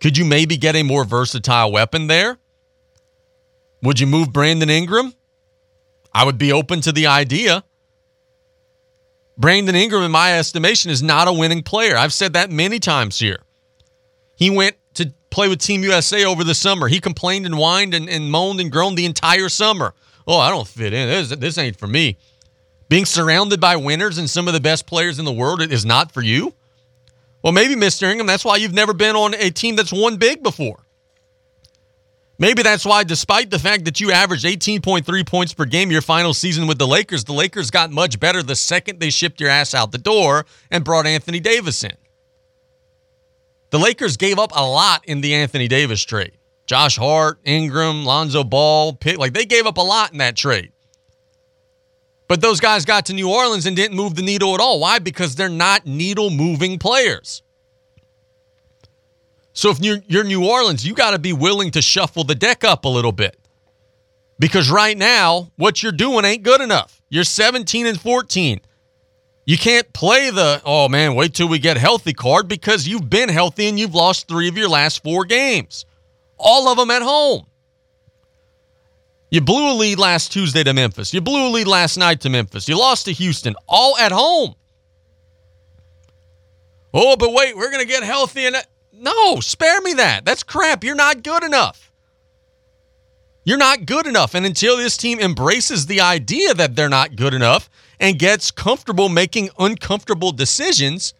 [0.01, 2.37] Could you maybe get a more versatile weapon there?
[3.81, 5.15] Would you move Brandon Ingram?
[6.13, 7.63] I would be open to the idea.
[9.39, 11.97] Brandon Ingram, in my estimation, is not a winning player.
[11.97, 13.39] I've said that many times here.
[14.35, 16.89] He went to play with Team USA over the summer.
[16.89, 19.95] He complained and whined and, and moaned and groaned the entire summer.
[20.27, 21.09] Oh, I don't fit in.
[21.09, 22.19] This, this ain't for me.
[22.95, 26.13] Being surrounded by winners and some of the best players in the world is not
[26.13, 26.55] for you.
[27.43, 28.09] Well, maybe, Mr.
[28.09, 30.87] Ingram, that's why you've never been on a team that's won big before.
[32.39, 36.33] Maybe that's why, despite the fact that you averaged 18.3 points per game your final
[36.33, 39.75] season with the Lakers, the Lakers got much better the second they shipped your ass
[39.75, 41.97] out the door and brought Anthony Davis in.
[43.71, 46.39] The Lakers gave up a lot in the Anthony Davis trade.
[46.67, 50.71] Josh Hart, Ingram, Lonzo Ball, Pitt, like they gave up a lot in that trade.
[52.27, 54.81] But those guys got to New Orleans and didn't move the needle at all.
[54.81, 54.99] Why?
[54.99, 57.43] Because they're not needle moving players.
[59.53, 62.65] So if you're, you're New Orleans, you got to be willing to shuffle the deck
[62.65, 63.39] up a little bit.
[64.39, 67.01] Because right now, what you're doing ain't good enough.
[67.09, 68.61] You're 17 and 14.
[69.47, 73.29] You can't play the, oh man, wait till we get healthy card because you've been
[73.29, 75.85] healthy and you've lost three of your last four games,
[76.39, 77.47] all of them at home.
[79.31, 81.13] You blew a lead last Tuesday to Memphis.
[81.13, 82.69] You blew a lead last night to Memphis.
[82.69, 84.55] You lost to Houston, all at home.
[86.93, 88.57] Oh, but wait, we're going to get healthy and
[88.93, 90.25] no, spare me that.
[90.25, 90.85] That's crap.
[90.85, 91.91] You're not good enough.
[93.45, 94.35] You're not good enough.
[94.35, 97.69] And until this team embraces the idea that they're not good enough
[98.01, 101.13] and gets comfortable making uncomfortable decisions,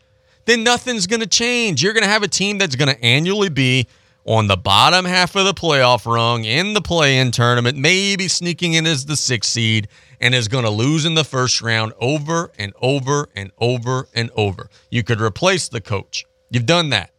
[0.47, 1.83] then nothing's going to change.
[1.83, 3.89] You're going to have a team that's going to annually be
[4.25, 8.75] on the bottom half of the playoff rung in the play in tournament, maybe sneaking
[8.75, 9.89] in as the sixth seed,
[10.21, 14.31] and is going to lose in the first round over and over and over and
[14.35, 14.71] over.
[14.91, 16.25] You could replace the coach.
[16.51, 17.11] You've done that.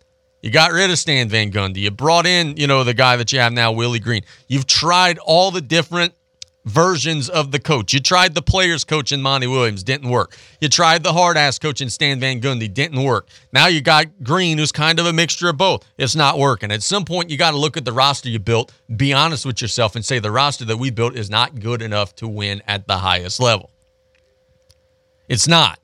[0.41, 1.77] You got rid of Stan Van Gundy.
[1.77, 4.21] You brought in, you know, the guy that you have now, Willie Green.
[4.47, 6.13] You've tried all the different
[6.65, 7.93] versions of the coach.
[7.93, 10.35] You tried the players coach in Monty Williams, didn't work.
[10.59, 13.29] You tried the hard ass coach in Stan Van Gundy, didn't work.
[13.53, 15.85] Now you got Green, who's kind of a mixture of both.
[15.97, 16.71] It's not working.
[16.71, 19.61] At some point, you got to look at the roster you built, be honest with
[19.61, 22.87] yourself, and say the roster that we built is not good enough to win at
[22.87, 23.71] the highest level.
[25.29, 25.79] It's not.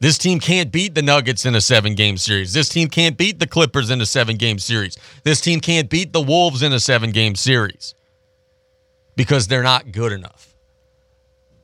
[0.00, 2.52] This team can't beat the Nuggets in a seven game series.
[2.52, 4.96] This team can't beat the Clippers in a seven game series.
[5.22, 7.94] This team can't beat the Wolves in a seven game series
[9.16, 10.54] because they're not good enough.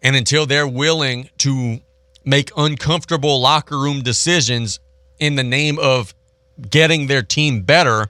[0.02, 1.80] And until they're willing to
[2.24, 4.80] make uncomfortable locker room decisions
[5.18, 6.14] in the name of
[6.70, 8.08] getting their team better,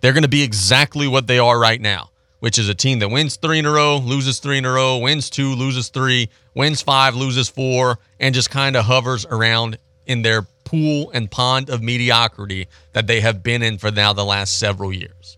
[0.00, 2.10] they're going to be exactly what they are right now
[2.40, 4.98] which is a team that wins three in a row, loses three in a row,
[4.98, 10.22] wins two, loses three, wins five, loses four, and just kind of hovers around in
[10.22, 14.58] their pool and pond of mediocrity that they have been in for now the last
[14.58, 15.37] several years.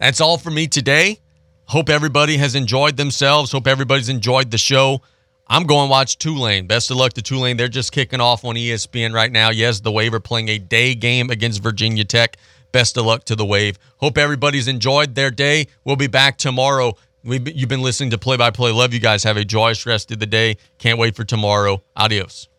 [0.00, 1.20] That's all for me today.
[1.66, 3.52] Hope everybody has enjoyed themselves.
[3.52, 5.02] Hope everybody's enjoyed the show.
[5.46, 6.66] I'm going to watch Tulane.
[6.66, 7.56] Best of luck to Tulane.
[7.56, 9.50] They're just kicking off on ESPN right now.
[9.50, 12.38] Yes, the Wave are playing a day game against Virginia Tech.
[12.72, 13.78] Best of luck to the Wave.
[13.98, 15.66] Hope everybody's enjoyed their day.
[15.84, 16.96] We'll be back tomorrow.
[17.22, 18.72] We've, you've been listening to Play by Play.
[18.72, 19.24] Love you guys.
[19.24, 20.56] Have a joyous rest of the day.
[20.78, 21.82] Can't wait for tomorrow.
[21.94, 22.49] Adios.